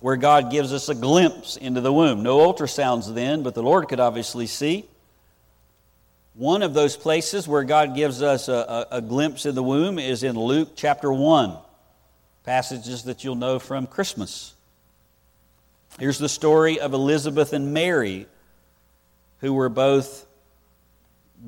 where 0.00 0.16
God 0.16 0.50
gives 0.50 0.72
us 0.72 0.88
a 0.88 0.94
glimpse 0.96 1.56
into 1.56 1.80
the 1.80 1.92
womb. 1.92 2.24
No 2.24 2.38
ultrasounds 2.38 3.14
then, 3.14 3.44
but 3.44 3.54
the 3.54 3.62
Lord 3.62 3.88
could 3.88 4.00
obviously 4.00 4.48
see. 4.48 4.86
One 6.34 6.62
of 6.62 6.74
those 6.74 6.96
places 6.96 7.46
where 7.46 7.64
God 7.64 7.94
gives 7.94 8.22
us 8.22 8.48
a, 8.48 8.86
a, 8.90 8.96
a 8.96 9.00
glimpse 9.02 9.46
in 9.46 9.54
the 9.54 9.62
womb 9.62 10.00
is 10.00 10.24
in 10.24 10.36
Luke 10.36 10.70
chapter 10.74 11.12
1 11.12 11.58
passages 12.48 13.02
that 13.02 13.24
you'll 13.24 13.34
know 13.34 13.58
from 13.58 13.86
Christmas. 13.86 14.54
Here's 16.00 16.16
the 16.16 16.30
story 16.30 16.80
of 16.80 16.94
Elizabeth 16.94 17.52
and 17.52 17.74
Mary, 17.74 18.26
who 19.40 19.52
were 19.52 19.68
both 19.68 20.24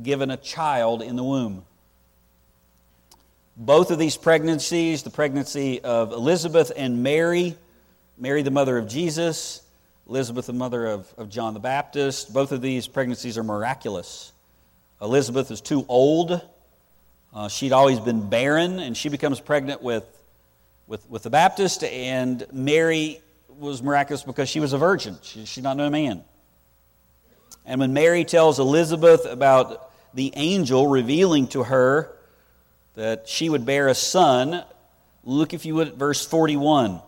given 0.02 0.30
a 0.30 0.36
child 0.36 1.00
in 1.00 1.16
the 1.16 1.24
womb. 1.24 1.64
Both 3.56 3.90
of 3.90 3.98
these 3.98 4.18
pregnancies, 4.18 5.02
the 5.02 5.08
pregnancy 5.08 5.80
of 5.80 6.12
Elizabeth 6.12 6.70
and 6.76 7.02
Mary, 7.02 7.56
Mary, 8.18 8.42
the 8.42 8.50
mother 8.50 8.76
of 8.76 8.86
Jesus, 8.86 9.62
Elizabeth, 10.06 10.48
the 10.48 10.52
mother 10.52 10.84
of, 10.84 11.10
of 11.16 11.30
John 11.30 11.54
the 11.54 11.60
Baptist, 11.60 12.30
both 12.30 12.52
of 12.52 12.60
these 12.60 12.86
pregnancies 12.86 13.38
are 13.38 13.42
miraculous. 13.42 14.32
Elizabeth 15.00 15.50
is 15.50 15.62
too 15.62 15.86
old. 15.88 16.42
Uh, 17.32 17.48
she'd 17.48 17.72
always 17.72 17.98
been 17.98 18.28
barren, 18.28 18.78
and 18.80 18.94
she 18.94 19.08
becomes 19.08 19.40
pregnant 19.40 19.80
with 19.82 20.04
with, 20.90 21.08
with 21.08 21.22
the 21.22 21.30
Baptist, 21.30 21.84
and 21.84 22.44
Mary 22.52 23.20
was 23.48 23.80
miraculous 23.80 24.24
because 24.24 24.48
she 24.48 24.58
was 24.58 24.72
a 24.72 24.78
virgin. 24.78 25.16
She, 25.22 25.44
she 25.44 25.60
not 25.60 25.76
know 25.76 25.86
a 25.86 25.90
man. 25.90 26.24
And 27.64 27.78
when 27.80 27.92
Mary 27.92 28.24
tells 28.24 28.58
Elizabeth 28.58 29.24
about 29.24 29.92
the 30.14 30.32
angel 30.34 30.88
revealing 30.88 31.46
to 31.48 31.62
her 31.62 32.10
that 32.96 33.28
she 33.28 33.48
would 33.48 33.64
bear 33.64 33.86
a 33.86 33.94
son, 33.94 34.64
look, 35.22 35.54
if 35.54 35.64
you 35.64 35.76
would, 35.76 35.88
at 35.88 35.94
verse 35.94 36.26
41 36.26 37.00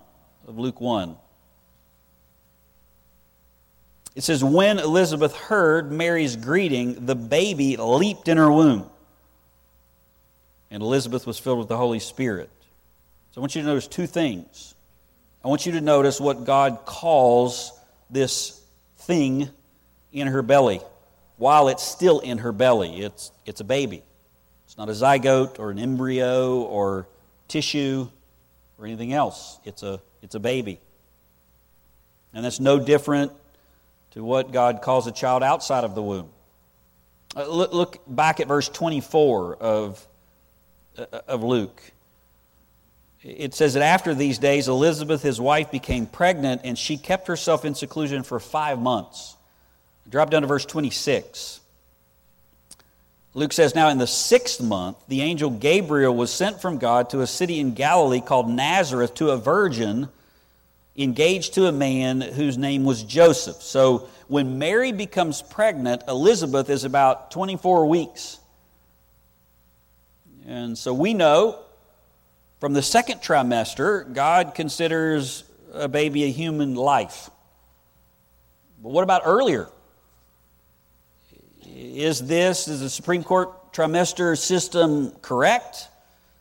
of 0.46 0.58
Luke 0.60 0.80
1. 0.80 1.16
It 4.14 4.22
says, 4.22 4.44
When 4.44 4.78
Elizabeth 4.78 5.34
heard 5.34 5.90
Mary's 5.90 6.36
greeting, 6.36 7.06
the 7.06 7.16
baby 7.16 7.76
leaped 7.76 8.28
in 8.28 8.36
her 8.36 8.52
womb. 8.52 8.88
And 10.70 10.84
Elizabeth 10.84 11.26
was 11.26 11.36
filled 11.36 11.58
with 11.58 11.68
the 11.68 11.76
Holy 11.76 11.98
Spirit. 11.98 12.48
So 13.32 13.40
I 13.40 13.40
want 13.40 13.54
you 13.54 13.62
to 13.62 13.66
notice 13.66 13.86
two 13.86 14.06
things. 14.06 14.74
I 15.42 15.48
want 15.48 15.64
you 15.64 15.72
to 15.72 15.80
notice 15.80 16.20
what 16.20 16.44
God 16.44 16.80
calls 16.84 17.72
this 18.10 18.60
thing 18.98 19.48
in 20.12 20.26
her 20.26 20.42
belly 20.42 20.82
while 21.38 21.68
it's 21.68 21.82
still 21.82 22.20
in 22.20 22.38
her 22.38 22.52
belly. 22.52 23.00
It's, 23.00 23.32
it's 23.46 23.60
a 23.62 23.64
baby. 23.64 24.02
It's 24.66 24.76
not 24.76 24.90
a 24.90 24.92
zygote 24.92 25.58
or 25.58 25.70
an 25.70 25.78
embryo 25.78 26.60
or 26.60 27.08
tissue 27.48 28.06
or 28.78 28.84
anything 28.84 29.14
else. 29.14 29.58
It's 29.64 29.82
a, 29.82 30.02
it's 30.20 30.34
a 30.34 30.40
baby. 30.40 30.78
And 32.34 32.44
that's 32.44 32.60
no 32.60 32.78
different 32.78 33.32
to 34.10 34.22
what 34.22 34.52
God 34.52 34.82
calls 34.82 35.06
a 35.06 35.12
child 35.12 35.42
outside 35.42 35.84
of 35.84 35.94
the 35.94 36.02
womb. 36.02 36.28
Uh, 37.34 37.46
look, 37.46 37.72
look, 37.72 37.98
back 38.06 38.40
at 38.40 38.46
verse 38.46 38.68
24 38.68 39.56
of, 39.56 40.06
uh, 40.98 41.06
of 41.26 41.42
Luke 41.42 41.82
it 43.22 43.54
says 43.54 43.74
that 43.74 43.82
after 43.82 44.14
these 44.14 44.38
days, 44.38 44.68
Elizabeth, 44.68 45.22
his 45.22 45.40
wife, 45.40 45.70
became 45.70 46.06
pregnant, 46.06 46.62
and 46.64 46.76
she 46.76 46.96
kept 46.96 47.28
herself 47.28 47.64
in 47.64 47.74
seclusion 47.74 48.22
for 48.22 48.40
five 48.40 48.80
months. 48.80 49.36
Drop 50.08 50.30
down 50.30 50.42
to 50.42 50.48
verse 50.48 50.66
26. 50.66 51.60
Luke 53.34 53.52
says, 53.52 53.74
Now 53.74 53.88
in 53.88 53.98
the 53.98 54.06
sixth 54.06 54.60
month, 54.60 54.96
the 55.08 55.22
angel 55.22 55.50
Gabriel 55.50 56.14
was 56.14 56.32
sent 56.32 56.60
from 56.60 56.78
God 56.78 57.10
to 57.10 57.20
a 57.20 57.26
city 57.26 57.60
in 57.60 57.74
Galilee 57.74 58.20
called 58.20 58.48
Nazareth 58.48 59.14
to 59.14 59.30
a 59.30 59.36
virgin 59.36 60.08
engaged 60.96 61.54
to 61.54 61.66
a 61.66 61.72
man 61.72 62.20
whose 62.20 62.58
name 62.58 62.84
was 62.84 63.02
Joseph. 63.02 63.62
So 63.62 64.08
when 64.28 64.58
Mary 64.58 64.92
becomes 64.92 65.40
pregnant, 65.40 66.02
Elizabeth 66.06 66.68
is 66.68 66.84
about 66.84 67.30
24 67.30 67.86
weeks. 67.86 68.38
And 70.46 70.76
so 70.76 70.92
we 70.92 71.14
know 71.14 71.60
from 72.62 72.74
the 72.74 72.80
second 72.80 73.20
trimester, 73.20 74.14
God 74.14 74.54
considers 74.54 75.42
a 75.72 75.88
baby 75.88 76.22
a 76.22 76.28
human 76.28 76.76
life. 76.76 77.28
But 78.80 78.90
what 78.90 79.02
about 79.02 79.22
earlier? 79.24 79.68
Is 81.66 82.24
this, 82.24 82.68
is 82.68 82.78
the 82.78 82.88
Supreme 82.88 83.24
Court 83.24 83.72
trimester 83.72 84.38
system 84.38 85.10
correct? 85.22 85.88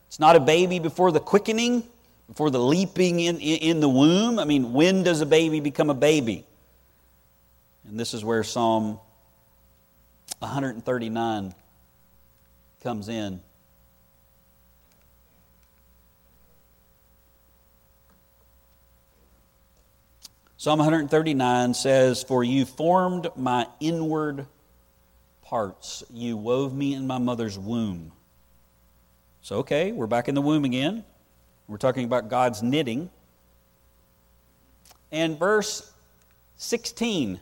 It's 0.06 0.20
not 0.20 0.36
a 0.36 0.40
baby 0.40 0.78
before 0.78 1.10
the 1.10 1.18
quickening, 1.18 1.82
before 2.28 2.50
the 2.50 2.60
leaping 2.60 3.18
in, 3.18 3.40
in 3.40 3.80
the 3.80 3.88
womb. 3.88 4.38
I 4.38 4.44
mean, 4.44 4.72
when 4.72 5.02
does 5.02 5.22
a 5.22 5.26
baby 5.26 5.58
become 5.58 5.90
a 5.90 5.94
baby? 5.94 6.46
And 7.88 7.98
this 7.98 8.14
is 8.14 8.24
where 8.24 8.44
Psalm 8.44 9.00
139 10.38 11.52
comes 12.80 13.08
in. 13.08 13.40
Psalm 20.62 20.78
139 20.78 21.74
says, 21.74 22.22
For 22.22 22.44
you 22.44 22.64
formed 22.64 23.28
my 23.34 23.66
inward 23.80 24.46
parts. 25.42 26.04
You 26.08 26.36
wove 26.36 26.72
me 26.72 26.94
in 26.94 27.04
my 27.04 27.18
mother's 27.18 27.58
womb. 27.58 28.12
So, 29.40 29.56
okay, 29.56 29.90
we're 29.90 30.06
back 30.06 30.28
in 30.28 30.36
the 30.36 30.40
womb 30.40 30.64
again. 30.64 31.04
We're 31.66 31.78
talking 31.78 32.04
about 32.04 32.28
God's 32.28 32.62
knitting. 32.62 33.10
And 35.10 35.36
verse 35.36 35.92
16 36.58 37.40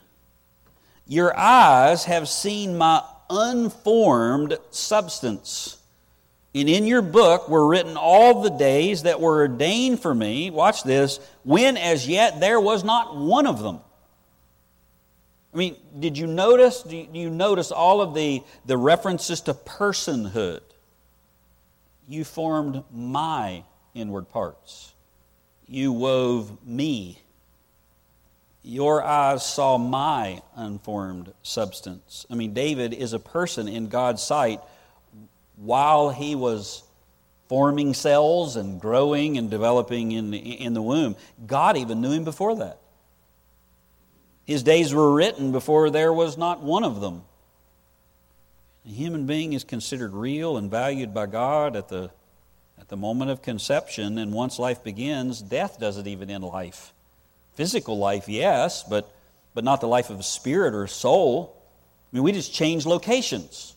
Your 1.06 1.36
eyes 1.36 2.06
have 2.06 2.26
seen 2.26 2.78
my 2.78 3.02
unformed 3.28 4.56
substance. 4.70 5.76
And 6.54 6.68
in 6.68 6.86
your 6.86 7.02
book 7.02 7.48
were 7.48 7.66
written 7.66 7.96
all 7.96 8.42
the 8.42 8.50
days 8.50 9.04
that 9.04 9.20
were 9.20 9.42
ordained 9.42 10.00
for 10.00 10.12
me, 10.12 10.50
watch 10.50 10.82
this, 10.82 11.20
when 11.44 11.76
as 11.76 12.08
yet 12.08 12.40
there 12.40 12.60
was 12.60 12.82
not 12.82 13.16
one 13.16 13.46
of 13.46 13.62
them. 13.62 13.80
I 15.54 15.56
mean, 15.56 15.76
did 15.98 16.16
you 16.18 16.26
notice? 16.26 16.82
Do 16.82 16.96
you 17.12 17.30
notice 17.30 17.72
all 17.72 18.00
of 18.00 18.14
the, 18.14 18.42
the 18.66 18.76
references 18.76 19.40
to 19.42 19.54
personhood? 19.54 20.60
You 22.08 22.24
formed 22.24 22.82
my 22.92 23.64
inward 23.94 24.28
parts. 24.28 24.92
You 25.66 25.92
wove 25.92 26.66
me. 26.66 27.20
Your 28.62 29.02
eyes 29.02 29.44
saw 29.46 29.78
my 29.78 30.42
unformed 30.54 31.32
substance. 31.42 32.26
I 32.30 32.34
mean, 32.34 32.52
David 32.52 32.92
is 32.92 33.12
a 33.12 33.18
person 33.18 33.68
in 33.68 33.88
God's 33.88 34.22
sight 34.22 34.60
while 35.62 36.10
he 36.10 36.34
was 36.34 36.82
forming 37.48 37.94
cells 37.94 38.56
and 38.56 38.80
growing 38.80 39.36
and 39.36 39.50
developing 39.50 40.12
in 40.12 40.30
the, 40.30 40.38
in 40.38 40.72
the 40.72 40.80
womb. 40.82 41.16
God 41.46 41.76
even 41.76 42.00
knew 42.00 42.12
him 42.12 42.24
before 42.24 42.56
that. 42.56 42.78
His 44.44 44.62
days 44.62 44.94
were 44.94 45.12
written 45.12 45.52
before 45.52 45.90
there 45.90 46.12
was 46.12 46.38
not 46.38 46.62
one 46.62 46.84
of 46.84 47.00
them. 47.00 47.22
A 48.86 48.88
human 48.88 49.26
being 49.26 49.52
is 49.52 49.64
considered 49.64 50.14
real 50.14 50.56
and 50.56 50.70
valued 50.70 51.12
by 51.12 51.26
God 51.26 51.76
at 51.76 51.88
the, 51.88 52.10
at 52.80 52.88
the 52.88 52.96
moment 52.96 53.30
of 53.30 53.42
conception, 53.42 54.16
and 54.16 54.32
once 54.32 54.58
life 54.58 54.82
begins, 54.82 55.42
death 55.42 55.78
doesn't 55.78 56.06
even 56.06 56.30
end 56.30 56.44
life. 56.44 56.92
Physical 57.54 57.98
life, 57.98 58.28
yes, 58.28 58.82
but, 58.82 59.12
but 59.54 59.64
not 59.64 59.80
the 59.80 59.88
life 59.88 60.08
of 60.08 60.20
a 60.20 60.24
spirit 60.24 60.72
or 60.72 60.84
a 60.84 60.88
soul. 60.88 61.54
I 62.12 62.16
mean, 62.16 62.22
we 62.22 62.32
just 62.32 62.54
change 62.54 62.86
locations. 62.86 63.76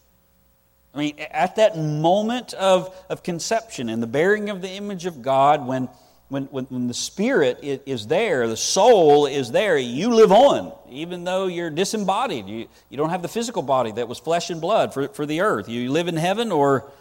I 0.93 0.99
mean, 0.99 1.15
at 1.31 1.55
that 1.55 1.77
moment 1.77 2.53
of, 2.53 2.95
of 3.09 3.23
conception 3.23 3.89
and 3.89 4.01
the 4.01 4.07
bearing 4.07 4.49
of 4.49 4.61
the 4.61 4.69
image 4.69 5.07
of 5.07 5.23
God, 5.23 5.65
when, 5.65 5.89
when, 6.29 6.45
when, 6.45 6.65
when 6.65 6.87
the 6.87 6.93
spirit 6.93 7.59
is 7.63 8.07
there, 8.07 8.47
the 8.47 8.57
soul 8.57 9.25
is 9.25 9.51
there, 9.51 9.75
you 9.77 10.13
live 10.13 10.31
on, 10.31 10.71
even 10.89 11.23
though 11.23 11.47
you're 11.47 11.71
disembodied. 11.71 12.47
You, 12.47 12.67
you 12.89 12.97
don't 12.97 13.09
have 13.09 13.23
the 13.23 13.27
physical 13.27 13.63
body 13.63 13.91
that 13.93 14.07
was 14.07 14.19
flesh 14.19 14.51
and 14.51 14.61
blood 14.61 14.93
for, 14.93 15.07
for 15.07 15.25
the 15.25 15.41
earth. 15.41 15.67
You 15.67 15.91
live 15.91 16.07
in 16.07 16.15
heaven 16.15 16.51
or, 16.51 16.91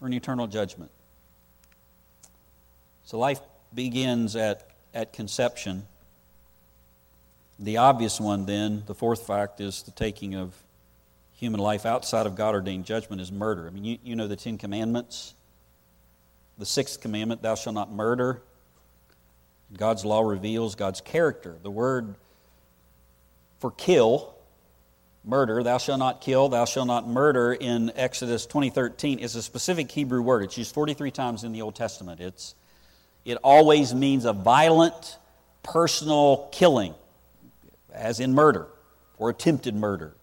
or 0.00 0.06
in 0.06 0.14
eternal 0.14 0.46
judgment. 0.46 0.90
So 3.04 3.18
life 3.18 3.40
begins 3.74 4.36
at, 4.36 4.70
at 4.94 5.12
conception. 5.12 5.84
The 7.58 7.76
obvious 7.76 8.18
one, 8.18 8.46
then, 8.46 8.84
the 8.86 8.94
fourth 8.94 9.26
fact, 9.26 9.60
is 9.60 9.82
the 9.82 9.90
taking 9.90 10.34
of 10.34 10.54
human 11.44 11.60
life 11.60 11.84
outside 11.84 12.24
of 12.24 12.36
God 12.36 12.54
ordained 12.54 12.86
judgment 12.86 13.20
is 13.20 13.30
murder. 13.30 13.66
I 13.66 13.70
mean, 13.70 13.84
you, 13.84 13.98
you 14.02 14.16
know 14.16 14.26
the 14.26 14.34
Ten 14.34 14.56
Commandments. 14.56 15.34
The 16.56 16.64
sixth 16.64 17.02
commandment, 17.02 17.42
thou 17.42 17.54
shalt 17.54 17.74
not 17.74 17.92
murder. 17.92 18.40
God's 19.76 20.06
law 20.06 20.22
reveals 20.22 20.74
God's 20.74 21.02
character. 21.02 21.56
The 21.62 21.70
word 21.70 22.14
for 23.58 23.72
kill, 23.72 24.34
murder, 25.22 25.62
thou 25.62 25.76
shalt 25.76 25.98
not 25.98 26.22
kill, 26.22 26.48
thou 26.48 26.64
shalt 26.64 26.86
not 26.86 27.06
murder 27.06 27.52
in 27.52 27.92
Exodus 27.94 28.46
20:13 28.46 29.18
is 29.18 29.34
a 29.34 29.42
specific 29.42 29.90
Hebrew 29.90 30.22
word. 30.22 30.44
It's 30.44 30.56
used 30.56 30.72
43 30.72 31.10
times 31.10 31.44
in 31.44 31.52
the 31.52 31.60
Old 31.60 31.74
Testament. 31.74 32.20
It's 32.20 32.54
it 33.26 33.36
always 33.42 33.94
means 33.94 34.24
a 34.24 34.32
violent 34.32 35.18
personal 35.62 36.48
killing, 36.52 36.94
as 37.92 38.18
in 38.18 38.32
murder 38.32 38.66
or 39.18 39.28
attempted 39.28 39.74
murder. 39.74 40.14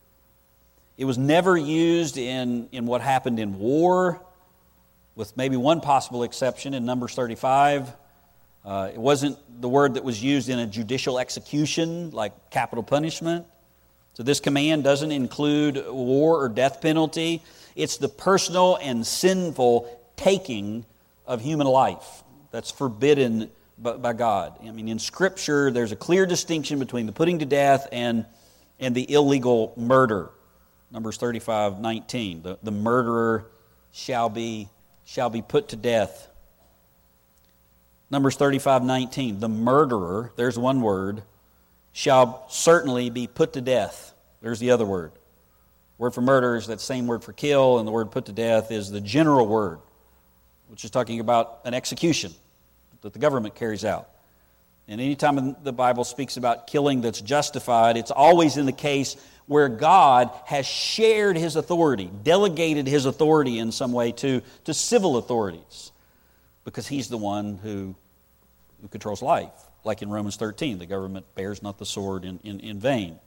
It 1.01 1.05
was 1.05 1.17
never 1.17 1.57
used 1.57 2.15
in, 2.15 2.69
in 2.71 2.85
what 2.85 3.01
happened 3.01 3.39
in 3.39 3.57
war, 3.57 4.21
with 5.15 5.35
maybe 5.35 5.57
one 5.57 5.81
possible 5.81 6.21
exception 6.21 6.75
in 6.75 6.85
Numbers 6.85 7.15
35. 7.15 7.91
Uh, 8.63 8.91
it 8.93 8.99
wasn't 8.99 9.39
the 9.59 9.67
word 9.67 9.95
that 9.95 10.03
was 10.03 10.21
used 10.21 10.47
in 10.47 10.59
a 10.59 10.67
judicial 10.67 11.17
execution, 11.17 12.11
like 12.11 12.51
capital 12.51 12.83
punishment. 12.83 13.47
So 14.13 14.21
this 14.21 14.39
command 14.39 14.83
doesn't 14.83 15.11
include 15.11 15.83
war 15.87 16.39
or 16.39 16.49
death 16.49 16.81
penalty. 16.81 17.41
It's 17.75 17.97
the 17.97 18.07
personal 18.07 18.77
and 18.79 19.03
sinful 19.03 19.89
taking 20.17 20.85
of 21.25 21.41
human 21.41 21.65
life 21.65 22.23
that's 22.51 22.69
forbidden 22.69 23.49
by 23.79 24.13
God. 24.13 24.53
I 24.63 24.69
mean, 24.69 24.87
in 24.87 24.99
Scripture, 24.99 25.71
there's 25.71 25.93
a 25.93 25.95
clear 25.95 26.27
distinction 26.27 26.77
between 26.77 27.07
the 27.07 27.11
putting 27.11 27.39
to 27.39 27.45
death 27.47 27.87
and, 27.91 28.27
and 28.79 28.93
the 28.93 29.11
illegal 29.11 29.73
murder. 29.75 30.29
Numbers 30.91 31.17
35, 31.17 31.79
19. 31.79 32.41
The, 32.43 32.59
the 32.61 32.71
murderer 32.71 33.45
shall 33.91 34.29
be, 34.29 34.67
shall 35.05 35.29
be 35.29 35.41
put 35.41 35.69
to 35.69 35.75
death. 35.75 36.27
Numbers 38.09 38.35
35, 38.35 38.83
19. 38.83 39.39
The 39.39 39.47
murderer, 39.47 40.33
there's 40.35 40.59
one 40.59 40.81
word, 40.81 41.23
shall 41.93 42.45
certainly 42.49 43.09
be 43.09 43.27
put 43.27 43.53
to 43.53 43.61
death. 43.61 44.13
There's 44.41 44.59
the 44.59 44.71
other 44.71 44.85
word. 44.85 45.13
Word 45.97 46.13
for 46.13 46.21
murder 46.21 46.55
is 46.55 46.67
that 46.67 46.81
same 46.81 47.07
word 47.07 47.23
for 47.23 47.31
kill, 47.31 47.77
and 47.79 47.87
the 47.87 47.91
word 47.91 48.11
put 48.11 48.25
to 48.25 48.33
death 48.33 48.71
is 48.71 48.89
the 48.89 49.01
general 49.01 49.47
word, 49.47 49.79
which 50.67 50.83
is 50.83 50.91
talking 50.91 51.19
about 51.19 51.59
an 51.63 51.73
execution 51.73 52.33
that 53.01 53.13
the 53.13 53.19
government 53.19 53.55
carries 53.55 53.85
out. 53.85 54.09
And 54.91 54.99
anytime 54.99 55.55
the 55.63 55.71
Bible 55.71 56.03
speaks 56.03 56.35
about 56.35 56.67
killing 56.67 56.99
that's 56.99 57.21
justified, 57.21 57.95
it's 57.95 58.11
always 58.11 58.57
in 58.57 58.65
the 58.65 58.73
case 58.73 59.15
where 59.45 59.69
God 59.69 60.29
has 60.45 60.65
shared 60.65 61.37
his 61.37 61.55
authority, 61.55 62.11
delegated 62.23 62.87
his 62.87 63.05
authority 63.05 63.57
in 63.57 63.71
some 63.71 63.93
way 63.93 64.11
to, 64.11 64.41
to 64.65 64.73
civil 64.73 65.15
authorities, 65.15 65.93
because 66.65 66.87
he's 66.87 67.07
the 67.07 67.17
one 67.17 67.57
who, 67.63 67.95
who 68.81 68.89
controls 68.89 69.21
life. 69.21 69.53
Like 69.85 70.01
in 70.01 70.09
Romans 70.09 70.35
13, 70.35 70.77
the 70.77 70.85
government 70.85 71.25
bears 71.35 71.63
not 71.63 71.77
the 71.77 71.85
sword 71.85 72.25
in, 72.25 72.41
in, 72.43 72.59
in 72.59 72.77
vain. 72.77 73.17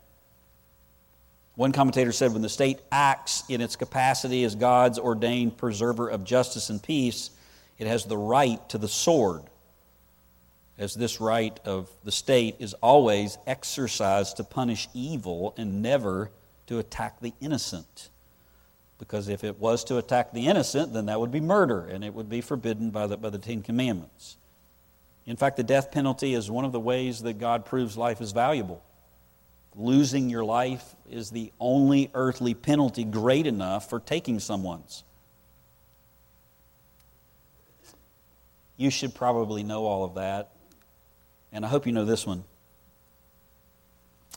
One 1.54 1.72
commentator 1.72 2.12
said 2.12 2.34
when 2.34 2.42
the 2.42 2.50
state 2.50 2.80
acts 2.92 3.42
in 3.48 3.62
its 3.62 3.74
capacity 3.74 4.44
as 4.44 4.54
God's 4.54 4.98
ordained 4.98 5.56
preserver 5.56 6.08
of 6.08 6.24
justice 6.24 6.68
and 6.68 6.82
peace, 6.82 7.30
it 7.78 7.86
has 7.86 8.04
the 8.04 8.18
right 8.18 8.68
to 8.68 8.76
the 8.76 8.86
sword 8.86 9.44
as 10.78 10.94
this 10.94 11.20
right 11.20 11.58
of 11.64 11.88
the 12.02 12.12
state 12.12 12.56
is 12.58 12.74
always 12.74 13.38
exercised 13.46 14.36
to 14.38 14.44
punish 14.44 14.88
evil 14.92 15.54
and 15.56 15.82
never 15.82 16.30
to 16.66 16.78
attack 16.78 17.20
the 17.20 17.32
innocent. 17.40 18.10
Because 18.98 19.28
if 19.28 19.44
it 19.44 19.58
was 19.58 19.84
to 19.84 19.98
attack 19.98 20.32
the 20.32 20.46
innocent, 20.46 20.92
then 20.92 21.06
that 21.06 21.20
would 21.20 21.30
be 21.30 21.40
murder, 21.40 21.86
and 21.86 22.04
it 22.04 22.14
would 22.14 22.28
be 22.28 22.40
forbidden 22.40 22.90
by 22.90 23.06
the, 23.06 23.16
by 23.16 23.30
the 23.30 23.38
Ten 23.38 23.62
Commandments. 23.62 24.36
In 25.26 25.36
fact, 25.36 25.56
the 25.56 25.62
death 25.62 25.90
penalty 25.90 26.34
is 26.34 26.50
one 26.50 26.64
of 26.64 26.72
the 26.72 26.80
ways 26.80 27.22
that 27.22 27.38
God 27.38 27.64
proves 27.64 27.96
life 27.96 28.20
is 28.20 28.32
valuable. 28.32 28.82
Losing 29.74 30.30
your 30.30 30.44
life 30.44 30.94
is 31.10 31.30
the 31.30 31.52
only 31.58 32.10
earthly 32.14 32.54
penalty 32.54 33.04
great 33.04 33.46
enough 33.46 33.90
for 33.90 34.00
taking 34.00 34.38
someone's. 34.38 35.02
You 38.76 38.90
should 38.90 39.14
probably 39.14 39.62
know 39.62 39.84
all 39.86 40.04
of 40.04 40.14
that. 40.14 40.50
And 41.55 41.64
I 41.64 41.68
hope 41.68 41.86
you 41.86 41.92
know 41.92 42.05
this 42.05 42.26
one. 42.26 42.44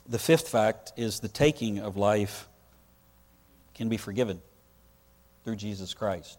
The 0.08 0.20
fifth 0.20 0.48
fact 0.48 0.92
is 0.96 1.20
the 1.20 1.28
taking 1.28 1.80
of 1.80 1.96
life 1.96 2.48
can 3.74 3.88
be 3.88 3.96
forgiven 3.96 4.40
through 5.44 5.56
Jesus 5.56 5.92
Christ. 5.94 6.38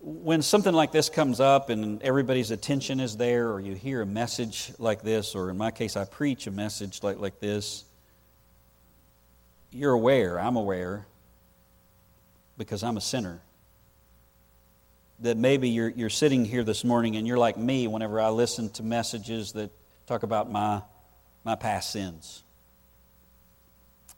When 0.00 0.40
something 0.40 0.72
like 0.72 0.92
this 0.92 1.08
comes 1.08 1.40
up 1.40 1.68
and 1.68 2.00
everybody's 2.02 2.50
attention 2.50 3.00
is 3.00 3.16
there, 3.16 3.50
or 3.50 3.58
you 3.58 3.74
hear 3.74 4.02
a 4.02 4.06
message 4.06 4.72
like 4.78 5.02
this, 5.02 5.34
or 5.34 5.50
in 5.50 5.56
my 5.56 5.70
case, 5.70 5.96
I 5.96 6.04
preach 6.04 6.46
a 6.46 6.50
message 6.52 7.02
like, 7.02 7.18
like 7.18 7.40
this, 7.40 7.84
you're 9.72 9.92
aware, 9.92 10.38
I'm 10.38 10.56
aware, 10.56 11.06
because 12.56 12.84
I'm 12.84 12.96
a 12.96 13.00
sinner, 13.00 13.40
that 15.20 15.36
maybe 15.36 15.68
you're, 15.68 15.90
you're 15.90 16.10
sitting 16.10 16.44
here 16.44 16.64
this 16.64 16.84
morning 16.84 17.16
and 17.16 17.26
you're 17.26 17.38
like 17.38 17.56
me 17.56 17.86
whenever 17.86 18.20
I 18.20 18.30
listen 18.30 18.70
to 18.70 18.82
messages 18.82 19.52
that 19.52 19.70
talk 20.06 20.22
about 20.22 20.50
my, 20.50 20.82
my 21.44 21.54
past 21.54 21.90
sins. 21.90 22.42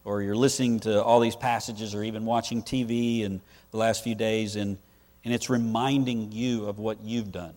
Or 0.04 0.22
you're 0.22 0.36
listening 0.36 0.80
to 0.80 1.02
all 1.02 1.20
these 1.20 1.36
passages 1.36 1.94
or 1.94 2.02
even 2.02 2.24
watching 2.24 2.62
TV 2.62 3.22
in 3.22 3.40
the 3.72 3.76
last 3.76 4.04
few 4.04 4.14
days 4.14 4.56
and, 4.56 4.78
and 5.24 5.34
it's 5.34 5.50
reminding 5.50 6.32
you 6.32 6.66
of 6.66 6.78
what 6.78 7.00
you've 7.02 7.32
done. 7.32 7.54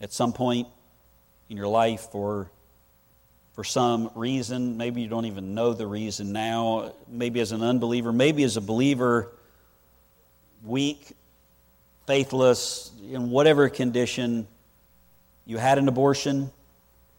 At 0.00 0.12
some 0.12 0.32
point 0.32 0.68
in 1.50 1.56
your 1.56 1.68
life 1.68 2.08
or 2.12 2.50
for 3.54 3.64
some 3.64 4.10
reason, 4.14 4.78
maybe 4.78 5.02
you 5.02 5.08
don't 5.08 5.26
even 5.26 5.54
know 5.54 5.74
the 5.74 5.86
reason 5.86 6.32
now, 6.32 6.92
maybe 7.06 7.40
as 7.40 7.52
an 7.52 7.62
unbeliever, 7.62 8.10
maybe 8.10 8.44
as 8.44 8.56
a 8.56 8.62
believer, 8.62 9.28
weak, 10.64 11.12
faithless, 12.06 12.90
in 13.10 13.30
whatever 13.30 13.68
condition, 13.68 14.46
you 15.46 15.58
had 15.58 15.78
an 15.78 15.88
abortion, 15.88 16.50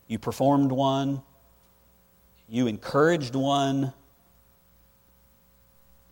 you 0.08 0.20
performed 0.20 0.72
one, 0.72 1.22
you 2.48 2.68
encouraged 2.68 3.36
one, 3.36 3.94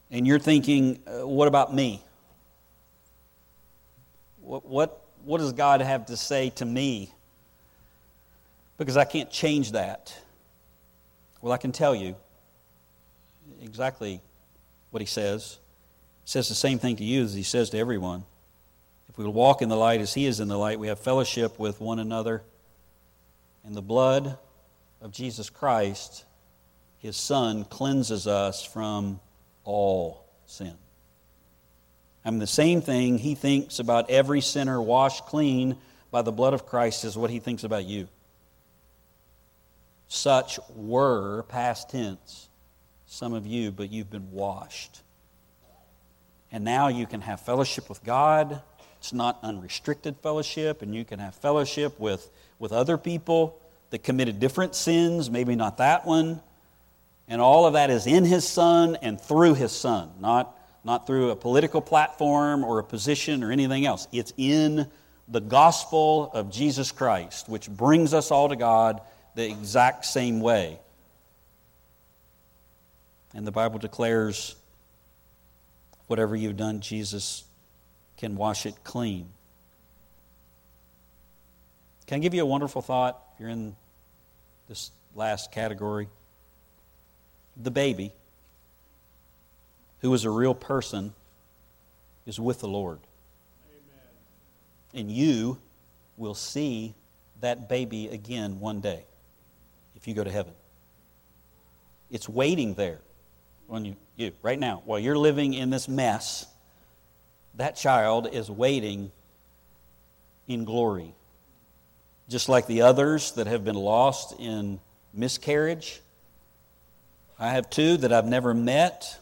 and 0.09 0.27
you're 0.27 0.39
thinking, 0.39 0.99
uh, 1.07 1.25
what 1.25 1.47
about 1.47 1.73
me? 1.73 2.01
What, 4.41 4.65
what, 4.65 5.01
what 5.23 5.37
does 5.37 5.53
God 5.53 5.81
have 5.81 6.07
to 6.07 6.17
say 6.17 6.49
to 6.51 6.65
me? 6.65 7.13
Because 8.77 8.97
I 8.97 9.05
can't 9.05 9.31
change 9.31 9.73
that. 9.73 10.15
Well, 11.41 11.53
I 11.53 11.57
can 11.57 11.71
tell 11.71 11.95
you 11.95 12.15
exactly 13.61 14.21
what 14.89 15.01
he 15.01 15.05
says. 15.05 15.59
He 16.25 16.29
says 16.29 16.49
the 16.49 16.55
same 16.55 16.79
thing 16.79 16.97
to 16.97 17.03
you 17.03 17.23
as 17.23 17.33
he 17.33 17.43
says 17.43 17.69
to 17.71 17.77
everyone. 17.77 18.25
If 19.11 19.17
we 19.17 19.25
walk 19.25 19.61
in 19.61 19.67
the 19.67 19.75
light 19.75 19.99
as 19.99 20.13
he 20.13 20.25
is 20.25 20.39
in 20.39 20.47
the 20.47 20.57
light, 20.57 20.79
we 20.79 20.87
have 20.87 20.97
fellowship 20.97 21.59
with 21.59 21.81
one 21.81 21.99
another. 21.99 22.43
And 23.65 23.75
the 23.75 23.81
blood 23.81 24.37
of 25.01 25.11
Jesus 25.11 25.49
Christ, 25.49 26.23
his 26.99 27.17
Son, 27.17 27.65
cleanses 27.65 28.25
us 28.25 28.63
from 28.63 29.19
all 29.65 30.25
sin. 30.45 30.73
I 32.23 32.29
mean, 32.29 32.39
the 32.39 32.47
same 32.47 32.79
thing 32.79 33.17
he 33.17 33.35
thinks 33.35 33.79
about 33.79 34.09
every 34.09 34.39
sinner 34.39 34.81
washed 34.81 35.25
clean 35.25 35.75
by 36.09 36.21
the 36.21 36.31
blood 36.31 36.53
of 36.53 36.65
Christ 36.65 37.03
is 37.03 37.17
what 37.17 37.31
he 37.31 37.39
thinks 37.39 37.65
about 37.65 37.83
you. 37.83 38.07
Such 40.07 40.57
were, 40.73 41.43
past 41.43 41.89
tense, 41.89 42.47
some 43.07 43.33
of 43.33 43.45
you, 43.45 43.71
but 43.71 43.91
you've 43.91 44.09
been 44.09 44.31
washed. 44.31 45.01
And 46.49 46.63
now 46.63 46.87
you 46.87 47.05
can 47.05 47.19
have 47.19 47.41
fellowship 47.41 47.89
with 47.89 48.01
God 48.05 48.61
it's 49.01 49.13
not 49.13 49.39
unrestricted 49.41 50.15
fellowship, 50.17 50.83
and 50.83 50.93
you 50.93 51.03
can 51.03 51.17
have 51.17 51.33
fellowship 51.33 51.99
with, 51.99 52.29
with 52.59 52.71
other 52.71 52.99
people 52.99 53.59
that 53.89 54.03
committed 54.03 54.39
different 54.39 54.75
sins, 54.75 55.27
maybe 55.27 55.55
not 55.55 55.77
that 55.77 56.05
one. 56.05 56.39
And 57.27 57.41
all 57.41 57.65
of 57.65 57.73
that 57.73 57.89
is 57.89 58.05
in 58.05 58.25
His 58.25 58.47
Son 58.47 58.95
and 59.01 59.19
through 59.19 59.55
His 59.55 59.71
Son, 59.71 60.11
not, 60.19 60.55
not 60.83 61.07
through 61.07 61.31
a 61.31 61.35
political 61.35 61.81
platform 61.81 62.63
or 62.63 62.77
a 62.77 62.83
position 62.83 63.43
or 63.43 63.51
anything 63.51 63.87
else. 63.87 64.07
It's 64.11 64.33
in 64.37 64.85
the 65.27 65.41
gospel 65.41 66.29
of 66.35 66.51
Jesus 66.51 66.91
Christ, 66.91 67.49
which 67.49 67.67
brings 67.71 68.13
us 68.13 68.29
all 68.29 68.49
to 68.49 68.55
God 68.55 69.01
the 69.33 69.49
exact 69.49 70.05
same 70.05 70.41
way. 70.41 70.77
And 73.33 73.47
the 73.47 73.51
Bible 73.51 73.79
declares 73.79 74.55
whatever 76.05 76.35
you've 76.35 76.57
done, 76.57 76.81
Jesus 76.81 77.45
can 78.21 78.35
wash 78.35 78.67
it 78.67 78.75
clean. 78.83 79.27
Can 82.05 82.17
I 82.17 82.19
give 82.19 82.35
you 82.35 82.43
a 82.43 82.45
wonderful 82.45 82.83
thought? 82.83 83.19
If 83.33 83.39
you're 83.39 83.49
in 83.49 83.75
this 84.69 84.91
last 85.15 85.51
category, 85.51 86.07
the 87.57 87.71
baby, 87.71 88.11
who 90.01 90.13
is 90.13 90.23
a 90.23 90.29
real 90.29 90.53
person, 90.53 91.15
is 92.27 92.39
with 92.39 92.59
the 92.59 92.67
Lord. 92.67 92.99
Amen. 93.71 95.01
And 95.07 95.11
you 95.11 95.57
will 96.15 96.35
see 96.35 96.93
that 97.39 97.67
baby 97.67 98.07
again 98.07 98.59
one 98.59 98.81
day 98.81 99.03
if 99.95 100.07
you 100.07 100.13
go 100.13 100.23
to 100.23 100.31
heaven. 100.31 100.53
It's 102.11 102.29
waiting 102.29 102.75
there 102.75 102.99
on 103.67 103.83
you, 103.83 103.95
you 104.15 104.31
right 104.43 104.59
now 104.59 104.83
while 104.85 104.99
you're 104.99 105.17
living 105.17 105.55
in 105.55 105.71
this 105.71 105.87
mess 105.87 106.45
that 107.55 107.75
child 107.75 108.27
is 108.31 108.49
waiting 108.49 109.11
in 110.47 110.65
glory. 110.65 111.13
Just 112.29 112.49
like 112.49 112.67
the 112.67 112.83
others 112.83 113.33
that 113.33 113.47
have 113.47 113.63
been 113.63 113.75
lost 113.75 114.39
in 114.39 114.79
miscarriage. 115.13 116.01
I 117.37 117.49
have 117.49 117.69
two 117.69 117.97
that 117.97 118.13
I've 118.13 118.25
never 118.25 118.53
met. 118.53 119.17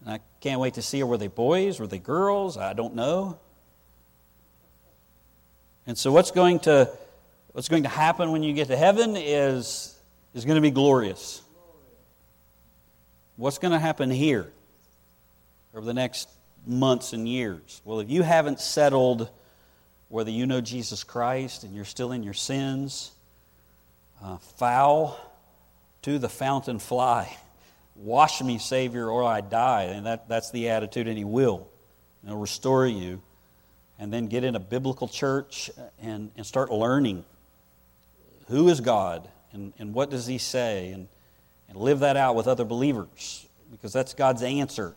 And 0.00 0.14
I 0.14 0.20
can't 0.40 0.60
wait 0.60 0.74
to 0.74 0.82
see. 0.82 1.02
Were 1.02 1.18
they 1.18 1.28
boys? 1.28 1.78
Were 1.78 1.86
they 1.86 1.98
girls? 1.98 2.56
I 2.56 2.72
don't 2.72 2.94
know. 2.94 3.38
And 5.86 5.96
so 5.96 6.10
what's 6.10 6.32
going 6.32 6.60
to 6.60 6.90
what's 7.52 7.68
going 7.68 7.84
to 7.84 7.88
happen 7.88 8.32
when 8.32 8.42
you 8.42 8.52
get 8.52 8.68
to 8.68 8.76
heaven 8.76 9.16
is, 9.16 9.96
is 10.34 10.44
going 10.44 10.56
to 10.56 10.60
be 10.60 10.70
glorious. 10.70 11.40
What's 13.36 13.56
going 13.56 13.72
to 13.72 13.78
happen 13.78 14.10
here 14.10 14.52
over 15.74 15.86
the 15.86 15.94
next 15.94 16.28
months 16.66 17.12
and 17.12 17.28
years. 17.28 17.80
Well, 17.84 18.00
if 18.00 18.10
you 18.10 18.22
haven't 18.22 18.60
settled 18.60 19.30
whether 20.08 20.30
you 20.30 20.46
know 20.46 20.60
Jesus 20.60 21.04
Christ 21.04 21.64
and 21.64 21.74
you're 21.74 21.84
still 21.84 22.12
in 22.12 22.22
your 22.22 22.34
sins, 22.34 23.12
uh, 24.22 24.38
foul 24.38 25.18
to 26.02 26.18
the 26.18 26.28
fountain 26.28 26.78
fly. 26.78 27.36
Wash 27.96 28.42
me, 28.42 28.58
Savior, 28.58 29.08
or 29.08 29.24
I 29.24 29.40
die. 29.40 29.84
And 29.84 30.06
that, 30.06 30.28
that's 30.28 30.50
the 30.50 30.68
attitude, 30.70 31.08
and 31.08 31.16
He 31.16 31.24
will. 31.24 31.68
And 32.22 32.30
He'll 32.30 32.40
restore 32.40 32.86
you. 32.86 33.22
And 33.98 34.12
then 34.12 34.26
get 34.26 34.44
in 34.44 34.54
a 34.54 34.60
biblical 34.60 35.08
church 35.08 35.70
and, 36.02 36.30
and 36.36 36.44
start 36.44 36.70
learning 36.70 37.24
who 38.48 38.68
is 38.68 38.80
God 38.80 39.26
and, 39.52 39.72
and 39.78 39.94
what 39.94 40.10
does 40.10 40.26
He 40.26 40.36
say, 40.38 40.90
and, 40.90 41.08
and 41.68 41.78
live 41.78 42.00
that 42.00 42.16
out 42.16 42.34
with 42.36 42.46
other 42.46 42.64
believers 42.64 43.46
because 43.70 43.92
that's 43.92 44.14
God's 44.14 44.42
answer 44.42 44.94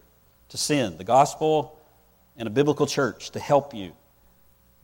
to 0.50 0.58
sin, 0.58 0.98
the 0.98 1.04
gospel, 1.04 1.80
and 2.38 2.48
a 2.48 2.52
biblical 2.52 2.86
church 2.86 3.32
to 3.32 3.40
help 3.40 3.74
you 3.74 3.94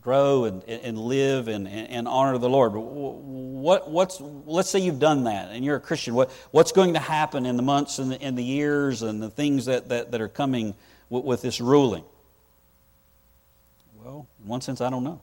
grow 0.06 0.46
and, 0.46 0.64
and 0.66 1.00
live 1.00 1.48
and, 1.48 1.68
and 1.68 2.08
honor 2.08 2.38
the 2.38 2.48
Lord. 2.48 2.74
But 2.74 2.82
what, 2.82 3.90
what's, 3.90 4.22
let's 4.22 4.70
say 4.70 4.78
you've 4.78 5.00
done 5.00 5.24
that 5.24 5.50
and 5.52 5.66
you're 5.66 5.78
a 5.78 5.82
Christian. 5.82 6.14
What, 6.14 6.30
what's 6.52 6.72
going 6.72 6.94
to 6.94 7.00
happen 7.00 7.48
in 7.48 7.58
the 7.58 7.64
months 7.64 7.98
and 7.98 8.12
the, 8.12 8.22
and 8.22 8.38
the 8.38 8.44
years 8.44 9.02
and 9.02 9.22
the 9.22 9.32
things 9.32 9.66
that, 9.66 9.90
that, 9.90 10.12
that 10.12 10.22
are 10.22 10.28
coming 10.28 10.76
with, 11.10 11.26
with 11.26 11.42
this 11.42 11.60
ruling? 11.60 12.04
Well, 14.04 14.28
in 14.44 14.48
one 14.48 14.62
sense, 14.62 14.80
I 14.80 14.92
don't 14.92 15.04
know. 15.04 15.22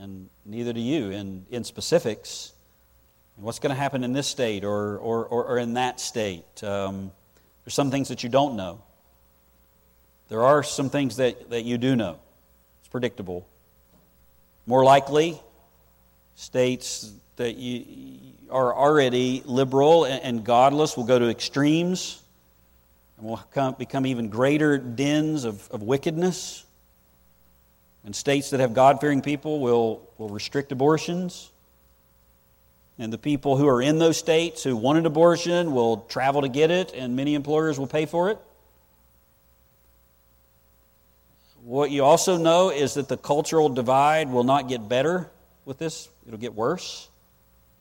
And 0.00 0.28
neither 0.44 0.72
do 0.72 0.80
you. 0.80 1.10
In, 1.10 1.46
in 1.50 1.62
specifics, 1.62 2.52
what's 3.36 3.60
going 3.60 3.70
to 3.70 3.80
happen 3.80 4.02
in 4.02 4.12
this 4.12 4.26
state 4.26 4.64
or, 4.64 4.98
or, 4.98 5.26
or, 5.26 5.44
or 5.44 5.58
in 5.58 5.74
that 5.74 6.00
state? 6.00 6.64
Um, 6.64 7.12
there's 7.64 7.74
some 7.74 7.92
things 7.92 8.08
that 8.08 8.24
you 8.24 8.28
don't 8.28 8.56
know. 8.56 8.82
There 10.28 10.42
are 10.42 10.62
some 10.62 10.90
things 10.90 11.16
that, 11.16 11.50
that 11.50 11.64
you 11.64 11.78
do 11.78 11.94
know. 11.94 12.18
It's 12.80 12.88
predictable. 12.88 13.46
More 14.66 14.84
likely, 14.84 15.40
states 16.34 17.12
that 17.36 17.56
you 17.56 18.32
are 18.50 18.74
already 18.74 19.42
liberal 19.44 20.04
and 20.04 20.44
godless 20.44 20.96
will 20.96 21.04
go 21.04 21.18
to 21.18 21.28
extremes 21.28 22.22
and 23.18 23.26
will 23.26 23.36
come, 23.52 23.74
become 23.78 24.06
even 24.06 24.28
greater 24.28 24.78
dens 24.78 25.44
of, 25.44 25.68
of 25.70 25.82
wickedness. 25.82 26.64
And 28.04 28.14
states 28.14 28.50
that 28.50 28.60
have 28.60 28.74
God 28.74 29.00
fearing 29.00 29.20
people 29.20 29.60
will, 29.60 30.08
will 30.18 30.28
restrict 30.28 30.70
abortions. 30.70 31.50
And 32.98 33.12
the 33.12 33.18
people 33.18 33.56
who 33.56 33.68
are 33.68 33.82
in 33.82 33.98
those 33.98 34.16
states 34.16 34.62
who 34.62 34.76
want 34.76 34.98
an 34.98 35.06
abortion 35.06 35.72
will 35.72 35.98
travel 36.08 36.42
to 36.42 36.48
get 36.48 36.70
it, 36.70 36.92
and 36.94 37.16
many 37.16 37.34
employers 37.34 37.78
will 37.78 37.88
pay 37.88 38.06
for 38.06 38.30
it. 38.30 38.38
What 41.66 41.90
you 41.90 42.04
also 42.04 42.36
know 42.36 42.70
is 42.70 42.94
that 42.94 43.08
the 43.08 43.16
cultural 43.16 43.68
divide 43.68 44.30
will 44.30 44.44
not 44.44 44.68
get 44.68 44.88
better 44.88 45.28
with 45.64 45.78
this, 45.78 46.08
it'll 46.24 46.38
get 46.38 46.54
worse. 46.54 47.08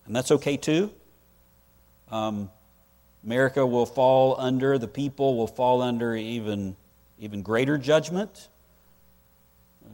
And 0.08 0.16
that's 0.16 0.32
okay 0.32 0.58
too. 0.58 0.90
Um, 2.10 2.50
America 3.24 3.64
will 3.64 3.86
fall 3.86 4.38
under, 4.40 4.80
the 4.80 4.88
people 4.88 5.38
will 5.38 5.46
fall 5.46 5.84
under 5.84 6.16
even, 6.16 6.76
even 7.20 7.44
greater 7.44 7.78
judgment. 7.78 8.48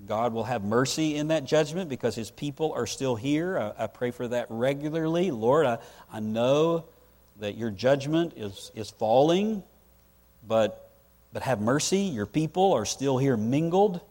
God 0.08 0.32
will 0.32 0.46
have 0.46 0.64
mercy 0.64 1.18
in 1.18 1.28
that 1.28 1.44
judgment 1.44 1.90
because 1.90 2.16
his 2.16 2.32
people 2.32 2.72
are 2.72 2.88
still 2.88 3.18
here. 3.18 3.60
I, 3.60 3.84
I 3.84 3.88
pray 3.88 4.12
for 4.12 4.26
that 4.30 4.46
regularly. 4.48 5.32
Lord, 5.32 5.66
I, 5.66 5.80
I 6.10 6.22
know 6.22 6.86
that 7.42 7.58
your 7.58 7.72
judgment 7.72 8.36
is, 8.38 8.72
is 8.74 8.90
falling, 8.90 9.64
but, 10.48 10.91
but 11.34 11.44
have 11.44 11.62
mercy. 11.62 12.00
Your 12.00 12.26
people 12.26 12.74
are 12.74 12.86
still 12.86 13.18
here 13.18 13.38
mingled 13.38 14.02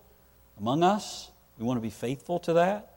among 0.58 0.82
us. 0.82 1.30
We 1.58 1.64
want 1.64 1.76
to 1.76 1.82
be 1.82 1.90
faithful 1.90 2.38
to 2.40 2.54
that. 2.54 2.94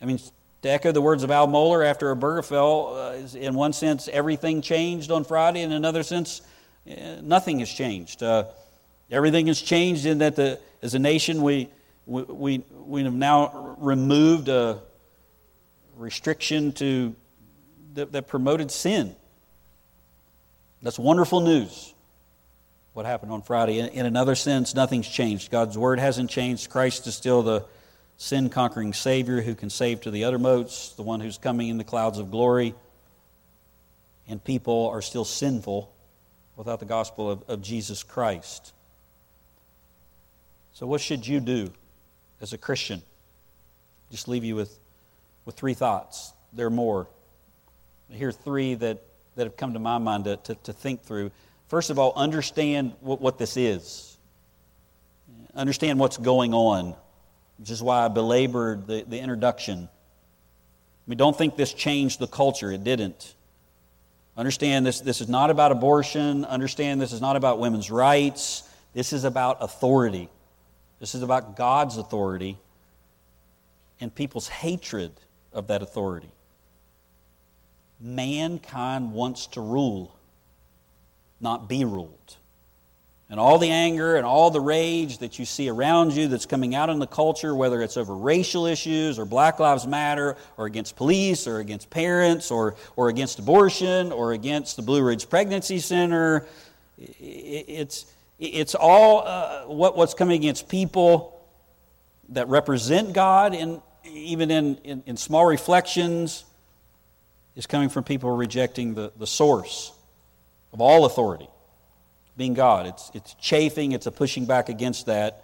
I 0.00 0.04
mean, 0.04 0.20
to 0.62 0.68
echo 0.68 0.92
the 0.92 1.00
words 1.00 1.22
of 1.22 1.30
Al 1.30 1.48
Mohler 1.48 1.84
after 1.84 2.14
Obergefell, 2.14 3.34
uh, 3.34 3.38
in 3.38 3.54
one 3.54 3.72
sense, 3.72 4.08
everything 4.08 4.62
changed 4.62 5.10
on 5.10 5.24
Friday. 5.24 5.62
In 5.62 5.72
another 5.72 6.02
sense, 6.02 6.42
uh, 6.88 7.20
nothing 7.22 7.58
has 7.60 7.70
changed. 7.70 8.22
Uh, 8.22 8.44
everything 9.10 9.48
has 9.48 9.60
changed 9.60 10.06
in 10.06 10.18
that 10.18 10.36
the, 10.36 10.60
as 10.82 10.94
a 10.94 10.98
nation, 10.98 11.42
we, 11.42 11.68
we, 12.04 12.22
we, 12.22 12.64
we 12.84 13.04
have 13.04 13.14
now 13.14 13.76
removed 13.78 14.48
a 14.48 14.80
restriction 15.96 16.72
to, 16.72 17.14
that, 17.94 18.12
that 18.12 18.28
promoted 18.28 18.70
sin. 18.70 19.16
That's 20.82 20.98
wonderful 20.98 21.40
news 21.40 21.94
what 22.96 23.04
happened 23.04 23.30
on 23.30 23.42
Friday. 23.42 23.78
In, 23.78 23.88
in, 23.88 24.06
another 24.06 24.34
sense, 24.34 24.74
nothing's 24.74 25.06
changed. 25.06 25.50
God's 25.50 25.76
word 25.76 25.98
hasn't 25.98 26.30
changed. 26.30 26.70
Christ 26.70 27.06
is 27.06 27.14
still 27.14 27.42
the 27.42 27.62
sin 28.16 28.48
conquering 28.48 28.94
Savior 28.94 29.42
who 29.42 29.54
can 29.54 29.68
save 29.68 30.00
to 30.00 30.10
the 30.10 30.24
uttermost, 30.24 30.96
the 30.96 31.02
one 31.02 31.20
who's 31.20 31.36
coming 31.36 31.68
in 31.68 31.76
the 31.76 31.84
clouds 31.84 32.18
of 32.18 32.30
glory. 32.30 32.74
And 34.26 34.42
people 34.42 34.88
are 34.88 35.02
still 35.02 35.26
sinful 35.26 35.92
without 36.56 36.80
the 36.80 36.86
gospel 36.86 37.30
of, 37.30 37.42
of 37.48 37.60
Jesus 37.60 38.02
Christ. 38.02 38.72
So, 40.72 40.86
what 40.86 41.02
should 41.02 41.26
you 41.26 41.40
do 41.40 41.70
as 42.40 42.54
a 42.54 42.58
Christian? 42.58 43.02
Just 44.10 44.26
leave 44.26 44.42
you 44.42 44.56
with, 44.56 44.78
with 45.44 45.54
three 45.54 45.74
thoughts. 45.74 46.32
There 46.54 46.66
are 46.66 46.70
more. 46.70 47.08
Here 48.08 48.28
are 48.28 48.32
three 48.32 48.72
that, 48.72 49.02
that 49.34 49.44
have 49.44 49.58
come 49.58 49.74
to 49.74 49.78
my 49.78 49.98
mind 49.98 50.24
to, 50.24 50.38
to, 50.38 50.54
to 50.54 50.72
think 50.72 51.02
through. 51.02 51.30
First 51.68 51.90
of 51.90 51.98
all, 51.98 52.12
understand 52.14 52.92
what, 53.00 53.20
what 53.20 53.38
this 53.38 53.56
is. 53.56 54.16
Understand 55.54 55.98
what's 55.98 56.16
going 56.16 56.54
on, 56.54 56.94
which 57.58 57.70
is 57.70 57.82
why 57.82 58.04
I 58.04 58.08
belabored 58.08 58.86
the, 58.86 59.04
the 59.06 59.18
introduction. 59.18 59.88
We 61.06 61.14
don't 61.16 61.36
think 61.36 61.56
this 61.56 61.72
changed 61.72 62.18
the 62.18 62.26
culture. 62.26 62.70
It 62.70 62.84
didn't. 62.84 63.34
Understand 64.36 64.84
this, 64.84 65.00
this 65.00 65.20
is 65.20 65.28
not 65.28 65.50
about 65.50 65.72
abortion. 65.72 66.44
Understand 66.44 67.00
this 67.00 67.12
is 67.12 67.20
not 67.20 67.36
about 67.36 67.58
women's 67.58 67.90
rights. 67.90 68.68
This 68.92 69.12
is 69.12 69.24
about 69.24 69.58
authority. 69.60 70.28
This 71.00 71.14
is 71.14 71.22
about 71.22 71.56
God's 71.56 71.96
authority 71.96 72.58
and 74.00 74.14
people's 74.14 74.48
hatred 74.48 75.12
of 75.52 75.68
that 75.68 75.82
authority. 75.82 76.30
Mankind 77.98 79.12
wants 79.12 79.46
to 79.48 79.60
rule 79.60 80.15
not 81.40 81.68
be 81.68 81.84
ruled. 81.84 82.36
And 83.28 83.40
all 83.40 83.58
the 83.58 83.70
anger 83.70 84.16
and 84.16 84.24
all 84.24 84.52
the 84.52 84.60
rage 84.60 85.18
that 85.18 85.38
you 85.38 85.44
see 85.44 85.68
around 85.68 86.12
you 86.12 86.28
that's 86.28 86.46
coming 86.46 86.76
out 86.76 86.90
in 86.90 87.00
the 87.00 87.08
culture, 87.08 87.56
whether 87.56 87.82
it's 87.82 87.96
over 87.96 88.14
racial 88.14 88.66
issues 88.66 89.18
or 89.18 89.24
Black 89.24 89.58
Lives 89.58 89.84
Matter 89.84 90.36
or 90.56 90.66
against 90.66 90.94
police 90.94 91.48
or 91.48 91.58
against 91.58 91.90
parents 91.90 92.52
or, 92.52 92.76
or 92.94 93.08
against 93.08 93.40
abortion 93.40 94.12
or 94.12 94.32
against 94.32 94.76
the 94.76 94.82
Blue 94.82 95.02
Ridge 95.02 95.28
Pregnancy 95.28 95.80
Center, 95.80 96.46
it's, 96.98 98.06
it's 98.38 98.76
all 98.76 99.26
uh, 99.26 99.62
what, 99.62 99.96
what's 99.96 100.14
coming 100.14 100.36
against 100.36 100.68
people 100.68 101.40
that 102.28 102.48
represent 102.48 103.12
God, 103.12 103.54
and 103.54 103.82
even 104.04 104.52
in, 104.52 104.76
in, 104.84 105.02
in 105.06 105.16
small 105.16 105.46
reflections, 105.46 106.44
is 107.56 107.66
coming 107.66 107.88
from 107.88 108.04
people 108.04 108.36
rejecting 108.36 108.94
the, 108.94 109.12
the 109.16 109.26
source 109.26 109.92
of 110.76 110.82
all 110.82 111.06
authority, 111.06 111.48
being 112.36 112.52
God. 112.52 112.86
It's, 112.86 113.10
it's 113.14 113.32
chafing, 113.40 113.92
it's 113.92 114.04
a 114.04 114.12
pushing 114.12 114.44
back 114.44 114.68
against 114.68 115.06
that. 115.06 115.42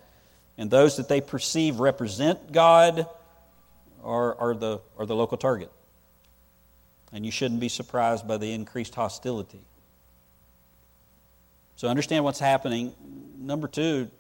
And 0.59 0.71
those 0.71 0.99
that 0.99 1.09
they 1.09 1.23
perceive 1.23 1.81
represent 1.81 2.53
God 2.53 3.07
are, 4.05 4.39
are, 4.39 4.55
the, 4.55 4.81
are 4.99 5.07
the 5.07 5.17
local 5.17 5.39
target. 5.39 5.73
And 7.15 7.25
you 7.25 7.33
shouldn't 7.33 7.61
be 7.61 7.71
surprised 7.71 8.29
by 8.29 8.37
the 8.37 8.53
increased 8.53 8.95
hostility. 8.95 9.63
So 11.77 11.89
understand 11.89 12.25
what's 12.25 12.39
happening. 12.39 12.93
Number 13.39 13.69
two, 13.69 14.11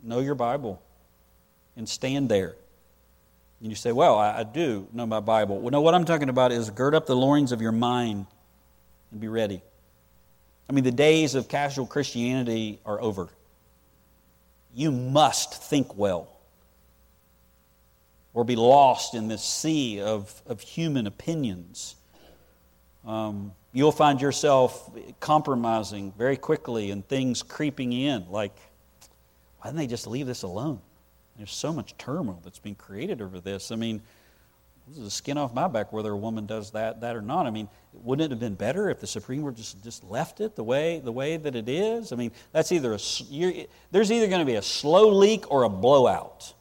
know 0.00 0.20
your 0.20 0.36
Bible 0.36 0.80
and 1.76 1.88
stand 1.88 2.28
there. 2.28 2.54
And 3.60 3.68
you 3.68 3.74
say, 3.74 3.90
Well, 3.90 4.16
I, 4.16 4.38
I 4.38 4.42
do 4.44 4.86
know 4.92 5.06
my 5.06 5.18
Bible. 5.18 5.58
Well, 5.58 5.72
no, 5.72 5.80
what 5.80 5.96
I'm 5.96 6.04
talking 6.04 6.28
about 6.28 6.52
is 6.52 6.70
gird 6.70 6.94
up 6.94 7.06
the 7.06 7.16
loins 7.16 7.50
of 7.50 7.60
your 7.60 7.72
mind 7.72 8.26
and 9.10 9.20
be 9.20 9.26
ready. 9.26 9.62
I 10.70 10.72
mean, 10.72 10.84
the 10.84 10.92
days 10.92 11.34
of 11.34 11.48
casual 11.48 11.84
Christianity 11.84 12.78
are 12.86 13.00
over. 13.00 13.28
You 14.72 14.92
must 14.92 15.60
think 15.64 15.98
well 15.98 16.28
or 18.34 18.44
be 18.44 18.54
lost 18.54 19.16
in 19.16 19.26
this 19.26 19.42
sea 19.42 20.00
of, 20.00 20.40
of 20.46 20.60
human 20.60 21.08
opinions. 21.08 21.96
Um, 23.04 23.52
you'll 23.72 23.90
find 23.90 24.20
yourself 24.20 24.88
compromising 25.18 26.12
very 26.16 26.36
quickly 26.36 26.92
and 26.92 27.04
things 27.04 27.42
creeping 27.42 27.92
in 27.92 28.30
like, 28.30 28.56
why 29.58 29.70
didn't 29.70 29.78
they 29.78 29.88
just 29.88 30.06
leave 30.06 30.28
this 30.28 30.44
alone? 30.44 30.80
There's 31.36 31.52
so 31.52 31.72
much 31.72 31.98
turmoil 31.98 32.40
that's 32.44 32.60
been 32.60 32.76
created 32.76 33.20
over 33.20 33.40
this. 33.40 33.72
I 33.72 33.74
mean, 33.74 34.02
this 34.90 34.98
is 34.98 35.06
a 35.06 35.10
skin 35.10 35.38
off 35.38 35.54
my 35.54 35.68
back 35.68 35.92
whether 35.92 36.10
a 36.10 36.16
woman 36.16 36.46
does 36.46 36.72
that, 36.72 37.00
that 37.00 37.14
or 37.14 37.22
not. 37.22 37.46
I 37.46 37.50
mean, 37.50 37.68
wouldn't 37.92 38.26
it 38.26 38.30
have 38.32 38.40
been 38.40 38.54
better 38.54 38.90
if 38.90 39.00
the 39.00 39.06
Supreme 39.06 39.42
Court 39.42 39.54
just, 39.54 39.82
just 39.84 40.02
left 40.02 40.40
it 40.40 40.56
the 40.56 40.64
way, 40.64 40.98
the 40.98 41.12
way 41.12 41.36
that 41.36 41.54
it 41.54 41.68
is? 41.68 42.12
I 42.12 42.16
mean, 42.16 42.32
that's 42.50 42.72
either 42.72 42.94
a, 42.94 42.98
there's 43.92 44.10
either 44.10 44.26
going 44.26 44.40
to 44.40 44.44
be 44.44 44.56
a 44.56 44.62
slow 44.62 45.10
leak 45.10 45.48
or 45.50 45.62
a 45.62 45.68
blowout. 45.68 46.52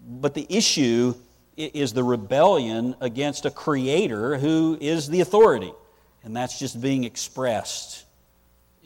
But 0.00 0.32
the 0.32 0.46
issue 0.48 1.14
is 1.58 1.92
the 1.92 2.02
rebellion 2.02 2.96
against 3.02 3.44
a 3.44 3.50
creator 3.50 4.38
who 4.38 4.78
is 4.80 5.08
the 5.08 5.20
authority. 5.20 5.72
And 6.22 6.34
that's 6.34 6.58
just 6.58 6.80
being 6.80 7.04
expressed 7.04 8.06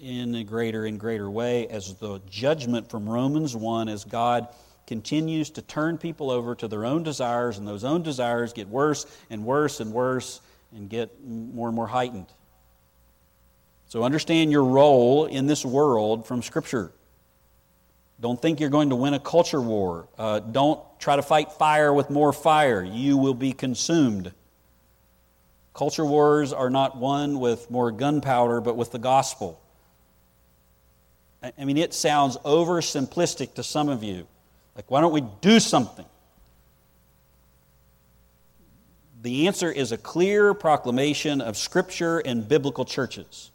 in 0.00 0.34
a 0.34 0.42
greater 0.42 0.86
and 0.86 0.98
greater 0.98 1.30
way 1.30 1.68
as 1.68 1.94
the 1.94 2.20
judgment 2.28 2.90
from 2.90 3.08
Romans 3.08 3.54
1 3.54 3.88
as 3.88 4.04
God 4.04 4.48
continues 4.88 5.50
to 5.50 5.60
turn 5.60 5.98
people 5.98 6.30
over 6.30 6.54
to 6.54 6.66
their 6.66 6.86
own 6.86 7.02
desires, 7.02 7.58
and 7.58 7.68
those 7.68 7.84
own 7.84 8.02
desires 8.02 8.54
get 8.54 8.68
worse 8.68 9.04
and 9.28 9.44
worse 9.44 9.80
and 9.80 9.92
worse 9.92 10.40
and 10.74 10.88
get 10.88 11.22
more 11.22 11.68
and 11.68 11.76
more 11.76 11.86
heightened. 11.86 12.26
So 13.88 14.02
understand 14.02 14.50
your 14.50 14.64
role 14.64 15.26
in 15.26 15.46
this 15.46 15.62
world 15.62 16.26
from 16.26 16.42
Scripture. 16.42 16.90
Don't 18.18 18.40
think 18.40 18.60
you're 18.60 18.70
going 18.70 18.88
to 18.88 18.96
win 18.96 19.12
a 19.12 19.20
culture 19.20 19.60
war. 19.60 20.08
Uh, 20.18 20.40
don't 20.40 20.80
try 20.98 21.16
to 21.16 21.22
fight 21.22 21.52
fire 21.52 21.92
with 21.92 22.08
more 22.08 22.32
fire. 22.32 22.82
You 22.82 23.18
will 23.18 23.34
be 23.34 23.52
consumed. 23.52 24.32
Culture 25.74 26.04
wars 26.04 26.54
are 26.54 26.70
not 26.70 26.96
won 26.96 27.40
with 27.40 27.70
more 27.70 27.92
gunpowder, 27.92 28.62
but 28.62 28.74
with 28.74 28.90
the 28.90 28.98
gospel. 28.98 29.60
I 31.42 31.66
mean, 31.66 31.76
it 31.76 31.92
sounds 31.92 32.38
oversimplistic 32.38 33.54
to 33.54 33.62
some 33.62 33.90
of 33.90 34.02
you. 34.02 34.26
Like, 34.78 34.92
why 34.92 35.00
don't 35.00 35.12
we 35.12 35.24
do 35.40 35.58
something? 35.58 36.04
The 39.22 39.48
answer 39.48 39.72
is 39.72 39.90
a 39.90 39.98
clear 39.98 40.54
proclamation 40.54 41.40
of 41.40 41.56
Scripture 41.56 42.20
and 42.20 42.48
biblical 42.48 42.84
churches. 42.84 43.50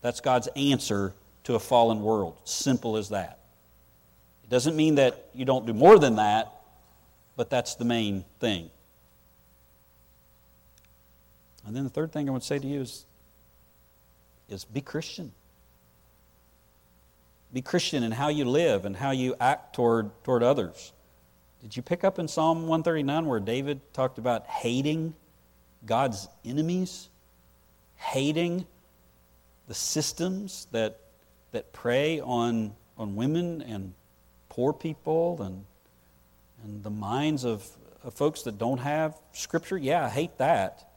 That's 0.00 0.20
God's 0.20 0.46
answer 0.54 1.12
to 1.42 1.56
a 1.56 1.58
fallen 1.58 2.02
world. 2.02 2.36
Simple 2.44 2.96
as 2.96 3.08
that. 3.08 3.40
It 4.44 4.50
doesn't 4.50 4.76
mean 4.76 4.94
that 4.94 5.26
you 5.34 5.44
don't 5.44 5.66
do 5.66 5.74
more 5.74 5.98
than 5.98 6.14
that, 6.16 6.52
but 7.36 7.50
that's 7.50 7.74
the 7.74 7.84
main 7.84 8.24
thing. 8.38 8.70
And 11.66 11.74
then 11.74 11.82
the 11.82 11.90
third 11.90 12.12
thing 12.12 12.28
I 12.28 12.32
would 12.32 12.44
say 12.44 12.60
to 12.60 12.66
you 12.66 12.82
is, 12.82 13.06
is 14.48 14.64
be 14.64 14.82
Christian. 14.82 15.32
Be 17.52 17.62
Christian 17.62 18.02
in 18.02 18.12
how 18.12 18.28
you 18.28 18.44
live 18.44 18.84
and 18.84 18.94
how 18.94 19.10
you 19.10 19.34
act 19.40 19.74
toward, 19.74 20.10
toward 20.24 20.42
others. 20.42 20.92
Did 21.62 21.76
you 21.76 21.82
pick 21.82 22.04
up 22.04 22.18
in 22.18 22.28
Psalm 22.28 22.62
139 22.62 23.26
where 23.26 23.40
David 23.40 23.80
talked 23.92 24.18
about 24.18 24.46
hating 24.46 25.14
God's 25.86 26.28
enemies? 26.44 27.08
Hating 27.96 28.66
the 29.66 29.74
systems 29.74 30.68
that, 30.72 31.00
that 31.52 31.72
prey 31.72 32.20
on, 32.20 32.74
on 32.96 33.16
women 33.16 33.62
and 33.62 33.94
poor 34.48 34.72
people 34.72 35.42
and, 35.42 35.64
and 36.62 36.82
the 36.82 36.90
minds 36.90 37.44
of, 37.44 37.66
of 38.04 38.14
folks 38.14 38.42
that 38.42 38.58
don't 38.58 38.78
have 38.78 39.18
Scripture? 39.32 39.76
Yeah, 39.78 40.04
I 40.04 40.08
hate 40.10 40.36
that. 40.38 40.88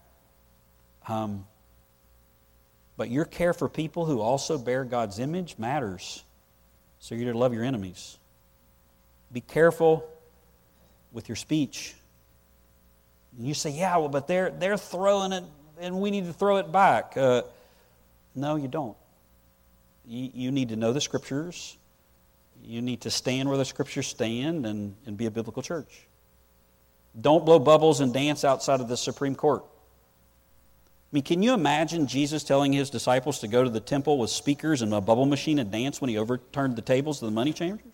Um, 1.08 1.48
but 2.98 3.10
your 3.10 3.26
care 3.26 3.54
for 3.54 3.68
people 3.68 4.06
who 4.06 4.20
also 4.20 4.58
bear 4.58 4.84
God's 4.84 5.18
image 5.18 5.58
matters. 5.58 6.24
So 7.02 7.16
you're 7.16 7.34
to 7.34 7.38
love 7.38 7.54
your 7.54 7.64
enemies. 7.64 8.18
Be 9.34 9.42
careful 9.42 10.08
with 11.12 11.28
your 11.28 11.36
speech. 11.36 11.96
And 13.36 13.48
you 13.48 13.54
say, 13.54 13.72
yeah, 13.72 13.98
well, 13.98 14.08
but 14.08 14.28
they're, 14.28 14.52
they're 14.52 14.78
throwing 14.78 15.32
it, 15.32 15.44
and 15.80 16.00
we 16.00 16.12
need 16.12 16.26
to 16.28 16.34
throw 16.34 16.58
it 16.58 16.72
back. 16.72 17.18
Uh, 17.18 17.42
no, 18.36 18.56
you 18.56 18.68
don't. 18.68 18.96
You, 20.06 20.30
you 20.34 20.52
need 20.52 20.70
to 20.70 20.76
know 20.76 20.94
the 20.94 21.02
Scriptures. 21.02 21.76
You 22.64 22.82
need 22.84 23.02
to 23.02 23.10
stand 23.10 23.50
where 23.50 23.58
the 23.58 23.66
Scriptures 23.66 24.08
stand 24.08 24.68
and, 24.68 24.96
and 25.08 25.18
be 25.18 25.26
a 25.26 25.32
biblical 25.32 25.64
church. 25.64 26.08
Don't 27.20 27.46
blow 27.46 27.58
bubbles 27.58 28.00
and 28.00 28.14
dance 28.14 28.46
outside 28.46 28.80
of 28.80 28.88
the 28.88 28.96
Supreme 28.96 29.34
Court. 29.34 29.66
I 31.12 31.16
mean, 31.16 31.24
can 31.24 31.44
you 31.44 31.54
imagine 31.54 32.08
Jesus 32.08 32.42
telling 32.42 32.72
his 32.72 32.90
disciples 32.90 33.40
to 33.40 33.48
go 33.50 33.66
to 33.66 33.70
the 33.70 33.82
temple 33.82 34.18
with 34.18 34.30
speakers 34.30 34.82
and 34.82 34.94
a 34.94 35.02
bubble 35.02 35.26
machine 35.26 35.60
and 35.60 35.70
dance 35.70 36.00
when 36.00 36.10
he 36.10 36.18
overturned 36.18 36.78
the 36.78 36.82
tables 36.82 37.22
of 37.22 37.26
the 37.26 37.34
money 37.34 37.52
changers? 37.52 37.92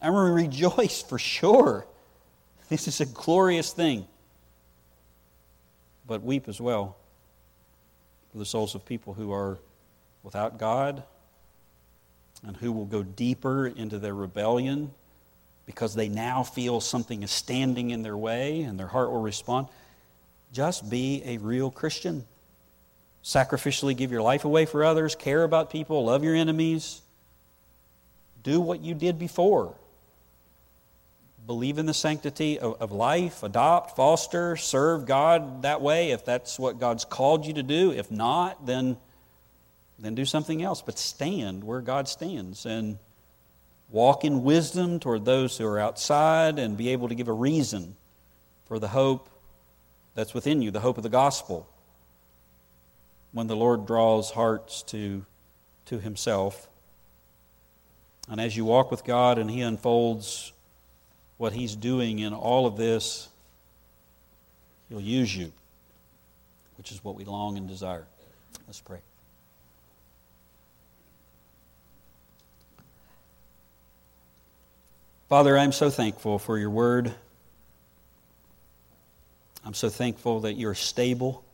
I 0.00 0.06
to 0.06 0.12
rejoice 0.12 1.00
for 1.00 1.20
sure. 1.20 1.86
This 2.68 2.88
is 2.88 3.00
a 3.00 3.06
glorious 3.06 3.72
thing. 3.72 4.08
But 6.04 6.24
weep 6.24 6.48
as 6.48 6.60
well 6.60 6.96
for 8.32 8.38
the 8.38 8.44
souls 8.44 8.74
of 8.74 8.84
people 8.84 9.14
who 9.14 9.32
are 9.32 9.58
without 10.24 10.58
God 10.58 11.04
and 12.44 12.56
who 12.56 12.72
will 12.72 12.86
go 12.86 13.04
deeper 13.04 13.68
into 13.68 14.00
their 14.00 14.14
rebellion 14.14 14.90
because 15.64 15.94
they 15.94 16.08
now 16.08 16.42
feel 16.42 16.80
something 16.80 17.22
is 17.22 17.30
standing 17.30 17.90
in 17.90 18.02
their 18.02 18.16
way 18.16 18.62
and 18.62 18.76
their 18.80 18.88
heart 18.88 19.12
will 19.12 19.22
respond. 19.22 19.68
Just 20.52 20.90
be 20.90 21.22
a 21.24 21.38
real 21.38 21.70
Christian. 21.70 22.24
Sacrificially 23.24 23.96
give 23.96 24.12
your 24.12 24.22
life 24.22 24.44
away 24.44 24.66
for 24.66 24.84
others, 24.84 25.14
care 25.14 25.44
about 25.44 25.70
people, 25.70 26.04
love 26.04 26.24
your 26.24 26.34
enemies. 26.34 27.00
Do 28.42 28.60
what 28.60 28.80
you 28.80 28.94
did 28.94 29.18
before. 29.18 29.74
Believe 31.46 31.78
in 31.78 31.86
the 31.86 31.94
sanctity 31.94 32.58
of, 32.58 32.80
of 32.80 32.92
life, 32.92 33.42
adopt, 33.42 33.96
foster, 33.96 34.56
serve 34.56 35.06
God 35.06 35.62
that 35.62 35.80
way 35.80 36.10
if 36.10 36.24
that's 36.24 36.58
what 36.58 36.78
God's 36.78 37.04
called 37.04 37.46
you 37.46 37.54
to 37.54 37.62
do. 37.62 37.92
If 37.92 38.10
not, 38.10 38.66
then, 38.66 38.96
then 39.98 40.14
do 40.14 40.24
something 40.24 40.62
else. 40.62 40.82
But 40.82 40.98
stand 40.98 41.64
where 41.64 41.80
God 41.80 42.08
stands 42.08 42.66
and 42.66 42.98
walk 43.90 44.24
in 44.24 44.42
wisdom 44.42 45.00
toward 45.00 45.24
those 45.24 45.56
who 45.56 45.66
are 45.66 45.78
outside 45.78 46.58
and 46.58 46.76
be 46.76 46.90
able 46.90 47.08
to 47.08 47.14
give 47.14 47.28
a 47.28 47.32
reason 47.32 47.96
for 48.66 48.78
the 48.78 48.88
hope 48.88 49.28
that's 50.14 50.34
within 50.34 50.62
you, 50.62 50.70
the 50.70 50.80
hope 50.80 50.96
of 50.96 51.02
the 51.02 51.08
gospel. 51.08 51.68
When 53.32 53.46
the 53.46 53.56
Lord 53.56 53.86
draws 53.86 54.30
hearts 54.30 54.82
to, 54.84 55.24
to 55.86 55.98
Himself. 55.98 56.68
And 58.28 58.40
as 58.40 58.56
you 58.56 58.64
walk 58.64 58.90
with 58.90 59.04
God 59.04 59.38
and 59.38 59.50
He 59.50 59.62
unfolds 59.62 60.52
what 61.38 61.52
He's 61.52 61.74
doing 61.74 62.18
in 62.18 62.34
all 62.34 62.66
of 62.66 62.76
this, 62.76 63.28
He'll 64.88 65.00
use 65.00 65.34
you, 65.34 65.50
which 66.76 66.92
is 66.92 67.02
what 67.02 67.14
we 67.14 67.24
long 67.24 67.56
and 67.56 67.66
desire. 67.66 68.04
Let's 68.66 68.80
pray. 68.80 68.98
Father, 75.30 75.56
I'm 75.56 75.72
so 75.72 75.88
thankful 75.88 76.38
for 76.38 76.58
your 76.58 76.68
word. 76.68 77.14
I'm 79.64 79.74
so 79.74 79.88
thankful 79.88 80.40
that 80.40 80.54
you're 80.54 80.74
stable 80.74 81.44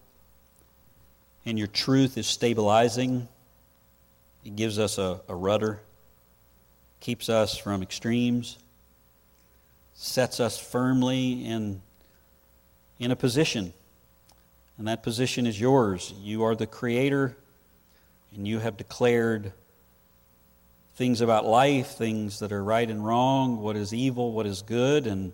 and 1.45 1.59
your 1.59 1.67
truth 1.67 2.17
is 2.17 2.27
stabilizing. 2.27 3.29
It 4.45 4.57
gives 4.57 4.79
us 4.79 4.97
a, 4.97 5.21
a 5.29 5.35
rudder, 5.35 5.81
keeps 7.01 7.29
us 7.29 7.59
from 7.59 7.83
extremes, 7.83 8.59
sets 9.95 10.41
us 10.41 10.59
firmly 10.59 11.45
in, 11.45 11.83
in 12.99 13.11
a 13.11 13.17
position. 13.17 13.75
And 14.79 14.89
that 14.89 15.03
position 15.03 15.47
is 15.47 15.61
yours. 15.61 16.15
You 16.23 16.45
are 16.45 16.55
the 16.55 16.67
creator, 16.67 17.37
and 18.35 18.49
you 18.49 18.61
have 18.61 18.77
declared 18.77 19.53
things 20.95 21.21
about 21.21 21.45
life, 21.45 21.89
things 21.89 22.39
that 22.39 22.53
are 22.53 22.63
right 22.63 22.89
and 22.89 23.05
wrong, 23.05 23.61
what 23.61 23.77
is 23.77 23.93
evil, 23.93 24.33
what 24.33 24.47
is 24.47 24.63
good, 24.63 25.07
and, 25.07 25.33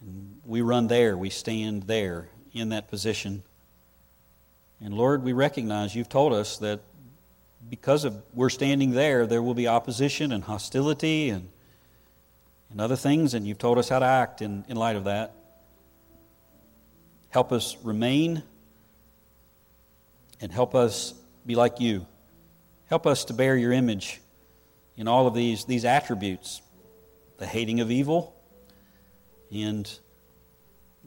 and 0.00 0.40
we 0.44 0.62
run 0.62 0.86
there, 0.88 1.16
we 1.16 1.30
stand 1.30 1.84
there 1.84 2.28
in 2.52 2.70
that 2.70 2.88
position. 2.88 3.42
And 4.80 4.94
Lord, 4.94 5.22
we 5.22 5.32
recognize 5.32 5.94
you've 5.94 6.08
told 6.08 6.32
us 6.32 6.56
that 6.58 6.80
because 7.68 8.04
of 8.04 8.22
we're 8.34 8.48
standing 8.48 8.92
there, 8.92 9.26
there 9.26 9.42
will 9.42 9.54
be 9.54 9.68
opposition 9.68 10.32
and 10.32 10.42
hostility 10.42 11.28
and, 11.28 11.48
and 12.70 12.80
other 12.80 12.96
things, 12.96 13.34
and 13.34 13.46
you've 13.46 13.58
told 13.58 13.78
us 13.78 13.88
how 13.88 13.98
to 13.98 14.06
act 14.06 14.40
in, 14.40 14.64
in 14.68 14.76
light 14.76 14.96
of 14.96 15.04
that. 15.04 15.34
Help 17.28 17.52
us 17.52 17.76
remain 17.82 18.42
and 20.40 20.50
help 20.50 20.74
us 20.74 21.14
be 21.44 21.54
like 21.54 21.80
you. 21.80 22.06
Help 22.88 23.06
us 23.06 23.26
to 23.26 23.34
bear 23.34 23.56
your 23.56 23.72
image 23.72 24.20
in 24.96 25.06
all 25.06 25.26
of 25.26 25.34
these, 25.34 25.64
these 25.64 25.84
attributes 25.84 26.62
the 27.38 27.46
hating 27.46 27.80
of 27.80 27.90
evil 27.90 28.34
and 29.52 29.90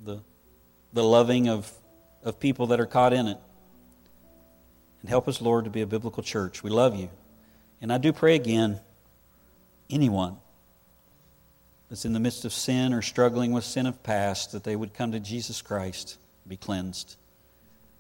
the, 0.03 0.19
the 0.91 1.03
loving 1.03 1.49
of, 1.49 1.71
of 2.23 2.39
people 2.39 2.67
that 2.67 2.79
are 2.79 2.85
caught 2.85 3.13
in 3.13 3.27
it. 3.27 3.37
And 5.01 5.09
help 5.09 5.27
us, 5.27 5.41
Lord, 5.41 5.65
to 5.65 5.69
be 5.69 5.81
a 5.81 5.87
biblical 5.87 6.23
church. 6.23 6.63
We 6.63 6.69
love 6.69 6.95
you. 6.95 7.09
And 7.81 7.91
I 7.91 7.97
do 7.97 8.13
pray 8.13 8.35
again 8.35 8.79
anyone 9.89 10.37
that's 11.89 12.05
in 12.05 12.13
the 12.13 12.19
midst 12.19 12.45
of 12.45 12.53
sin 12.53 12.93
or 12.93 13.01
struggling 13.01 13.51
with 13.51 13.63
sin 13.63 13.85
of 13.85 14.01
past, 14.01 14.51
that 14.53 14.63
they 14.63 14.75
would 14.75 14.93
come 14.93 15.11
to 15.11 15.19
Jesus 15.19 15.61
Christ, 15.61 16.17
be 16.47 16.57
cleansed. 16.57 17.17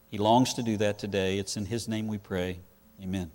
He 0.09 0.17
longs 0.17 0.53
to 0.55 0.63
do 0.63 0.77
that 0.77 0.97
today. 0.97 1.37
It's 1.37 1.57
in 1.57 1.65
His 1.65 1.87
name 1.87 2.07
we 2.07 2.17
pray. 2.17 2.59
Amen. 3.01 3.31